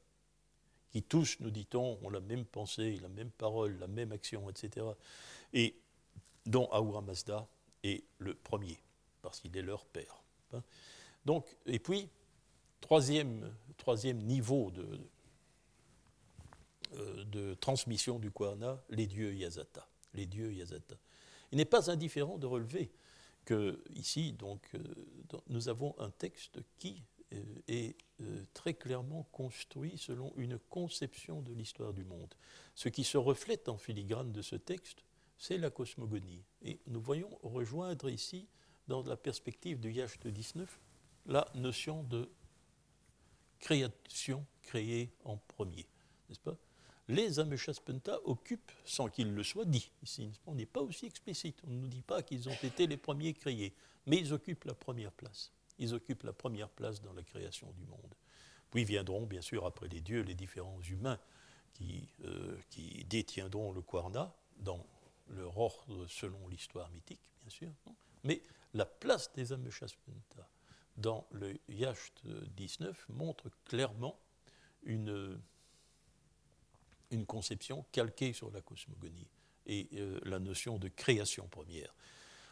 qui 0.91 1.03
tous, 1.03 1.39
nous 1.41 1.51
dit-on, 1.51 1.99
ont 2.03 2.11
la 2.11 2.21
même 2.21 2.45
pensée, 2.45 2.99
la 3.03 3.09
même 3.09 3.31
parole, 3.31 3.79
la 3.79 3.87
même 3.87 4.13
action, 4.13 4.49
etc. 4.49 4.87
Et 5.53 5.77
dont 6.47 6.69
Ahura 6.71 7.03
Mazda 7.03 7.47
est 7.83 8.05
le 8.19 8.35
premier, 8.35 8.79
parce 9.23 9.41
qu'il 9.41 9.57
est 9.57 9.63
leur 9.63 9.85
père. 9.87 10.23
Hein. 10.53 10.63
Donc, 11.25 11.57
et 11.67 11.79
puis, 11.79 12.09
troisième, 12.81 13.55
troisième 13.77 14.19
niveau 14.19 14.71
de, 14.71 15.01
euh, 16.95 17.25
de 17.25 17.55
transmission 17.55 18.19
du 18.19 18.31
Kwarna, 18.31 18.83
les 18.89 19.07
dieux 19.07 19.35
Yazata. 19.35 19.87
Les 20.15 20.27
dieux 20.27 20.53
Yazata. 20.53 20.97
Il 21.53 21.59
n'est 21.59 21.67
pas 21.67 21.91
indifférent 21.91 22.39
de 22.39 22.47
relever 22.47 22.91
que 23.45 23.83
ici, 23.95 24.33
donc, 24.33 24.63
euh, 24.75 24.83
nous 25.49 25.69
avons 25.69 25.95
un 25.99 26.11
texte 26.11 26.61
qui 26.79 27.03
euh, 27.35 27.43
est 27.69 27.97
très 28.55 28.75
clairement 28.75 29.29
construit 29.33 29.97
selon 29.97 30.33
une 30.37 30.59
conception 30.59 31.41
de 31.43 31.53
l'histoire 31.53 31.93
du 31.93 32.05
monde. 32.05 32.35
Ce 32.75 32.89
qui 32.89 33.05
se 33.05 33.17
reflète 33.17 33.69
en 33.69 33.77
filigrane 33.79 34.33
de 34.33 34.43
ce 34.43 34.57
texte, 34.57 35.05
c'est 35.39 35.59
la 35.59 35.71
cosmogonie. 35.71 36.43
Et 36.63 36.79
nous 36.87 37.01
voyons 37.01 37.31
rejoindre 37.43 38.11
ici, 38.11 38.47
dans 38.89 39.03
la 39.03 39.17
perspective 39.17 39.81
du 39.81 39.93
Yacht 39.93 40.27
19, 40.27 40.81
la 41.27 41.47
notion 41.55 42.03
de 42.05 42.29
création 43.61 44.45
créée 44.63 45.11
en 45.25 45.37
premier. 45.37 45.87
N'est-ce 46.29 46.41
pas? 46.41 46.57
Les 47.09 47.39
Ameshaspenta 47.39 48.19
occupent, 48.25 48.73
sans 48.85 49.09
qu'il 49.09 49.33
le 49.33 49.43
soit 49.43 49.65
dit, 49.65 49.91
ici, 50.03 50.31
on 50.47 50.55
n'est 50.55 50.67
pas 50.67 50.83
aussi 50.83 51.07
explicite, 51.07 51.59
on 51.67 51.71
ne 51.71 51.81
nous 51.81 51.89
dit 51.89 52.03
pas 52.03 52.23
qu'ils 52.23 52.49
ont 52.49 52.59
été 52.63 52.87
les 52.87 52.99
premiers 52.99 53.33
créés, 53.33 53.75
mais 54.07 54.19
ils 54.19 54.33
occupent 54.33 54.65
la 54.65 54.75
première 54.75 55.13
place 55.13 55.51
ils 55.79 55.95
occupent 55.95 56.25
la 56.25 56.33
première 56.33 56.69
place 56.69 57.01
dans 57.01 57.13
la 57.13 57.23
création 57.23 57.71
du 57.73 57.85
monde. 57.87 58.15
Puis 58.71 58.85
viendront, 58.85 59.27
bien 59.27 59.41
sûr, 59.41 59.65
après 59.65 59.89
les 59.89 60.01
dieux, 60.01 60.23
les 60.23 60.35
différents 60.35 60.81
humains 60.83 61.19
qui, 61.75 62.09
euh, 62.25 62.59
qui 62.71 63.05
détiendront 63.09 63.73
le 63.73 63.81
Kwarna 63.81 64.35
dans 64.59 64.85
leur 65.31 65.59
ordre 65.59 66.07
selon 66.07 66.49
l'histoire 66.49 66.91
mythique, 66.91 67.21
bien 67.43 67.51
sûr. 67.51 67.71
Mais 68.25 68.43
la 68.75 68.87
place 68.87 69.33
des 69.33 69.53
Ameshaspenta 69.53 70.49
dans 70.97 71.27
le 71.31 71.57
Yacht 71.69 72.23
19 72.57 73.07
montre 73.11 73.51
clairement 73.65 74.19
une, 74.83 75.41
une 77.11 77.27
conception 77.27 77.85
calquée 77.93 78.33
sur 78.33 78.51
la 78.51 78.61
cosmogonie 78.61 79.29
et 79.67 79.89
euh, 79.95 80.19
la 80.25 80.39
notion 80.39 80.79
de 80.79 80.89
création 80.89 81.47
première. 81.47 81.95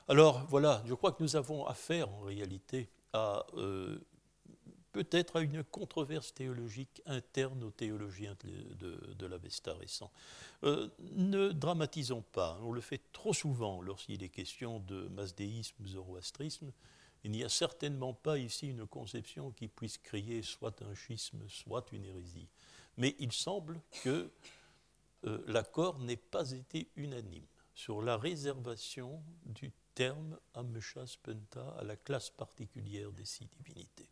Alors 0.08 0.46
voilà, 0.46 0.82
je 0.86 0.94
crois 0.94 1.12
que 1.12 1.22
nous 1.22 1.34
avons 1.34 1.66
affaire 1.66 2.08
en 2.10 2.20
réalité 2.20 2.88
euh, 3.14 3.98
peut-être 4.92 5.36
à 5.36 5.40
une 5.40 5.62
controverse 5.64 6.32
théologique 6.32 7.02
interne 7.06 7.62
aux 7.64 7.70
théologiens 7.70 8.36
de, 8.78 9.14
de, 9.14 9.26
l'Avesta 9.26 9.74
récent. 9.74 10.10
Euh, 10.64 10.88
ne 11.12 11.50
dramatisons 11.50 12.22
pas, 12.22 12.58
on 12.62 12.72
le 12.72 12.80
fait 12.80 13.00
trop 13.12 13.34
souvent 13.34 13.82
lorsqu'il 13.82 14.22
est 14.22 14.28
question 14.28 14.80
de 14.80 15.08
masdéisme, 15.08 15.86
zoroastrisme. 15.86 16.72
Il 17.24 17.32
n'y 17.32 17.44
a 17.44 17.48
certainement 17.48 18.14
pas 18.14 18.38
ici 18.38 18.68
une 18.68 18.86
conception 18.86 19.50
qui 19.50 19.68
puisse 19.68 19.98
crier 19.98 20.42
soit 20.42 20.80
un 20.82 20.94
schisme, 20.94 21.42
soit 21.48 21.90
une 21.92 22.04
hérésie. 22.04 22.48
Mais 22.96 23.16
il 23.18 23.32
semble 23.32 23.80
que 24.02 24.30
euh, 25.24 25.42
l'accord 25.46 25.98
n'ait 25.98 26.16
pas 26.16 26.52
été 26.52 26.88
unanime 26.96 27.46
sur 27.74 28.00
la 28.00 28.16
réservation 28.16 29.22
du 29.44 29.72
terme 29.94 30.38
Ameshas 30.54 31.16
Penta 31.22 31.74
à 31.78 31.84
la 31.84 31.96
classe 31.96 32.30
particulière 32.30 33.12
des 33.12 33.24
six 33.24 33.46
divinités. 33.46 34.08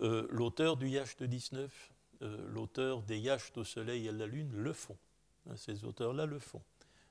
Euh, 0.00 0.26
l'auteur 0.30 0.76
du 0.76 0.88
Yacht 0.88 1.22
19, 1.22 1.92
euh, 2.22 2.48
l'auteur 2.50 3.02
des 3.02 3.18
Yachts 3.18 3.56
au 3.56 3.64
soleil 3.64 4.06
et 4.06 4.08
à 4.10 4.12
la 4.12 4.26
lune 4.26 4.52
le 4.52 4.72
font. 4.72 4.96
Hein, 5.48 5.56
ces 5.56 5.84
auteurs-là 5.84 6.26
le 6.26 6.38
font. 6.38 6.62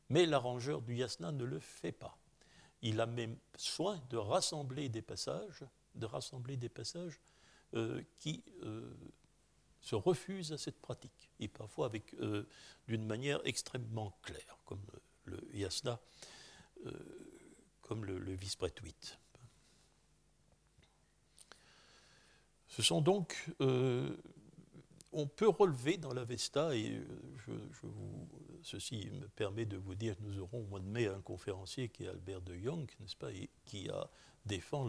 Mais 0.09 0.25
l'arrangeur 0.25 0.81
du 0.81 0.95
Yasna 0.95 1.31
ne 1.31 1.43
le 1.43 1.59
fait 1.59 1.91
pas. 1.91 2.17
Il 2.81 3.01
a 3.01 3.05
même 3.05 3.35
soin 3.57 4.01
de 4.09 4.17
rassembler 4.17 4.87
des 4.87 5.01
passages, 5.01 5.65
de 5.95 6.05
rassembler 6.05 6.55
des 6.55 6.69
passages 6.69 7.19
euh, 7.73 8.01
qui 8.19 8.43
se 9.81 9.95
refusent 9.95 10.53
à 10.53 10.57
cette 10.57 10.79
pratique, 10.79 11.29
et 11.39 11.47
parfois 11.47 11.91
d'une 12.87 13.05
manière 13.05 13.41
extrêmement 13.45 14.17
claire, 14.21 14.57
comme 14.65 14.81
le 15.25 15.39
Yasna 15.53 15.99
comme 17.87 18.03
le, 18.05 18.33
vice-prétuite. 18.33 19.17
Ce 22.67 22.81
sont 22.81 23.01
donc, 23.01 23.49
euh, 23.61 24.09
on 25.13 25.25
peut 25.25 25.49
relever 25.49 25.97
dans 25.97 26.13
l'Avesta, 26.13 26.75
et 26.75 27.01
euh, 27.49 27.57
ceci 28.61 29.09
me 29.21 29.27
permet 29.27 29.65
de 29.65 29.77
vous 29.77 29.95
dire 29.95 30.17
que 30.17 30.23
nous 30.23 30.39
aurons 30.39 30.59
au 30.59 30.67
mois 30.67 30.79
de 30.79 30.87
mai 30.87 31.07
un 31.07 31.21
conférencier 31.21 31.89
qui 31.89 32.03
est 32.03 32.07
Albert 32.07 32.41
de 32.41 32.55
Jong, 32.57 32.85
n'est-ce 32.99 33.15
pas, 33.15 33.29
qui 33.65 33.89
euh, 33.89 34.03
défend 34.45 34.85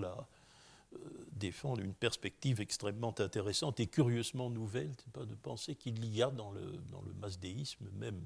une 1.77 1.95
perspective 1.95 2.61
extrêmement 2.61 3.15
intéressante 3.21 3.79
et 3.79 3.87
curieusement 3.87 4.51
nouvelle, 4.51 4.91
pas, 5.13 5.25
de 5.25 5.35
penser 5.35 5.77
qu'il 5.77 6.05
y 6.05 6.23
a 6.23 6.31
dans 6.31 6.51
le, 6.51 6.73
masdéisme, 7.21 7.89
même 7.95 8.21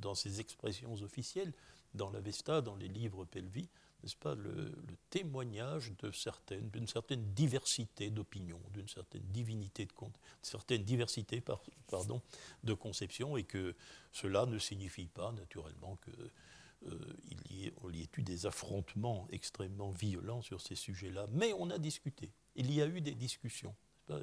dans 0.00 0.14
ses 0.14 0.40
expressions 0.40 0.94
officielles, 1.02 1.52
dans 1.94 2.10
l'Avesta, 2.10 2.60
dans 2.60 2.76
les 2.76 2.88
livres 2.88 3.24
Pelvi, 3.24 3.68
n'est-ce 4.02 4.16
pas, 4.16 4.34
le, 4.34 4.72
témoignage 5.10 5.92
d'une 5.92 6.86
certaine 6.86 7.32
diversité 7.34 8.10
d'opinions, 8.10 8.60
d'une 8.72 8.88
certaine 8.88 9.22
divinité 9.24 9.86
de 9.86 10.76
diversité 10.78 11.42
pardon, 11.88 12.22
de 12.64 12.74
conception, 12.74 13.36
et 13.36 13.44
que 13.44 13.74
cela 14.10 14.46
ne 14.46 14.58
signifie 14.58 15.06
pas 15.06 15.32
naturellement 15.32 15.98
qu'il 16.04 16.92
euh, 16.92 17.16
y 17.50 17.66
ait 17.66 18.08
eu 18.16 18.22
des 18.22 18.46
affrontements 18.46 19.28
extrêmement 19.30 19.90
violents 19.90 20.42
sur 20.42 20.60
ces 20.60 20.76
sujets-là. 20.76 21.26
Mais 21.30 21.52
on 21.52 21.70
a 21.70 21.78
discuté. 21.78 22.30
Il 22.56 22.72
y 22.72 22.82
a 22.82 22.86
eu 22.86 23.00
des 23.00 23.14
discussions. 23.14 23.74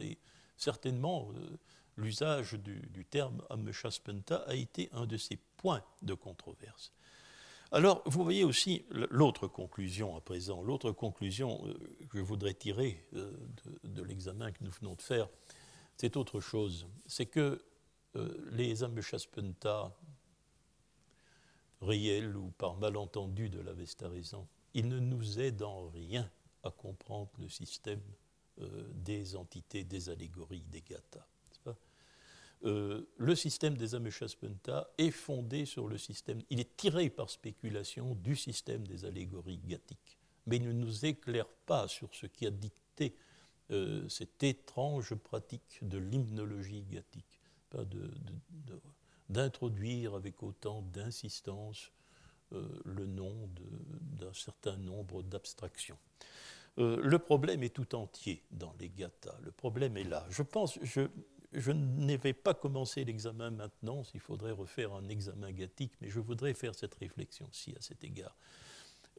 Et 0.02 0.18
certainement, 0.58 1.32
euh, 1.36 1.58
l'usage 1.98 2.54
du, 2.54 2.80
du 2.90 3.06
terme 3.06 3.44
Ameshaspenta 3.50 4.38
a 4.48 4.56
été 4.56 4.90
un 4.92 5.06
de 5.06 5.18
ces 5.18 5.38
points 5.58 5.84
de 6.02 6.14
controverse. 6.14 6.92
Alors, 7.72 8.02
vous 8.08 8.24
voyez 8.24 8.44
aussi 8.44 8.84
l'autre 8.90 9.48
conclusion 9.48 10.16
à 10.16 10.22
présent, 10.22 10.64
l'autre 10.64 10.92
conclusion 10.92 11.62
euh, 11.68 11.74
que 12.10 12.18
je 12.18 12.24
voudrais 12.24 12.56
tirer 12.56 13.06
euh, 13.14 13.32
de, 13.84 14.02
l'examen 14.02 14.52
que 14.52 14.64
nous 14.64 14.72
venons 14.72 14.96
de 14.96 15.02
faire, 15.04 15.30
c'est 15.96 16.18
autre 16.18 16.40
chose. 16.40 16.88
C'est 17.06 17.28
que 17.28 17.64
euh, 18.16 18.50
les 18.54 18.84
Ameshaspenta 18.84 19.96
réels 21.82 22.36
ou 22.36 22.50
par 22.58 22.76
malentendu 22.76 23.50
de 23.50 23.60
la 23.60 23.74
Vestarizan, 23.74 24.48
ils 24.74 24.88
ne 24.88 25.00
nous 25.00 25.40
aident 25.40 25.64
en 25.64 25.90
rien 25.90 26.30
à 26.64 26.72
comprendre 26.72 27.30
le 27.40 27.50
système 27.50 28.02
des 28.94 29.38
entités, 29.38 29.86
des 29.86 30.10
allégories, 30.10 30.66
des 30.70 30.82
gathas. 30.82 31.26
Euh, 32.66 33.08
le 33.18 33.36
système 33.36 33.78
des 33.78 33.96
Ameshaspenta 33.96 34.90
est 34.98 35.12
fondé 35.12 35.66
sur 35.66 35.88
le 35.88 35.98
système, 35.98 36.42
il 36.50 36.60
est 36.60 36.76
tiré 36.76 37.10
par 37.10 37.30
spéculation 37.30 38.16
du 38.16 38.36
système 38.36 38.86
des 38.86 39.06
allégories 39.06 39.62
gathiques, 39.66 40.18
mais 40.46 40.58
il 40.58 40.64
ne 40.64 40.74
nous 40.74 41.06
éclaire 41.06 41.48
pas 41.66 41.88
sur 41.88 42.14
ce 42.14 42.26
qui 42.26 42.46
a 42.46 42.52
dicté 42.52 43.16
euh, 43.72 44.08
cette 44.10 44.44
étrange 44.44 45.16
pratique 45.16 45.80
de 45.84 45.98
l'hymnologie 46.00 46.84
gathique, 46.84 47.40
d'introduire 49.30 50.16
avec 50.16 50.44
autant 50.44 50.82
d'insistance 50.82 51.94
euh, 52.52 52.68
le 52.84 53.06
nom 53.06 53.50
d'un 54.18 54.34
certain 54.34 54.76
nombre 54.76 55.24
d'abstractions. 55.24 55.98
le 56.78 57.18
problème 57.20 57.64
est 57.64 57.74
tout 57.74 57.96
entier 57.96 58.44
dans 58.52 58.74
les 58.80 58.90
gathas. 58.90 59.38
Le 59.44 59.52
problème 59.52 59.96
est 59.98 60.04
là. 60.04 60.26
Je 60.30 60.44
pense, 60.44 60.80
je 61.52 61.72
ne 61.72 62.16
vais 62.16 62.34
pas 62.34 62.54
commencer 62.54 63.04
l'examen 63.04 63.50
maintenant, 63.50 64.04
s'il 64.04 64.20
faudrait 64.20 64.52
refaire 64.52 64.94
un 64.94 65.08
examen 65.10 65.52
gathique, 65.52 65.94
mais 66.02 66.10
je 66.10 66.20
voudrais 66.20 66.54
faire 66.54 66.76
cette 66.76 66.96
réflexion-ci 66.96 67.76
à 67.78 67.82
cet 67.82 68.04
égard. 68.04 68.36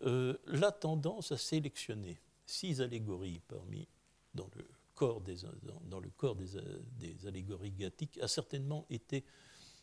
Euh, 0.03 0.37
la 0.47 0.73
tendance 0.73 1.33
à 1.33 1.37
sélectionner 1.37 2.21
six 2.47 2.81
allégories 2.81 3.41
parmi, 3.49 3.89
dans 4.35 4.49
le 4.57 4.67
corps 4.95 5.21
des, 5.21 5.37
dans, 5.89 6.01
le 6.01 6.11
corps 6.11 6.37
des, 6.37 7.27
allégories 7.27 7.73
gathiques 7.73 8.19
a 8.19 8.29
certainement 8.29 8.87
été 8.91 9.25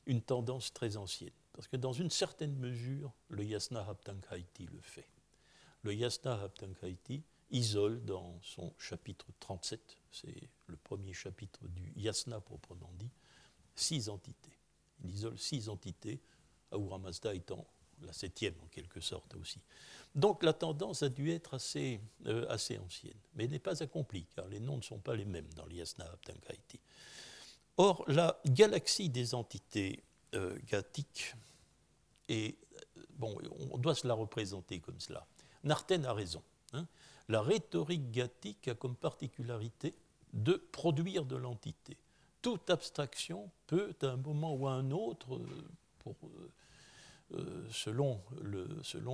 une 0.06 0.22
tendance 0.22 0.74
très 0.74 0.96
ancienne. 0.96 1.32
Parce 1.54 1.68
que 1.68 1.76
dans 1.76 1.92
une 1.92 2.10
certaine 2.10 2.56
mesure, 2.56 3.14
le 3.30 3.44
Yasna 3.44 3.86
Haptankaiti 3.88 4.68
le 4.68 4.80
fait. 4.82 5.10
Le 5.84 5.94
Yasna 5.94 6.42
Haptankaiti 6.42 7.24
isole 7.52 8.04
dans 8.04 8.40
son 8.42 8.74
chapitre 8.78 9.28
37, 9.40 9.98
c'est 10.12 10.50
le 10.68 10.78
premier 10.78 11.14
chapitre 11.14 11.68
du 11.68 11.94
Yasna 11.96 12.40
proprement 12.40 12.92
dit, 12.98 13.10
six 13.76 14.10
entités. 14.10 14.58
Il 15.04 15.12
isole 15.12 15.38
six 15.38 15.70
entités, 15.70 16.20
Ahura 16.72 16.98
Mazda 16.98 17.34
étant 17.34 17.66
la 18.02 18.14
septième 18.14 18.54
en 18.64 18.68
quelque 18.68 19.00
sorte 19.00 19.36
aussi. 19.36 19.60
Donc 20.16 20.44
la 20.44 20.54
tendance 20.54 21.04
a 21.04 21.10
dû 21.10 21.32
être 21.32 21.54
assez, 21.54 22.00
euh, 22.26 22.46
assez 22.50 22.78
ancienne, 22.78 23.18
mais 23.36 23.48
n'est 23.48 23.60
pas 23.60 23.82
accomplie, 23.82 24.26
car 24.36 24.48
les 24.48 24.60
noms 24.60 24.78
ne 24.78 24.82
sont 24.82 25.00
pas 25.00 25.16
les 25.16 25.26
mêmes 25.26 25.52
dans 25.56 25.66
l'Yasna 25.66 26.06
Abtankaiti. 26.06 26.80
Or, 27.78 28.04
la 28.08 28.40
galaxie 28.46 29.10
des 29.10 29.36
entités 29.36 30.04
euh, 30.34 30.58
gathiques, 30.66 31.36
et 32.28 32.58
euh, 32.98 33.02
bon, 33.12 33.38
on 33.72 33.78
doit 33.78 33.96
se 33.96 34.08
la 34.08 34.14
représenter 34.14 34.80
comme 34.80 35.00
cela. 35.00 35.28
Narten 35.64 36.06
a 36.06 36.14
raison. 36.14 36.44
Hein. 36.74 36.88
La 37.30 37.42
rhétorique 37.42 38.12
gathique 38.12 38.68
a 38.68 38.76
comme 38.76 38.96
particularité 38.96 39.94
de 40.34 40.54
produire 40.54 41.26
de 41.26 41.36
l'entité. 41.36 41.98
Toute 42.42 42.70
abstraction 42.70 43.50
peut, 43.66 43.96
à 44.02 44.08
un 44.08 44.18
moment 44.18 44.54
ou 44.54 44.68
à 44.68 44.74
un 44.74 44.92
autre, 44.92 45.42
pour 46.00 46.16
euh, 47.34 47.68
selon, 47.72 48.22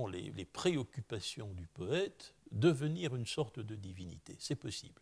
les, 0.06 0.44
préoccupations 0.44 1.52
du 1.54 1.66
poète, 1.66 2.34
devenir 2.52 3.16
une 3.16 3.26
sorte 3.26 3.58
de 3.58 3.74
divinité. 3.74 4.36
C'est 4.38 4.54
possible. 4.54 5.00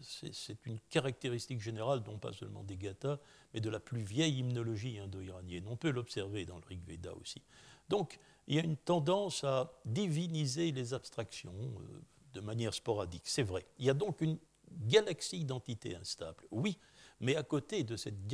C'est 0.00 0.64
une 0.64 0.78
caractéristique 0.88 1.60
générale, 1.60 2.02
non 2.06 2.18
pas 2.18 2.32
seulement 2.32 2.62
des 2.62 2.76
Gathas, 2.76 3.18
mais 3.52 3.60
de 3.60 3.68
la 3.68 3.80
plus 3.80 4.00
vieille 4.00 4.38
hymnologie 4.38 4.98
indo-iranienne. 4.98 5.64
On 5.66 5.76
peut 5.76 5.90
l'observer 5.90 6.46
dans 6.46 6.56
le 6.56 6.64
Rig 6.66 6.80
Veda 6.86 7.12
aussi. 7.14 7.42
Donc, 7.88 8.18
il 8.46 8.56
y 8.56 8.58
a 8.58 8.64
une 8.64 8.76
tendance 8.76 9.44
à 9.44 9.72
diviniser 9.84 10.72
les 10.72 10.94
abstractions 10.94 11.54
euh, 11.54 12.00
de 12.32 12.40
manière 12.40 12.74
sporadique, 12.74 13.24
c'est 13.24 13.42
vrai. 13.42 13.66
Il 13.78 13.86
y 13.86 13.90
a 13.90 13.94
donc 13.94 14.20
une 14.20 14.38
galaxie 14.70 15.44
d'entités 15.44 15.96
instables, 15.96 16.44
oui, 16.50 16.78
mais 17.20 17.36
à 17.36 17.42
côté 17.42 17.84
de 17.84 17.96
cette 17.96 18.26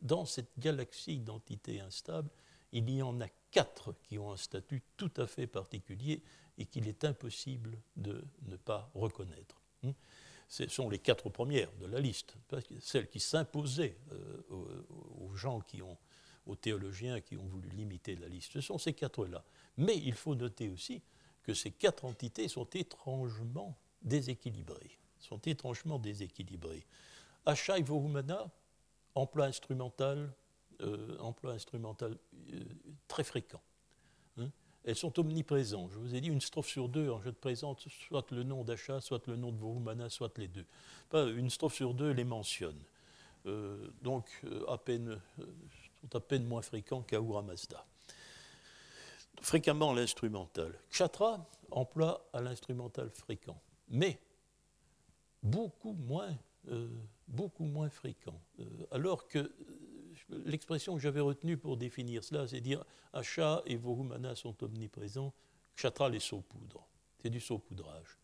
dans 0.00 0.24
cette 0.24 0.58
galaxie 0.58 1.20
d'entités 1.20 1.80
instables, 1.80 2.30
il 2.72 2.88
y 2.90 3.02
en 3.02 3.20
a 3.20 3.28
quatre 3.50 3.94
qui 4.02 4.18
ont 4.18 4.32
un 4.32 4.36
statut 4.36 4.82
tout 4.96 5.12
à 5.16 5.26
fait 5.26 5.46
particulier 5.46 6.22
et 6.58 6.66
qu'il 6.66 6.88
est 6.88 7.04
impossible 7.04 7.78
de 7.96 8.24
ne 8.46 8.56
pas 8.56 8.90
reconnaître. 8.94 9.60
Hmm? 9.82 9.92
Ce 10.48 10.68
sont 10.68 10.90
les 10.90 10.98
quatre 10.98 11.30
premières 11.30 11.72
de 11.80 11.86
la 11.86 12.00
liste, 12.00 12.36
celles 12.80 13.08
qui 13.08 13.20
s'imposaient 13.20 13.96
euh, 14.12 14.86
aux 15.18 15.34
gens 15.34 15.60
qui 15.60 15.80
ont, 15.80 15.96
aux 16.46 16.56
théologiens 16.56 17.20
qui 17.20 17.36
ont 17.36 17.46
voulu 17.46 17.68
limiter 17.70 18.16
la 18.16 18.28
liste. 18.28 18.52
Ce 18.52 18.60
sont 18.60 18.78
ces 18.78 18.92
quatre-là. 18.92 19.44
Mais 19.76 19.96
il 19.96 20.14
faut 20.14 20.34
noter 20.34 20.68
aussi 20.68 21.02
que 21.42 21.54
ces 21.54 21.70
quatre 21.70 22.04
entités 22.04 22.48
sont 22.48 22.68
étrangement 22.74 23.76
déséquilibrées. 24.02 24.98
Sont 25.18 25.38
étrangement 25.38 25.98
déséquilibrées. 25.98 26.84
Et 27.46 27.82
Vohumana, 27.82 28.50
emploi 29.14 29.46
instrumental, 29.46 30.32
euh, 30.80 31.16
emploi 31.18 31.52
instrumental 31.52 32.16
euh, 32.52 32.60
très 33.08 33.24
fréquent. 33.24 33.62
Hein. 34.38 34.50
Elles 34.84 34.96
sont 34.96 35.18
omniprésentes. 35.18 35.90
Je 35.92 35.98
vous 35.98 36.14
ai 36.14 36.20
dit 36.20 36.28
une 36.28 36.40
strophe 36.40 36.68
sur 36.68 36.88
deux, 36.88 37.12
je 37.24 37.30
te 37.30 37.38
présente 37.38 37.80
soit 37.88 38.30
le 38.32 38.42
nom 38.42 38.64
d'achat, 38.64 39.00
soit 39.00 39.26
le 39.26 39.36
nom 39.36 39.52
de 39.52 39.58
Vohumana, 39.58 40.08
soit 40.08 40.36
les 40.38 40.48
deux. 40.48 40.66
Une 41.12 41.50
strophe 41.50 41.74
sur 41.74 41.94
deux 41.94 42.10
les 42.10 42.24
mentionne. 42.24 42.80
Euh, 43.46 43.90
donc 44.02 44.40
à 44.68 44.78
peine, 44.78 45.20
sont 46.02 46.16
à 46.16 46.20
peine 46.20 46.44
moins 46.44 46.62
fréquents 46.62 47.02
qu'Ahura 47.02 47.42
Mazda. 47.42 47.84
Fréquemment 49.40 49.92
l'instrumental. 49.92 50.78
Kshatra 50.90 51.48
emploie 51.70 52.28
à 52.32 52.40
l'instrumental 52.40 53.10
fréquent, 53.10 53.60
mais 53.88 54.20
beaucoup 55.42 55.92
moins, 55.92 56.36
moins 57.58 57.90
fréquent. 57.90 58.40
alors 58.90 59.26
que 59.26 59.52
l'expression 60.28 60.94
que 60.94 61.00
j'avais 61.00 61.20
retenue 61.20 61.56
pour 61.56 61.76
définir 61.76 62.22
cela, 62.22 62.46
c'est 62.46 62.60
dire 62.60 62.84
Asha 63.12 63.62
et 63.66 63.76
Vohumana 63.76 64.34
sont 64.34 64.62
omniprésents, 64.62 65.32
Kshatra 65.76 66.08
les 66.08 66.20
saupoudres. 66.20 66.86
C'est 67.20 67.30
du 67.30 67.40
saupoudrage. 67.40 68.18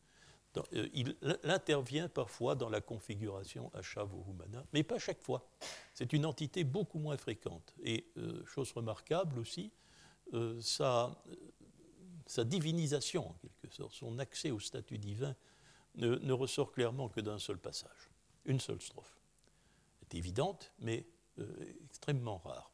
Euh, 0.75 0.89
il, 0.95 1.17
intervient 1.45 2.09
parfois 2.09 2.55
dans 2.55 2.69
la 2.69 2.81
configuration 2.81 3.71
Asha 3.75 4.05
Vohumana, 4.05 4.65
mais 4.73 4.83
pas 4.83 4.99
chaque 4.99 5.23
fois. 5.23 5.49
C'est 5.95 6.13
une 6.13 6.27
entité 6.27 6.65
beaucoup 6.65 6.99
moins 6.99 7.17
fréquente. 7.17 7.75
Et 7.83 8.07
euh, 8.17 8.45
chose 8.47 8.73
remarquable 8.73 9.39
aussi, 9.39 9.73
euh, 10.35 10.61
sa, 10.61 11.17
divinisation, 12.45 13.29
en 13.29 13.35
quelque 13.35 13.75
sorte, 13.75 13.95
son 13.95 14.19
accès 14.19 14.51
au 14.51 14.61
statut 14.61 14.99
divin, 14.99 15.35
ne, 15.97 16.33
ressort 16.33 16.73
clairement 16.73 17.09
que 17.09 17.21
d'un 17.21 17.39
seul 17.39 17.59
passage, 17.59 18.11
une 18.45 18.61
seule 18.61 18.81
strophe. 18.81 19.19
C'est 20.01 20.17
évidente, 20.17 20.73
mais 20.79 21.07
extrêmement 21.85 22.39
rare. 22.39 22.71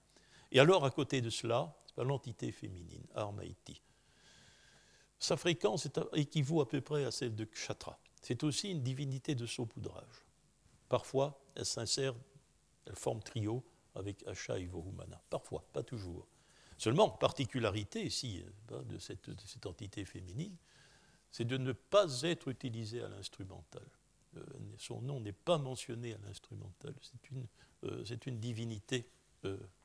Et 0.53 0.61
alors, 0.61 0.85
à 0.85 0.91
côté 0.91 1.21
de 1.21 1.31
cela, 1.31 1.75
l'entité 1.97 2.53
féminine, 2.53 3.07
Armaïti. 3.15 3.81
Sa 5.25 5.39
fréquence 5.39 5.89
équivaut 6.13 6.61
à 6.61 6.69
peu 6.69 6.83
près 6.83 7.07
à 7.07 7.11
celle 7.11 7.35
de 7.35 7.47
Kshatra. 7.47 7.99
C'est 8.21 8.45
aussi 8.45 8.73
une 8.73 8.83
divinité 8.83 9.35
de 9.35 9.47
saupoudrage. 9.47 10.27
Parfois, 10.91 11.41
elle 11.55 11.65
s'insère, 11.65 12.15
elle 12.85 12.95
forme 12.95 13.23
trio 13.23 13.65
avec 13.95 14.23
Asha 14.27 14.59
et 14.59 14.67
Vohumana. 14.67 15.19
Parfois, 15.31 15.65
pas 15.73 15.83
toujours. 15.83 16.29
Seulement, 16.77 17.09
particularité 17.09 18.05
ici 18.05 18.45
euh, 18.71 18.83
de 18.83 18.99
cette, 18.99 19.31
de 19.31 19.47
cette 19.47 19.65
entité 19.65 20.05
féminine, 20.05 20.55
c'est 21.33 21.47
de 21.47 21.57
ne 21.57 21.73
pas 21.73 22.21
être 22.21 22.49
utilisée 22.49 23.03
à 23.03 23.09
l'instrumental. 23.09 23.87
Euh, 24.37 24.45
son 24.77 25.01
nom 25.01 25.21
n'est 25.21 25.33
pas 25.33 25.57
mentionné 25.57 26.13
à 26.13 26.19
l'instrumental. 26.19 26.95
C'est 27.01 27.31
une 27.31 27.47
euh, 27.85 28.39
divinité 28.39 29.09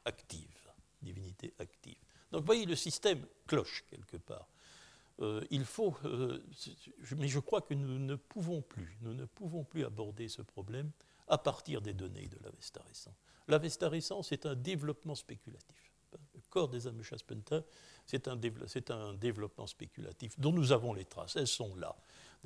active. 0.04 0.70
Divinité 1.02 1.54
active. 1.60 1.98
Donc 2.30 2.42
vous 2.42 2.46
voyez, 2.46 2.66
le 2.66 2.76
système 2.76 3.26
cloche 3.48 3.86
quelque 3.90 4.18
part. 4.18 4.50
Euh, 5.22 5.44
il 5.50 5.66
faut, 5.66 5.96
mais 7.18 7.28
je 7.28 7.40
crois 7.40 7.62
que 7.62 7.74
nous 7.74 8.00
ne 8.00 8.16
pouvons 8.16 8.62
plus, 8.62 8.98
nous 9.02 9.14
ne 9.14 9.26
pouvons 9.26 9.64
plus 9.64 9.84
aborder 9.84 10.30
ce 10.30 10.42
problème 10.42 10.92
à 11.28 11.38
partir 11.38 11.82
des 11.82 11.94
données 11.94 12.28
de 12.28 12.38
l'Avesta 12.44 12.82
récent. 12.88 13.14
L'Avesta 13.48 13.90
récent, 13.90 14.24
c'est 14.24 14.46
un 14.46 14.56
développement 14.56 15.16
spéculatif. 15.16 15.94
Le 16.12 16.42
corps 16.50 16.70
des 16.70 16.88
Amushaspenta, 16.88 17.64
c'est 18.06 18.28
un, 18.28 18.36
développement 18.36 19.68
spéculatif 19.68 20.40
dont 20.40 20.52
nous 20.52 20.72
avons 20.72 20.94
les 20.94 21.06
traces, 21.06 21.36
elles 21.36 21.48
sont 21.48 21.76
là. 21.76 21.96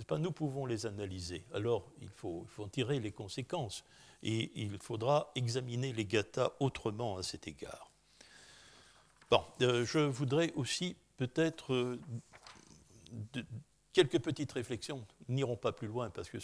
Pas, 0.08 0.18
nous 0.18 0.32
pouvons 0.32 0.66
les 0.66 0.86
analyser. 0.86 1.46
Alors, 1.54 1.92
il 2.02 2.10
faut, 2.10 2.42
il 2.46 2.50
faut 2.50 2.64
en 2.64 2.68
tirer 2.68 3.00
les 3.00 3.12
conséquences 3.12 3.84
et 4.24 4.52
il 4.56 4.80
faudra 4.80 5.32
examiner 5.36 5.94
les 5.94 6.06
gathas 6.06 6.54
autrement 6.60 7.18
à 7.18 7.24
cet 7.24 7.48
égard. 7.48 7.92
Bon, 9.30 9.44
euh, 9.62 9.86
je 9.86 10.00
voudrais 10.00 10.52
aussi 10.54 10.96
peut-être 11.18 11.98
quelques 13.92 14.20
petites 14.20 14.52
réflexions, 14.52 15.06
n'irons 15.28 15.58
pas 15.58 15.72
plus 15.72 15.88
loin 15.88 16.10
parce 16.10 16.30
que 16.30 16.38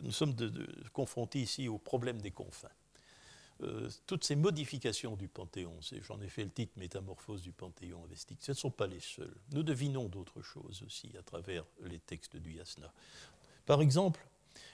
nous 0.00 0.12
sommes 0.12 0.34
confrontés 0.92 1.40
ici 1.40 1.68
au 1.68 1.78
problème 1.78 2.20
des 2.20 2.30
confins. 2.30 2.68
Euh, 3.62 3.90
toutes 4.06 4.24
ces 4.24 4.36
modifications 4.36 5.16
du 5.16 5.28
Panthéon, 5.28 5.78
j'en 6.02 6.20
ai 6.22 6.28
fait 6.28 6.44
le 6.44 6.50
titre 6.50 6.72
Métamorphose 6.78 7.42
du 7.42 7.52
Panthéon 7.52 8.02
avestique, 8.04 8.38
ce 8.40 8.52
ne 8.52 8.56
sont 8.56 8.70
pas 8.70 8.86
les 8.86 9.00
seules. 9.00 9.36
Nous 9.52 9.62
devinons 9.62 10.08
d'autres 10.08 10.40
choses 10.40 10.82
aussi 10.82 11.12
à 11.18 11.22
travers 11.22 11.64
les 11.82 11.98
textes 11.98 12.36
du 12.36 12.54
Yasna. 12.54 12.90
Par 13.66 13.82
exemple, 13.82 14.26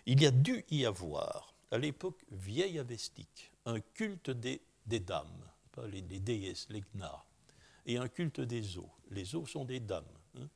il 0.07 0.22
y 0.22 0.26
a 0.26 0.30
dû 0.30 0.64
y 0.70 0.84
avoir, 0.84 1.53
à 1.72 1.78
l'époque 1.78 2.24
vieille 2.30 2.78
avestique, 2.78 3.51
un 3.64 3.80
culte 3.80 4.30
des, 4.30 4.61
dames, 4.87 5.26
pas 5.72 5.87
les, 5.89 6.03
déesses, 6.03 6.68
les 6.70 6.84
gnas, 6.95 7.24
et 7.87 7.97
un 7.97 8.09
culte 8.09 8.41
des 8.41 8.76
eaux. 8.76 8.91
Les 9.11 9.34
eaux 9.34 9.47
sont 9.47 9.64
des 9.64 9.80
dames, 9.80 10.05
hein, 10.39 10.49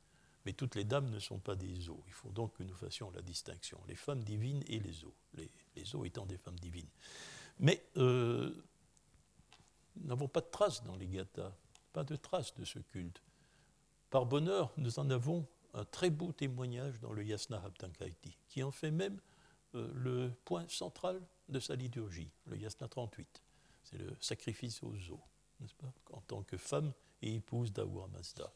mais 0.45 0.53
toutes 0.53 0.75
les 0.75 0.83
dames 0.83 1.09
ne 1.09 1.19
sont 1.19 1.39
pas 1.39 1.55
des 1.55 1.89
eaux. 1.89 2.03
Il 2.07 2.13
faut 2.13 2.29
donc 2.29 2.53
que 2.57 2.63
nous 2.63 2.75
fassions 2.75 3.09
la 3.11 3.21
distinction, 3.21 3.79
les 3.87 3.95
femmes 3.95 4.23
divines 4.23 4.63
et 4.67 4.79
les 4.79 5.03
eaux, 5.05 5.15
les, 5.33 5.95
eaux 5.95 6.05
étant 6.05 6.25
des 6.25 6.37
femmes 6.37 6.59
divines. 6.59 6.89
Mais 7.59 7.83
euh, 7.97 8.53
nous 9.95 10.07
n'avons 10.07 10.27
pas 10.27 10.41
de 10.41 10.49
traces 10.49 10.83
dans 10.83 10.95
les 10.95 11.07
gathas, 11.07 11.53
pas 11.93 12.03
de 12.03 12.15
traces 12.15 12.53
de 12.55 12.65
ce 12.65 12.79
culte. 12.79 13.21
Par 14.09 14.25
bonheur, 14.25 14.71
nous 14.77 14.99
en 14.99 15.09
avons 15.09 15.47
un 15.73 15.85
très 15.85 16.09
beau 16.09 16.33
témoignage 16.33 16.99
dans 16.99 17.13
le 17.13 17.23
Yasna 17.23 17.61
Haptankaiti, 17.63 18.37
qui 18.49 18.61
en 18.61 18.71
fait 18.71 18.91
même 18.91 19.19
euh, 19.75 19.89
le 19.93 20.33
point 20.43 20.67
central 20.67 21.21
de 21.47 21.59
sa 21.61 21.75
liturgie, 21.75 22.29
le 22.45 22.57
Yasna 22.57 22.89
38. 22.89 23.41
C'est 23.83 23.97
le 23.97 24.15
sacrifice 24.19 24.83
aux 24.83 24.95
eaux, 25.11 25.21
n'est-ce 25.61 25.75
pas, 25.75 25.93
en 26.11 26.21
tant 26.21 26.43
que 26.43 26.57
femme 26.57 26.91
et 27.21 27.35
épouse 27.35 27.71
d'Ahura 27.71 28.07
Mazda. 28.07 28.51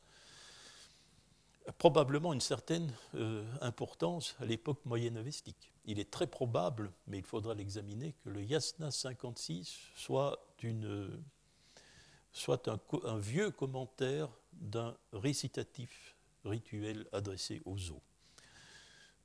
Probablement 1.77 2.31
une 2.33 2.41
certaine 2.41 2.93
euh, 3.15 3.43
importance 3.61 4.35
à 4.39 4.45
l'époque 4.45 4.85
moyenne 4.85 5.17
avestique. 5.17 5.71
Il 5.85 5.99
est 5.99 6.11
très 6.11 6.27
probable, 6.27 6.91
mais 7.07 7.17
il 7.17 7.23
faudra 7.23 7.55
l'examiner, 7.55 8.13
que 8.23 8.29
le 8.29 8.43
Yasna 8.43 8.91
56 8.91 9.79
soit 9.95 10.39
soit 12.31 12.67
un, 12.67 13.17
vieux 13.17 13.49
commentaire 13.49 14.29
d'un 14.53 14.95
récitatif 15.13 16.15
rituel 16.43 17.07
adressé 17.13 17.61
aux 17.65 17.91
eaux. 17.91 18.01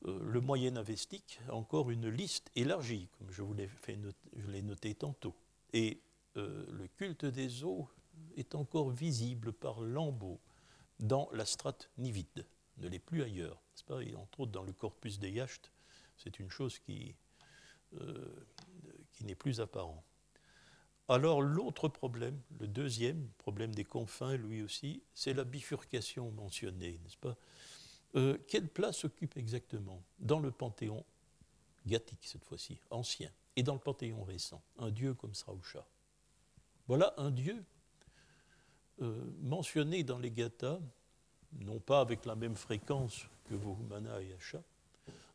Euh, 0.06 0.18
le 0.22 0.40
moyen 0.40 0.76
avestique 0.76 1.40
a 1.48 1.54
encore 1.54 1.90
une 1.90 2.08
liste 2.08 2.50
élargie, 2.54 3.08
comme 3.18 3.30
je 3.30 3.42
vous 3.42 3.54
l'ai 4.48 4.62
noté 4.62 4.94
tantôt. 4.94 5.34
Et 5.72 6.00
euh, 6.36 6.64
le 6.70 6.86
culte 6.86 7.24
des 7.24 7.64
eaux 7.64 7.88
est 8.36 8.54
encore 8.54 8.90
visible 8.90 9.52
par 9.52 9.80
lambeaux 9.80 10.40
dans 10.98 11.28
la 11.32 11.44
strate 11.44 11.90
nivide, 11.98 12.46
ne 12.78 12.88
l'est 12.88 12.98
plus 12.98 13.22
ailleurs. 13.22 13.60
Pas 13.86 14.00
entre 14.16 14.40
autres 14.40 14.52
dans 14.52 14.62
le 14.62 14.72
corpus 14.72 15.18
des 15.18 15.30
yachts, 15.30 15.72
c'est 16.16 16.38
une 16.38 16.50
chose 16.50 16.78
qui, 16.78 17.16
euh, 17.94 18.46
qui 19.12 19.24
n'est 19.24 19.34
plus 19.34 19.60
apparent. 19.60 20.04
Alors 21.08 21.42
l'autre 21.42 21.88
problème, 21.88 22.40
le 22.60 22.68
deuxième 22.68 23.28
problème 23.38 23.74
des 23.74 23.84
confins, 23.84 24.36
lui 24.36 24.62
aussi, 24.62 25.02
c'est 25.12 25.32
la 25.32 25.42
bifurcation 25.42 26.30
mentionnée, 26.30 27.00
n'est-ce 27.02 27.16
pas? 27.16 27.36
Euh, 28.14 28.38
Quelle 28.46 28.68
place 28.68 29.04
occupe 29.04 29.36
exactement 29.36 30.04
dans 30.20 30.38
le 30.38 30.52
panthéon 30.52 31.04
gathique 31.86 32.24
cette 32.24 32.44
fois-ci, 32.44 32.78
ancien, 32.90 33.32
et 33.56 33.64
dans 33.64 33.74
le 33.74 33.80
panthéon 33.80 34.22
récent, 34.22 34.62
un 34.78 34.90
dieu 34.90 35.14
comme 35.14 35.34
Srausha? 35.34 35.84
Voilà 36.86 37.12
un 37.16 37.32
dieu 37.32 37.64
mentionné 39.42 40.04
dans 40.04 40.18
les 40.18 40.30
Gathas, 40.30 40.80
non 41.60 41.80
pas 41.80 42.00
avec 42.00 42.26
la 42.26 42.34
même 42.36 42.56
fréquence 42.56 43.26
que 43.48 43.54
Vohumana 43.54 44.20
et 44.22 44.32
Asha, 44.34 44.62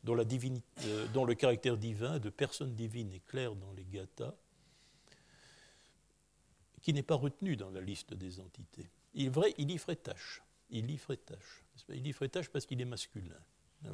euh, 0.08 1.06
dont 1.12 1.24
le 1.24 1.34
caractère 1.34 1.76
divin 1.76 2.18
de 2.18 2.30
personne 2.30 2.74
divine 2.74 3.12
est 3.12 3.24
clair 3.26 3.54
dans 3.54 3.72
les 3.72 3.84
Gathas, 3.84 4.34
qui 6.80 6.92
n'est 6.92 7.02
pas 7.02 7.16
retenu 7.16 7.56
dans 7.56 7.70
la 7.70 7.80
liste 7.80 8.14
des 8.14 8.38
entités. 8.38 8.88
Il 9.14 9.30
vrai, 9.30 9.54
il 9.58 9.70
y 9.70 9.78
ferait 9.78 9.96
tâche. 9.96 10.42
Il 10.70 10.90
y 10.90 10.96
ferait 10.96 11.16
tâche. 11.16 11.64
Il 11.88 12.06
y 12.06 12.12
parce 12.12 12.66
qu'il 12.66 12.80
est 12.80 12.84
masculin. 12.84 13.40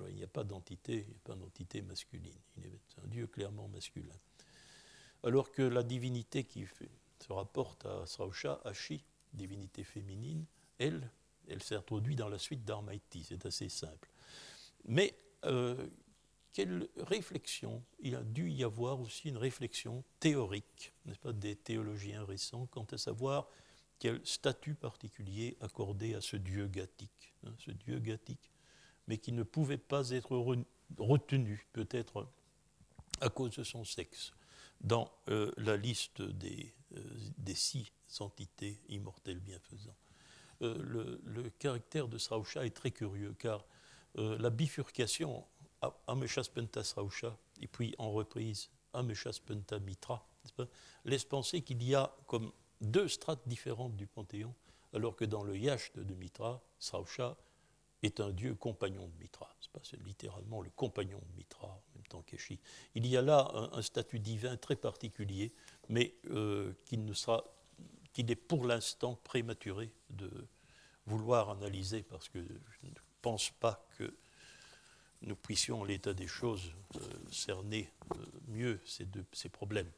Il 0.08 0.14
n'y 0.14 0.24
a 0.24 0.28
pas 0.28 0.44
d'entité, 0.44 1.06
pas 1.24 1.34
d'entité 1.34 1.82
masculine. 1.82 2.38
Il 2.58 2.66
est 2.66 2.80
un 3.02 3.06
Dieu 3.08 3.26
clairement 3.26 3.68
masculin. 3.68 4.14
Alors 5.22 5.50
que 5.50 5.62
la 5.62 5.82
divinité 5.82 6.44
qui 6.44 6.66
se 6.66 7.32
rapporte 7.32 7.86
à 7.86 8.04
Srausha, 8.06 8.60
Ashi, 8.64 9.02
divinité 9.32 9.84
féminine, 9.84 10.44
elle, 10.78 11.10
elle 11.48 11.62
s'est 11.62 11.76
introduite 11.76 12.18
dans 12.18 12.28
la 12.28 12.38
suite 12.38 12.64
d'Armaiti. 12.64 13.24
C'est 13.28 13.46
assez 13.46 13.68
simple. 13.68 14.08
Mais 14.84 15.14
euh, 15.44 15.88
quelle 16.52 16.88
réflexion 16.96 17.82
Il 18.00 18.14
a 18.14 18.22
dû 18.22 18.50
y 18.50 18.64
avoir 18.64 19.00
aussi 19.00 19.28
une 19.28 19.38
réflexion 19.38 20.04
théorique, 20.20 20.92
n'est-ce 21.06 21.18
pas, 21.18 21.32
des 21.32 21.56
théologiens 21.56 22.24
récents, 22.24 22.66
quant 22.66 22.86
à 22.92 22.98
savoir 22.98 23.48
quel 23.98 24.20
statut 24.26 24.74
particulier 24.74 25.56
accorder 25.60 26.14
à 26.14 26.20
ce 26.20 26.36
Dieu 26.36 26.66
gathique, 26.66 27.32
hein, 27.46 27.54
ce 27.58 27.70
Dieu 27.70 28.00
gathique, 28.00 28.50
mais 29.06 29.18
qui 29.18 29.32
ne 29.32 29.44
pouvait 29.44 29.78
pas 29.78 30.10
être 30.10 30.36
retenu, 30.98 31.66
peut-être 31.72 32.28
à 33.20 33.28
cause 33.28 33.56
de 33.56 33.64
son 33.64 33.84
sexe, 33.84 34.32
dans 34.80 35.10
euh, 35.28 35.52
la 35.56 35.76
liste 35.76 36.20
des, 36.20 36.74
euh, 36.96 37.00
des, 37.38 37.54
six 37.54 37.92
entités 38.20 38.80
immortelles 38.88 39.40
bienfaisantes. 39.40 39.96
Euh, 40.62 41.18
le, 41.24 41.50
caractère 41.58 42.08
de 42.08 42.18
Srausha 42.18 42.66
est 42.66 42.76
très 42.76 42.90
curieux, 42.90 43.34
car 43.38 43.64
la 44.14 44.50
bifurcation 44.50 45.46
Ameshaspenta 46.06 46.84
Srausha, 46.84 47.36
et 47.60 47.66
puis 47.66 47.94
en 47.96 48.12
reprise 48.12 48.70
Ameshaspenta 48.92 49.78
Mitra, 49.78 50.26
laisse 51.04 51.24
penser 51.24 51.62
qu'il 51.62 51.82
y 51.82 51.94
a 51.94 52.14
comme 52.26 52.52
deux 52.80 53.08
strates 53.08 53.46
différentes 53.46 53.96
du 53.96 54.06
Panthéon, 54.06 54.54
alors 54.92 55.16
que 55.16 55.24
dans 55.24 55.42
le 55.42 55.56
Yacht 55.56 55.98
de 55.98 56.14
Mitra, 56.14 56.62
Srausha 56.78 57.36
est 58.02 58.20
un 58.20 58.30
dieu 58.30 58.54
compagnon 58.54 59.08
de 59.08 59.14
Mitra. 59.20 59.48
C'est 59.82 60.02
littéralement 60.02 60.60
le 60.60 60.70
compagnon 60.70 61.18
de 61.18 61.36
Mitra 61.36 61.68
en 61.68 61.82
même 61.94 62.06
temps 62.08 62.22
qu'Eshi. 62.22 62.58
Il 62.94 63.06
y 63.06 63.16
a 63.16 63.22
là 63.22 63.50
un, 63.72 63.82
statut 63.82 64.18
divin 64.18 64.56
très 64.56 64.76
particulier, 64.76 65.52
mais 65.88 66.14
euh, 66.30 66.72
qui 66.84 66.98
ne 66.98 67.12
sera, 67.14 67.44
qu'il 68.12 68.30
est 68.30 68.36
pour 68.36 68.66
l'instant 68.66 69.18
prématuré 69.24 69.90
de 70.10 70.30
vouloir 71.06 71.50
analyser, 71.50 72.02
parce 72.02 72.28
que 72.28 72.38
je 72.40 72.86
ne 72.86 72.92
pense 73.20 73.50
pas 73.50 73.86
que 73.98 74.14
nous 75.22 75.36
puissions, 75.36 75.80
en 75.80 75.84
l'état 75.84 76.14
des 76.14 76.26
choses, 76.26 76.72
euh, 76.96 77.00
cerner 77.30 77.90
euh, 78.14 78.24
mieux 78.48 78.80
ces, 78.84 79.04
deux, 79.04 79.24
ces 79.32 79.48
problèmes. 79.48 79.90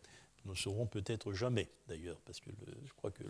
Nous 0.45 0.53
ne 0.53 0.57
saurons 0.57 0.87
peut-être 0.87 1.33
jamais, 1.33 1.71
d'ailleurs, 1.89 2.21
parce 2.27 2.41
que 2.41 2.51
je 2.85 2.93
crois 2.93 3.11
que 3.11 3.25